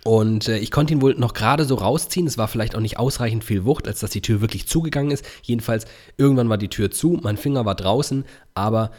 Und 0.03 0.49
äh, 0.49 0.57
ich 0.57 0.71
konnte 0.71 0.93
ihn 0.93 1.01
wohl 1.01 1.15
noch 1.15 1.33
gerade 1.33 1.63
so 1.63 1.75
rausziehen. 1.75 2.27
Es 2.27 2.37
war 2.37 2.49
vielleicht 2.49 2.75
auch 2.75 2.81
nicht 2.81 2.99
ausreichend 2.99 3.45
viel 3.45 3.63
Wucht, 3.63 3.87
als 3.87 4.01
dass 4.01 4.09
die 4.09 4.21
Tür 4.21 4.41
wirklich 4.41 4.67
zugegangen 4.67 5.11
ist. 5.11 5.25
Jedenfalls, 5.43 5.85
irgendwann 6.17 6.49
war 6.49 6.57
die 6.57 6.69
Tür 6.69 6.91
zu, 6.91 7.19
mein 7.23 7.37
Finger 7.37 7.63
war 7.63 7.75
draußen, 7.75 8.25
aber 8.53 8.91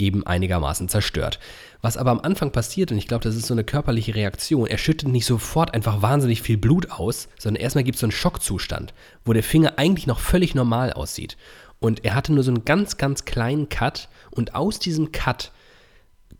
eben 0.00 0.26
einigermaßen 0.26 0.88
zerstört. 0.88 1.38
Was 1.82 1.96
aber 1.96 2.10
am 2.10 2.20
Anfang 2.20 2.52
passiert, 2.52 2.92
und 2.92 2.98
ich 2.98 3.06
glaube, 3.06 3.24
das 3.24 3.36
ist 3.36 3.46
so 3.46 3.54
eine 3.54 3.64
körperliche 3.64 4.14
Reaktion, 4.14 4.66
er 4.66 4.78
schüttet 4.78 5.08
nicht 5.08 5.26
sofort 5.26 5.74
einfach 5.74 6.02
wahnsinnig 6.02 6.42
viel 6.42 6.56
Blut 6.56 6.90
aus, 6.90 7.28
sondern 7.38 7.62
erstmal 7.62 7.84
gibt 7.84 7.96
es 7.96 8.00
so 8.00 8.06
einen 8.06 8.12
Schockzustand, 8.12 8.94
wo 9.24 9.32
der 9.32 9.42
Finger 9.42 9.74
eigentlich 9.76 10.06
noch 10.06 10.20
völlig 10.20 10.54
normal 10.54 10.92
aussieht. 10.92 11.36
Und 11.78 12.04
er 12.04 12.14
hatte 12.14 12.32
nur 12.32 12.44
so 12.44 12.50
einen 12.50 12.64
ganz, 12.64 12.98
ganz 12.98 13.24
kleinen 13.24 13.68
Cut 13.68 14.08
und 14.30 14.54
aus 14.54 14.78
diesem 14.78 15.12
Cut 15.12 15.52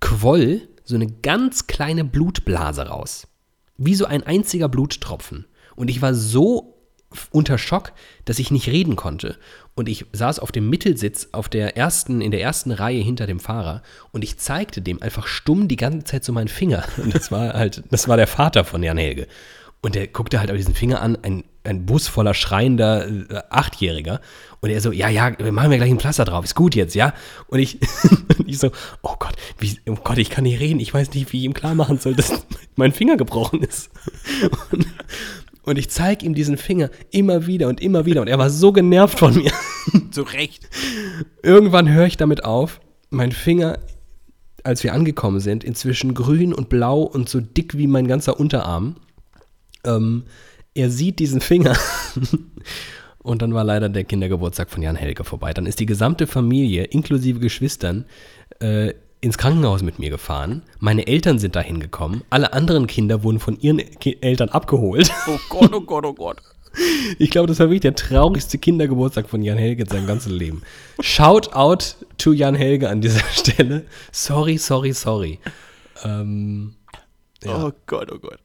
quoll 0.01 0.69
so 0.85 0.97
eine 0.97 1.07
ganz 1.07 1.67
kleine 1.67 2.05
Blutblase 2.05 2.89
raus. 2.89 3.27
Wie 3.79 3.95
so 3.95 4.05
ein 4.05 4.23
einziger 4.23 4.69
Bluttropfen. 4.69 5.47
Und 5.77 5.89
ich 5.89 6.03
war 6.03 6.15
so 6.15 6.80
unter 7.31 7.59
Schock, 7.59 7.93
dass 8.25 8.39
ich 8.39 8.51
nicht 8.51 8.69
reden 8.69 8.97
konnte. 8.97 9.37
Und 9.75 9.89
ich 9.89 10.07
saß 10.13 10.39
auf 10.39 10.53
dem 10.53 10.69
Mittelsitz 10.69 11.29
auf 11.33 11.49
der 11.49 11.77
ersten, 11.77 12.21
in 12.21 12.31
der 12.31 12.43
ersten 12.43 12.71
Reihe 12.71 13.01
hinter 13.01 13.27
dem 13.27 13.41
Fahrer 13.41 13.83
und 14.13 14.23
ich 14.23 14.39
zeigte 14.39 14.83
dem 14.83 15.03
einfach 15.03 15.27
stumm 15.27 15.69
die 15.69 15.77
ganze 15.77 16.05
Zeit 16.05 16.25
so 16.25 16.33
meinen 16.33 16.49
Finger. 16.49 16.85
Und 16.99 17.15
das 17.15 17.33
war 17.33 17.55
halt, 17.55 17.83
das 17.91 18.07
war 18.09 18.17
der 18.17 18.27
Vater 18.27 18.65
von 18.65 18.83
Jan 18.83 18.99
Helge. 18.99 19.27
Und 19.83 19.95
der 19.95 20.07
guckte 20.09 20.39
halt 20.39 20.51
auf 20.51 20.57
diesen 20.57 20.75
Finger 20.75 21.01
an, 21.01 21.17
ein, 21.23 21.45
ein 21.65 21.87
Bus 21.87 22.07
voller 22.07 22.35
schreiender 22.35 23.09
äh, 23.09 23.43
Achtjähriger. 23.49 24.21
Und 24.61 24.69
er 24.69 24.83
so, 24.83 24.93
ja, 24.93 25.09
ja, 25.09 25.39
wir 25.39 25.53
machen 25.53 25.71
mir 25.71 25.79
gleich 25.79 25.91
ein 25.91 25.99
Pflaster 25.99 26.27
drauf, 26.27 26.45
ist 26.45 26.55
gut 26.55 26.75
jetzt, 26.75 26.95
ja? 26.95 27.15
Und 27.47 27.61
ich, 27.61 27.79
ich 28.47 28.59
so, 28.59 28.71
oh 29.01 29.15
Gott, 29.19 29.35
wie, 29.59 29.79
oh 29.89 29.97
Gott, 30.05 30.19
ich 30.19 30.29
kann 30.29 30.45
nicht 30.45 30.61
reden, 30.61 30.81
ich 30.81 30.93
weiß 30.93 31.15
nicht, 31.15 31.33
wie 31.33 31.39
ich 31.39 31.45
ihm 31.45 31.55
klar 31.55 31.75
machen 31.75 31.99
soll, 31.99 32.15
dass 32.15 32.47
mein 32.77 32.93
Finger 32.93 33.17
gebrochen 33.17 33.63
ist. 33.63 33.89
Und, 34.71 34.87
und 35.71 35.79
ich 35.79 35.89
zeige 35.89 36.27
ihm 36.27 36.35
diesen 36.35 36.57
Finger 36.57 36.91
immer 37.13 37.47
wieder 37.47 37.69
und 37.69 37.81
immer 37.81 38.05
wieder. 38.05 38.21
Und 38.21 38.29
er 38.29 38.39
war 38.39 38.51
so 38.51 38.73
genervt 38.73 39.21
von 39.21 39.37
mir. 39.37 39.53
Zu 40.11 40.23
Recht. 40.23 40.69
Irgendwann 41.45 41.89
höre 41.89 42.07
ich 42.07 42.17
damit 42.17 42.45
auf. 42.45 42.81
Mein 43.11 43.31
Finger, 43.31 43.79
als 44.65 44.83
wir 44.83 44.93
angekommen 44.93 45.39
sind, 45.39 45.63
inzwischen 45.63 46.13
grün 46.13 46.53
und 46.53 46.69
blau 46.69 47.03
und 47.03 47.29
so 47.29 47.41
dick 47.41 47.79
wie 47.79 47.87
mein 47.87 48.09
ganzer 48.09 48.41
Unterarm. 48.41 48.97
Ähm, 49.85 50.25
er 50.75 50.91
sieht 50.91 51.21
diesen 51.21 51.41
Finger. 51.41 51.77
und 53.19 53.41
dann 53.41 53.55
war 53.55 53.63
leider 53.63 53.89
der 53.89 54.03
Kindergeburtstag 54.03 54.71
von 54.71 54.83
Jan 54.83 54.97
Helge 54.97 55.23
vorbei. 55.23 55.55
Dann 55.55 55.67
ist 55.67 55.79
die 55.79 55.87
gesamte 55.87 56.27
Familie, 56.27 56.83
inklusive 56.83 57.39
Geschwistern, 57.39 58.07
äh, 58.59 58.95
ins 59.21 59.39
Krankenhaus 59.39 59.83
mit 59.83 59.99
mir 59.99 60.11
gefahren. 60.11 60.63
Meine 60.79 61.07
Eltern 61.07 61.39
sind 61.39 61.57
dahin 61.57 61.81
gekommen. 61.81 62.23
Alle 62.31 62.53
anderen 62.53 62.87
Kinder 62.87 63.23
wurden 63.23 63.39
von 63.39 63.59
ihren 63.61 63.79
Ki 63.79 64.19
Eltern 64.21 64.49
abgeholt. 64.49 65.11
Oh 65.27 65.39
Gott, 65.49 65.73
oh 65.75 65.81
Gott, 65.83 66.05
oh 66.07 66.15
Gott. 66.15 66.39
Ich 67.19 67.31
glaube, 67.31 67.49
das 67.49 67.59
war 67.59 67.67
wirklich 67.67 67.81
der 67.81 67.95
traurigste 67.97 68.57
Kindergeburtstag 68.59 69.29
von 69.29 69.43
Jan 69.43 69.59
Helge 69.59 69.83
in 69.83 69.89
seinem 69.89 70.07
ganzen 70.07 70.33
Leben. 70.33 70.63
Shout 71.01 71.53
out 71.53 71.97
to 72.17 72.33
Jan 72.33 72.55
Helge 72.55 72.89
an 72.89 73.01
dieser 73.01 73.25
Stelle. 73.33 73.85
Sorry, 74.13 74.57
sorry, 74.57 74.93
sorry. 74.93 75.41
Ähm, 76.05 76.75
ja. 77.43 77.65
Oh 77.67 77.73
Gott, 77.87 78.11
oh 78.13 78.19
Gott. 78.19 78.39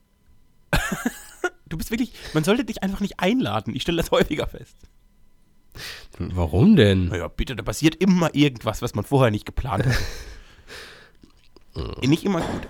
Du 1.67 1.77
bist 1.77 1.89
wirklich, 1.89 2.11
man 2.33 2.43
sollte 2.43 2.63
dich 2.63 2.83
einfach 2.83 2.99
nicht 2.99 3.19
einladen. 3.19 3.75
Ich 3.75 3.81
stelle 3.81 3.97
das 3.97 4.11
häufiger 4.11 4.45
fest. 4.45 4.77
Warum 6.19 6.75
denn? 6.75 7.07
Naja, 7.07 7.27
bitte, 7.27 7.55
da 7.55 7.63
passiert 7.63 7.95
immer 7.95 8.33
irgendwas, 8.35 8.83
was 8.83 8.93
man 8.93 9.03
vorher 9.03 9.31
nicht 9.31 9.47
geplant 9.47 9.85
hat. 9.85 9.95
Nicht 12.01 12.23
immer 12.23 12.41
gut. 12.41 12.67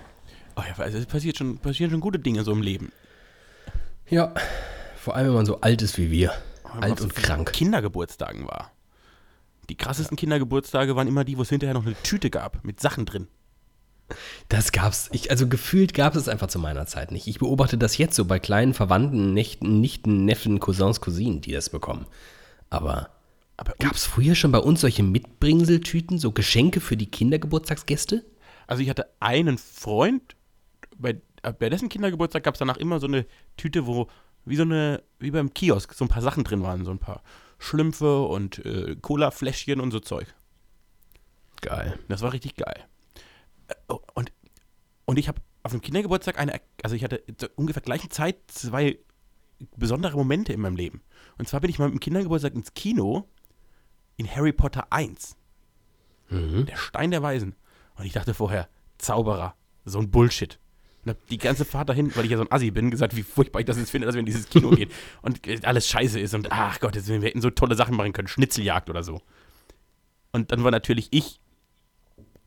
Oh 0.56 0.62
ja, 0.66 0.82
also 0.82 0.98
es 0.98 1.06
passiert 1.06 1.36
schon, 1.38 1.58
passieren 1.58 1.90
schon 1.90 2.00
gute 2.00 2.18
Dinge 2.18 2.42
so 2.44 2.52
im 2.52 2.62
Leben. 2.62 2.92
Ja, 4.08 4.34
vor 4.96 5.14
allem, 5.14 5.28
wenn 5.28 5.34
man 5.34 5.46
so 5.46 5.60
alt 5.60 5.82
ist 5.82 5.98
wie 5.98 6.10
wir. 6.10 6.32
Man 6.64 6.82
Alt 6.84 7.00
und 7.00 7.14
krank. 7.14 7.52
Kindergeburtstagen 7.52 8.46
war. 8.46 8.72
Die 9.68 9.76
krassesten 9.76 10.16
Kindergeburtstage 10.16 10.94
waren 10.96 11.08
immer 11.08 11.24
die, 11.24 11.36
wo 11.36 11.42
es 11.42 11.48
hinterher 11.48 11.74
noch 11.74 11.86
eine 11.86 12.00
Tüte 12.02 12.30
gab 12.30 12.64
mit 12.64 12.80
Sachen 12.80 13.04
drin. 13.04 13.28
Das 14.48 14.70
gab's. 14.70 15.08
Ich, 15.12 15.30
also 15.30 15.48
gefühlt 15.48 15.92
gab 15.92 16.14
es 16.14 16.28
einfach 16.28 16.46
zu 16.46 16.60
meiner 16.60 16.86
Zeit 16.86 17.10
nicht. 17.10 17.26
Ich 17.26 17.40
beobachte 17.40 17.76
das 17.76 17.98
jetzt 17.98 18.14
so 18.14 18.24
bei 18.24 18.38
kleinen 18.38 18.72
Verwandten, 18.74 19.34
Nächten, 19.34 19.80
Nichten, 19.80 20.24
Neffen, 20.24 20.60
Cousins, 20.60 21.00
Cousinen, 21.00 21.40
die 21.40 21.52
das 21.52 21.70
bekommen. 21.70 22.06
Aber 22.70 23.10
Aber 23.56 23.74
gab 23.80 23.94
es 23.94 24.06
früher 24.06 24.36
schon 24.36 24.52
bei 24.52 24.58
uns 24.58 24.82
solche 24.82 25.02
Mitbringseltüten, 25.02 26.18
so 26.18 26.30
Geschenke 26.30 26.80
für 26.80 26.96
die 26.96 27.10
Kindergeburtstagsgäste? 27.10 28.24
Also 28.66 28.82
ich 28.82 28.90
hatte 28.90 29.10
einen 29.20 29.58
Freund, 29.58 30.36
bei, 30.96 31.20
äh, 31.42 31.52
bei 31.52 31.68
dessen 31.68 31.88
Kindergeburtstag 31.88 32.42
gab 32.42 32.54
es 32.54 32.58
danach 32.58 32.76
immer 32.76 33.00
so 33.00 33.06
eine 33.06 33.26
Tüte, 33.56 33.86
wo 33.86 34.08
wie 34.44 34.56
so 34.56 34.62
eine, 34.62 35.02
wie 35.18 35.32
beim 35.32 35.52
Kiosk, 35.52 35.92
so 35.92 36.04
ein 36.04 36.08
paar 36.08 36.22
Sachen 36.22 36.44
drin 36.44 36.62
waren, 36.62 36.84
so 36.84 36.92
ein 36.92 37.00
paar 37.00 37.22
Schlümpfe 37.58 38.22
und 38.22 38.64
äh, 38.64 38.96
Cola-Fläschchen 38.96 39.80
und 39.80 39.90
so 39.90 40.00
Zeug. 40.00 40.34
Geil. 41.62 41.98
Das 42.08 42.22
war 42.22 42.32
richtig 42.32 42.54
geil. 42.54 42.84
Äh, 43.68 43.74
oh, 43.88 43.98
Und, 44.14 44.32
und 45.04 45.18
ich 45.18 45.26
habe 45.26 45.40
auf 45.64 45.72
dem 45.72 45.80
Kindergeburtstag 45.80 46.38
eine, 46.38 46.60
also 46.84 46.94
ich 46.94 47.02
hatte 47.02 47.24
zur 47.36 47.50
ungefähr 47.56 47.82
gleichen 47.82 48.10
Zeit 48.10 48.36
zwei 48.46 48.98
besondere 49.76 50.16
Momente 50.16 50.52
in 50.52 50.60
meinem 50.60 50.76
Leben. 50.76 51.02
Und 51.38 51.48
zwar 51.48 51.60
bin 51.60 51.70
ich 51.70 51.78
mal 51.80 51.86
mit 51.86 51.94
dem 51.94 52.00
Kindergeburtstag 52.00 52.54
ins 52.54 52.74
Kino 52.74 53.28
in 54.16 54.32
Harry 54.32 54.52
Potter 54.52 54.92
1. 54.92 55.36
Der 56.66 56.76
Stein 56.76 57.10
der 57.10 57.22
Weisen. 57.22 57.56
Und 57.96 58.04
ich 58.04 58.12
dachte 58.12 58.34
vorher, 58.34 58.68
Zauberer, 58.98 59.54
so 59.84 59.98
ein 59.98 60.10
Bullshit. 60.10 60.58
Und 61.04 61.10
hab 61.10 61.26
die 61.28 61.38
ganze 61.38 61.64
Fahrt 61.64 61.88
dahin, 61.88 62.14
weil 62.16 62.24
ich 62.24 62.30
ja 62.30 62.36
so 62.36 62.42
ein 62.42 62.50
Assi 62.52 62.70
bin, 62.70 62.90
gesagt, 62.90 63.14
wie 63.14 63.22
furchtbar 63.22 63.60
ich 63.60 63.66
das 63.66 63.78
jetzt 63.78 63.90
finde, 63.90 64.06
dass 64.06 64.14
wir 64.14 64.20
in 64.20 64.26
dieses 64.26 64.48
Kino 64.48 64.70
gehen. 64.70 64.90
Und 65.22 65.46
äh, 65.46 65.60
alles 65.62 65.88
scheiße 65.88 66.18
ist 66.18 66.34
und 66.34 66.50
ach 66.50 66.80
Gott, 66.80 66.96
jetzt, 66.96 67.08
wir 67.08 67.20
hätten 67.20 67.40
so 67.40 67.50
tolle 67.50 67.76
Sachen 67.76 67.96
machen 67.96 68.12
können, 68.12 68.28
Schnitzeljagd 68.28 68.90
oder 68.90 69.02
so. 69.02 69.20
Und 70.32 70.52
dann 70.52 70.64
war 70.64 70.70
natürlich 70.70 71.08
ich 71.12 71.40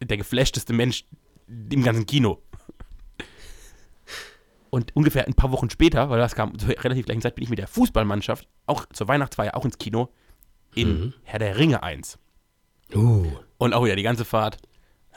der 0.01 0.17
geflashteste 0.17 0.73
Mensch 0.73 1.05
im 1.47 1.83
ganzen 1.83 2.05
Kino. 2.05 2.41
Und 4.69 4.95
ungefähr 4.95 5.25
ein 5.25 5.33
paar 5.33 5.51
Wochen 5.51 5.69
später, 5.69 6.09
weil 6.09 6.19
das 6.19 6.35
kam 6.35 6.57
zur 6.59 6.69
relativ 6.69 7.05
gleichen 7.05 7.21
Zeit, 7.21 7.35
bin 7.35 7.43
ich 7.43 7.49
mit 7.49 7.59
der 7.59 7.67
Fußballmannschaft 7.67 8.47
auch 8.67 8.85
zur 8.93 9.07
Weihnachtsfeier 9.07 9.55
auch 9.55 9.65
ins 9.65 9.77
Kino 9.77 10.09
in 10.75 11.13
Herr 11.23 11.39
der 11.39 11.57
Ringe 11.57 11.81
1. 11.81 12.19
Uh. 12.93 13.25
Und 13.57 13.73
auch 13.73 13.83
wieder 13.83 13.95
die 13.95 14.03
ganze 14.03 14.25
Fahrt. 14.25 14.57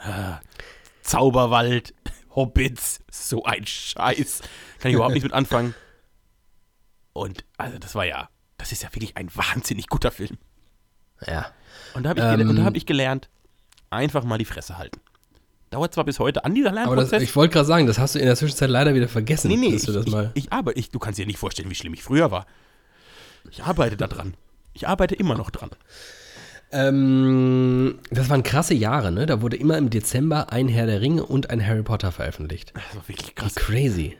Zauberwald, 1.01 1.93
Hobbits, 2.35 2.99
so 3.11 3.43
ein 3.43 3.65
Scheiß. 3.65 4.41
Kann 4.79 4.89
ich 4.89 4.95
überhaupt 4.95 5.13
nicht 5.13 5.23
mit 5.23 5.33
anfangen. 5.33 5.73
Und 7.13 7.45
also 7.57 7.77
das 7.77 7.93
war 7.95 8.05
ja, 8.05 8.29
das 8.57 8.71
ist 8.71 8.83
ja 8.83 8.89
wirklich 8.93 9.17
ein 9.17 9.29
wahnsinnig 9.35 9.87
guter 9.87 10.11
Film. 10.11 10.37
Ja. 11.27 11.51
Und 11.93 12.03
da 12.03 12.09
habe 12.09 12.19
ich, 12.19 12.25
Ähm. 12.25 12.49
und 12.49 12.55
da 12.55 12.63
hab 12.63 12.75
ich 12.75 12.85
gelernt, 12.85 13.29
einfach 13.89 14.23
mal 14.23 14.37
die 14.37 14.45
Fresse 14.45 14.77
halten. 14.77 14.99
Dauert 15.69 15.93
zwar 15.93 16.03
bis 16.03 16.19
heute 16.19 16.43
an 16.45 16.53
dieser 16.53 16.69
Aber 16.69 16.95
das, 16.95 17.09
Lernprozess. 17.11 17.21
ich 17.23 17.35
wollte 17.35 17.53
gerade 17.53 17.65
sagen, 17.65 17.87
das 17.87 17.97
hast 17.99 18.15
du 18.15 18.19
in 18.19 18.25
der 18.25 18.35
Zwischenzeit 18.35 18.69
leider 18.69 18.93
wieder 18.93 19.07
vergessen. 19.07 19.47
nee, 19.49 19.57
nee, 19.57 19.75
ich, 19.75 19.83
du 19.85 19.91
das 19.91 20.05
ich, 20.05 20.11
mal 20.11 20.31
ich 20.35 20.51
arbeite, 20.53 20.79
ich, 20.79 20.89
du 20.89 20.99
kannst 20.99 21.17
dir 21.19 21.25
nicht 21.25 21.39
vorstellen, 21.39 21.69
wie 21.69 21.75
schlimm 21.75 21.93
ich 21.93 22.03
früher 22.03 22.29
war. 22.31 22.45
Ich 23.49 23.63
arbeite 23.63 23.97
da 23.97 24.07
dran. 24.07 24.35
Ich 24.73 24.87
arbeite 24.87 25.15
immer 25.15 25.35
noch 25.35 25.49
dran. 25.49 25.69
Ähm, 26.73 27.99
das 28.11 28.29
waren 28.29 28.43
krasse 28.43 28.73
Jahre, 28.73 29.11
ne? 29.11 29.25
Da 29.25 29.41
wurde 29.41 29.57
immer 29.57 29.77
im 29.77 29.89
Dezember 29.89 30.51
ein 30.51 30.67
Herr 30.67 30.85
der 30.87 31.01
Ringe 31.01 31.25
und 31.25 31.49
ein 31.49 31.65
Harry 31.65 31.83
Potter 31.83 32.11
veröffentlicht. 32.11 32.73
Das 32.75 32.95
war 32.95 33.07
wirklich 33.07 33.29
Wie 33.29 33.33
krass. 33.33 33.55
crazy. 33.55 34.17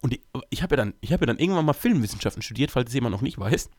Und 0.00 0.14
ich, 0.14 0.20
ich 0.50 0.62
habe 0.62 0.74
ja, 0.74 0.76
dann- 0.76 0.94
ich 1.00 1.12
hab 1.12 1.20
ja 1.20 1.26
dann 1.26 1.38
irgendwann 1.38 1.64
mal 1.64 1.72
Filmwissenschaften 1.72 2.42
studiert, 2.42 2.70
falls 2.70 2.88
es 2.90 2.94
jemand 2.94 3.12
noch 3.14 3.22
nicht 3.22 3.38
weiß. 3.38 3.70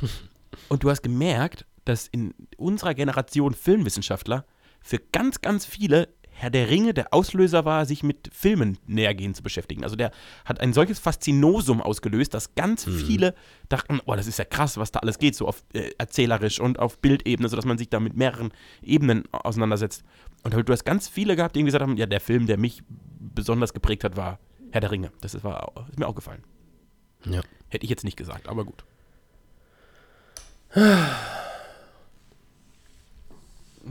Und 0.68 0.84
du 0.84 0.90
hast 0.90 1.02
gemerkt, 1.02 1.66
dass 1.84 2.06
in 2.08 2.32
unserer 2.56 2.94
Generation 2.94 3.54
Filmwissenschaftler 3.54 4.44
für 4.80 4.98
ganz, 4.98 5.40
ganz 5.40 5.66
viele 5.66 6.08
Herr 6.36 6.50
der 6.50 6.68
Ringe 6.68 6.92
der 6.92 7.14
Auslöser 7.14 7.64
war, 7.64 7.86
sich 7.86 8.02
mit 8.02 8.28
Filmen 8.32 8.78
nähergehend 8.86 9.36
zu 9.36 9.42
beschäftigen. 9.42 9.84
Also 9.84 9.94
der 9.94 10.10
hat 10.44 10.60
ein 10.60 10.72
solches 10.72 10.98
Faszinosum 10.98 11.80
ausgelöst, 11.80 12.34
dass 12.34 12.54
ganz 12.56 12.84
viele 12.84 13.34
dachten, 13.68 14.00
oh, 14.04 14.14
das 14.16 14.26
ist 14.26 14.38
ja 14.38 14.44
krass, 14.44 14.76
was 14.76 14.90
da 14.90 14.98
alles 14.98 15.18
geht, 15.18 15.36
so 15.36 15.46
auf 15.46 15.62
äh, 15.72 15.90
erzählerisch 15.96 16.58
und 16.58 16.80
auf 16.80 16.98
Bildebene, 16.98 17.48
sodass 17.48 17.64
man 17.64 17.78
sich 17.78 17.88
da 17.88 18.00
mit 18.00 18.16
mehreren 18.16 18.52
Ebenen 18.82 19.24
auseinandersetzt. 19.32 20.02
Und 20.42 20.52
du 20.54 20.72
hast 20.72 20.84
ganz 20.84 21.08
viele 21.08 21.36
gehabt, 21.36 21.54
die 21.54 21.62
gesagt 21.62 21.82
haben, 21.82 21.96
ja, 21.96 22.06
der 22.06 22.20
Film, 22.20 22.46
der 22.46 22.58
mich 22.58 22.82
besonders 22.88 23.72
geprägt 23.72 24.02
hat, 24.04 24.16
war 24.16 24.40
Herr 24.72 24.80
der 24.80 24.90
Ringe. 24.90 25.12
Das 25.20 25.34
ist, 25.34 25.44
war, 25.44 25.72
ist 25.88 25.98
mir 25.98 26.08
auch 26.08 26.16
gefallen. 26.16 26.42
Ja. 27.24 27.42
Hätte 27.68 27.84
ich 27.84 27.90
jetzt 27.90 28.04
nicht 28.04 28.16
gesagt, 28.16 28.48
aber 28.48 28.64
gut. 28.64 28.84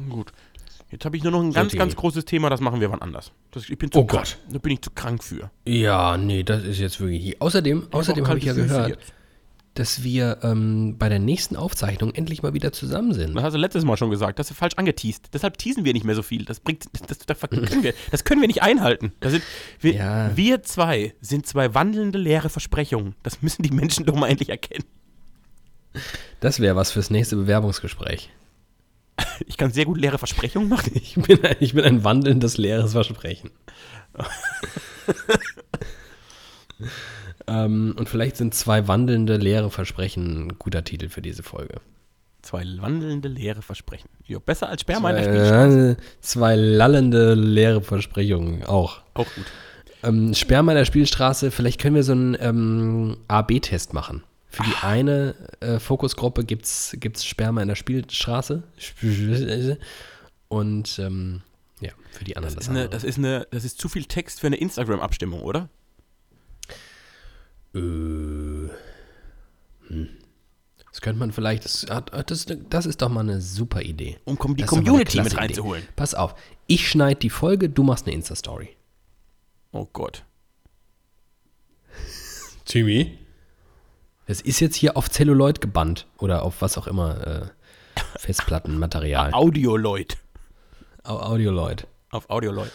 gut. 0.09 0.33
Jetzt 0.93 1.05
habe 1.05 1.17
ich 1.17 1.23
nur 1.23 1.31
noch 1.31 1.41
ein 1.41 1.51
ganz, 1.51 1.71
Tini. 1.71 1.79
ganz 1.79 1.95
großes 1.95 2.23
Thema, 2.25 2.51
das 2.51 2.61
machen 2.61 2.79
wir 2.79 2.91
wann 2.91 3.01
anders. 3.01 3.31
Das, 3.51 3.67
ich 3.67 3.77
bin 3.79 3.91
zu 3.91 3.99
Oh 3.99 4.05
krank. 4.05 4.25
Gott. 4.25 4.37
Da 4.53 4.59
bin 4.59 4.73
ich 4.73 4.81
zu 4.83 4.91
krank 4.91 5.23
für. 5.23 5.49
Ja, 5.65 6.17
nee, 6.17 6.43
das 6.43 6.63
ist 6.63 6.77
jetzt 6.79 6.99
wirklich. 7.01 7.41
Außerdem, 7.41 7.87
außerdem 7.91 8.23
auch 8.23 8.29
habe 8.29 8.37
ich 8.37 8.45
ja 8.45 8.53
gehört, 8.53 8.89
jetzt. 8.89 9.11
dass 9.73 10.03
wir 10.03 10.37
ähm, 10.43 10.97
bei 10.99 11.09
der 11.09 11.17
nächsten 11.17 11.55
Aufzeichnung 11.55 12.13
endlich 12.13 12.43
mal 12.43 12.53
wieder 12.53 12.71
zusammen 12.71 13.13
sind. 13.15 13.33
Das 13.35 13.43
hast 13.43 13.53
du 13.53 13.57
letztes 13.57 13.83
Mal 13.85 13.97
schon 13.97 14.11
gesagt. 14.11 14.37
Das 14.37 14.51
ist 14.51 14.57
falsch 14.57 14.75
angeteased. 14.75 15.29
Deshalb 15.33 15.57
teasen 15.57 15.83
wir 15.83 15.93
nicht 15.93 16.05
mehr 16.05 16.13
so 16.13 16.21
viel. 16.21 16.45
Das 16.45 16.59
bringt, 16.59 16.85
das, 16.93 17.17
das, 17.25 17.39
das, 17.39 17.49
können, 17.49 17.81
wir, 17.83 17.95
das 18.11 18.23
können 18.23 18.41
wir 18.41 18.47
nicht 18.47 18.61
einhalten. 18.61 19.13
Das 19.19 19.31
sind, 19.31 19.43
wir, 19.79 19.93
Ja. 19.95 20.37
wir 20.37 20.61
zwei 20.61 21.15
sind 21.21 21.47
zwei 21.47 21.73
wandelnde 21.73 22.19
leere 22.19 22.49
Versprechungen. 22.49 23.15
Das 23.23 23.41
müssen 23.41 23.63
die 23.63 23.71
Menschen 23.71 24.05
doch 24.05 24.15
mal 24.15 24.27
endlich 24.27 24.49
erkennen. 24.49 24.85
Das 26.39 26.59
wäre 26.59 26.75
was 26.75 26.91
fürs 26.91 27.09
nächste 27.09 27.35
Bewerbungsgespräch. 27.35 28.29
Ich 29.53 29.57
kann 29.57 29.71
sehr 29.71 29.85
gut 29.85 29.99
leere 29.99 30.17
Versprechungen 30.17 30.67
machen. 30.67 30.93
Ich 30.95 31.13
bin 31.13 31.45
ein, 31.45 31.55
ich 31.59 31.75
bin 31.75 31.85
ein 31.85 32.03
wandelndes 32.03 32.57
leeres 32.57 32.93
Versprechen. 32.93 33.51
ähm, 37.47 37.93
und 37.95 38.09
vielleicht 38.09 38.37
sind 38.37 38.55
zwei 38.55 38.87
wandelnde 38.87 39.37
leere 39.37 39.69
Versprechen 39.69 40.47
ein 40.47 40.57
guter 40.57 40.83
Titel 40.83 41.07
für 41.09 41.21
diese 41.21 41.43
Folge. 41.43 41.75
Zwei 42.41 42.65
wandelnde 42.79 43.27
leere 43.27 43.61
Versprechen. 43.61 44.09
Jo, 44.25 44.39
besser 44.39 44.69
als 44.69 44.81
Sperma 44.81 45.11
in 45.11 45.17
der 45.17 45.23
Spielstraße. 45.23 45.97
Zwei, 45.97 46.03
zwei 46.21 46.55
lallende 46.55 47.35
leere 47.35 47.83
Versprechungen 47.83 48.63
auch. 48.63 49.01
Auch 49.13 49.27
gut. 49.35 49.45
Ähm, 50.01 50.33
Sperma 50.33 50.71
in 50.71 50.79
der 50.79 50.85
Spielstraße, 50.85 51.51
vielleicht 51.51 51.79
können 51.79 51.95
wir 51.95 52.03
so 52.03 52.13
einen 52.13 52.35
ähm, 52.39 53.17
A-B-Test 53.27 53.93
machen. 53.93 54.23
Für 54.53 54.61
die 54.61 54.75
eine 54.83 55.33
äh, 55.61 55.79
Fokusgruppe 55.79 56.45
gibt 56.45 56.65
es 56.65 57.25
Sperma 57.25 57.63
in 57.63 57.67
der 57.67 57.75
Spielstraße. 57.75 58.61
Und 60.47 60.99
ähm, 60.99 61.41
ja, 61.81 61.91
für 62.11 62.23
die 62.23 62.37
anderen 62.37 62.53
Das 62.53 62.67
das, 62.67 62.67
ist, 62.67 62.69
eine, 62.69 62.87
das, 62.87 63.03
ist 63.03 63.17
eine, 63.17 63.47
das 63.49 63.65
ist 63.65 63.79
zu 63.79 63.89
viel 63.89 64.05
Text 64.05 64.41
für 64.41 64.45
eine 64.45 64.57
Instagram-Abstimmung, 64.57 65.41
oder? 65.41 65.69
Äh, 67.73 67.79
hm. 69.87 70.09
Das 70.91 71.01
könnte 71.01 71.17
man 71.17 71.31
vielleicht, 71.31 71.65
das, 71.65 71.87
das, 72.27 72.45
das 72.69 72.85
ist 72.85 73.01
doch 73.01 73.09
mal 73.09 73.21
eine 73.21 73.41
super 73.41 73.81
Idee. 73.81 74.19
Um 74.25 74.37
die 74.55 74.61
Das 74.61 74.69
Community 74.69 75.17
mit 75.17 75.33
Idee. 75.33 75.35
reinzuholen. 75.35 75.83
Pass 75.95 76.13
auf, 76.13 76.35
ich 76.67 76.87
schneide 76.87 77.19
die 77.19 77.31
Folge, 77.31 77.69
du 77.69 77.81
machst 77.81 78.05
eine 78.05 78.13
Insta-Story. 78.13 78.69
Oh 79.71 79.87
Gott. 79.91 80.23
Timmy? 82.65 83.17
Das 84.25 84.41
ist 84.41 84.59
jetzt 84.59 84.75
hier 84.75 84.95
auf 84.95 85.09
Celluloid 85.09 85.61
gebannt 85.61 86.07
oder 86.17 86.43
auf 86.43 86.61
was 86.61 86.77
auch 86.77 86.87
immer, 86.87 87.27
äh, 87.27 87.41
Festplattenmaterial. 88.17 89.31
Audioloid. 89.33 90.17
Au 91.03 91.19
Audioloid. 91.19 91.87
Auf 92.11 92.29
Audioloid. 92.29 92.71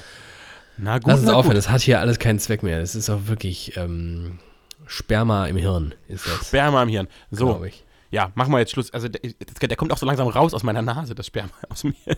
Na 0.77 0.99
gut, 0.99 1.09
Lass 1.09 1.21
uns 1.21 1.31
aufhören, 1.31 1.55
gut. 1.55 1.57
das 1.57 1.71
hat 1.71 1.81
hier 1.81 2.01
alles 2.01 2.19
keinen 2.19 2.39
Zweck 2.39 2.63
mehr. 2.63 2.81
Das 2.81 2.95
ist 2.95 3.09
auch 3.11 3.27
wirklich 3.27 3.77
ähm, 3.77 4.39
Sperma 4.87 5.47
im 5.47 5.57
Hirn, 5.57 5.95
ist 6.07 6.27
das, 6.27 6.49
Sperma 6.49 6.83
im 6.83 6.89
Hirn. 6.89 7.09
So, 7.31 7.65
ja, 8.11 8.31
machen 8.35 8.53
wir 8.53 8.59
jetzt 8.59 8.73
Schluss. 8.73 8.93
Also 8.93 9.09
der, 9.09 9.21
der 9.21 9.77
kommt 9.77 9.93
auch 9.93 9.99
so 9.99 10.07
langsam 10.07 10.29
raus 10.29 10.55
aus 10.55 10.63
meiner 10.63 10.83
Nase, 10.83 11.15
das 11.15 11.27
Sperma 11.27 11.51
aus 11.69 11.85
mir. 11.85 11.95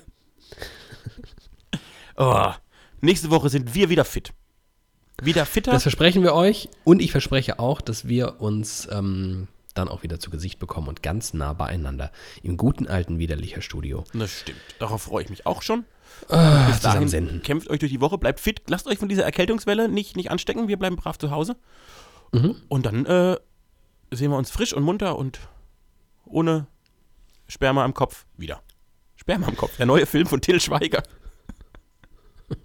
oh, 2.16 2.53
nächste 3.01 3.31
Woche 3.31 3.49
sind 3.49 3.74
wir 3.74 3.89
wieder 3.89 4.05
fit. 4.05 4.33
Wieder 5.23 5.47
fitter. 5.47 5.73
Das 5.73 5.83
versprechen 5.83 6.23
wir 6.23 6.35
euch 6.35 6.68
und 6.85 7.01
ich 7.01 7.12
verspreche 7.12 7.59
auch, 7.59 7.81
dass 7.81 8.09
wir 8.09 8.41
uns 8.41 8.89
ähm, 8.91 9.49
dann 9.75 9.89
auch 9.89 10.03
wieder 10.03 10.18
zu 10.18 10.31
Gesicht 10.31 10.59
bekommen 10.59 10.89
und 10.89 11.03
ganz 11.03 11.35
nah 11.35 11.53
beieinander 11.53 12.11
im 12.43 12.57
guten 12.57 12.87
alten 12.87 13.18
Widerlicher 13.18 13.62
Studio 13.62 14.05
Das 14.12 14.41
stimmt. 14.41 14.61
Darauf 14.79 15.03
freue 15.03 15.25
ich 15.25 15.31
mich 15.31 15.47
auch 15.47 15.62
schon. 15.62 15.85
Ah, 16.29 16.66
Bis 16.66 16.81
dahin 16.81 17.09
zusammensenden. 17.09 17.43
kämpft 17.43 17.71
euch 17.71 17.79
durch 17.79 17.93
die 17.93 18.01
Woche, 18.01 18.18
bleibt 18.18 18.41
fit, 18.41 18.62
lasst 18.68 18.87
euch 18.87 18.99
von 18.99 19.09
dieser 19.09 19.25
Erkältungswelle 19.25 19.89
nicht, 19.89 20.16
nicht 20.16 20.31
anstecken. 20.31 20.68
Wir 20.68 20.77
bleiben 20.79 20.97
brav 20.97 21.18
zu 21.18 21.31
Hause. 21.31 21.57
Mhm. 22.33 22.57
Und 22.68 22.87
dann 22.87 23.07
äh, 23.07 23.37
sehen 24.11 24.31
wir 24.31 24.37
uns 24.37 24.51
frisch 24.51 24.73
und 24.75 24.83
munter 24.83 25.16
und 25.16 25.41
ohne 26.27 26.66
Sperma 27.49 27.85
am 27.85 27.95
Kopf 27.95 28.27
wieder. 28.37 28.62
Sperma 29.16 29.47
am 29.49 29.57
Kopf, 29.57 29.77
der 29.77 29.87
neue 29.87 30.07
Film 30.07 30.27
von 30.27 30.41
Till 30.41 30.61
Schweiger. 30.61 31.03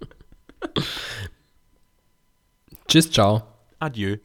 Tschüss, 2.88 3.10
ciao. 3.10 3.42
Adieu. 3.78 4.18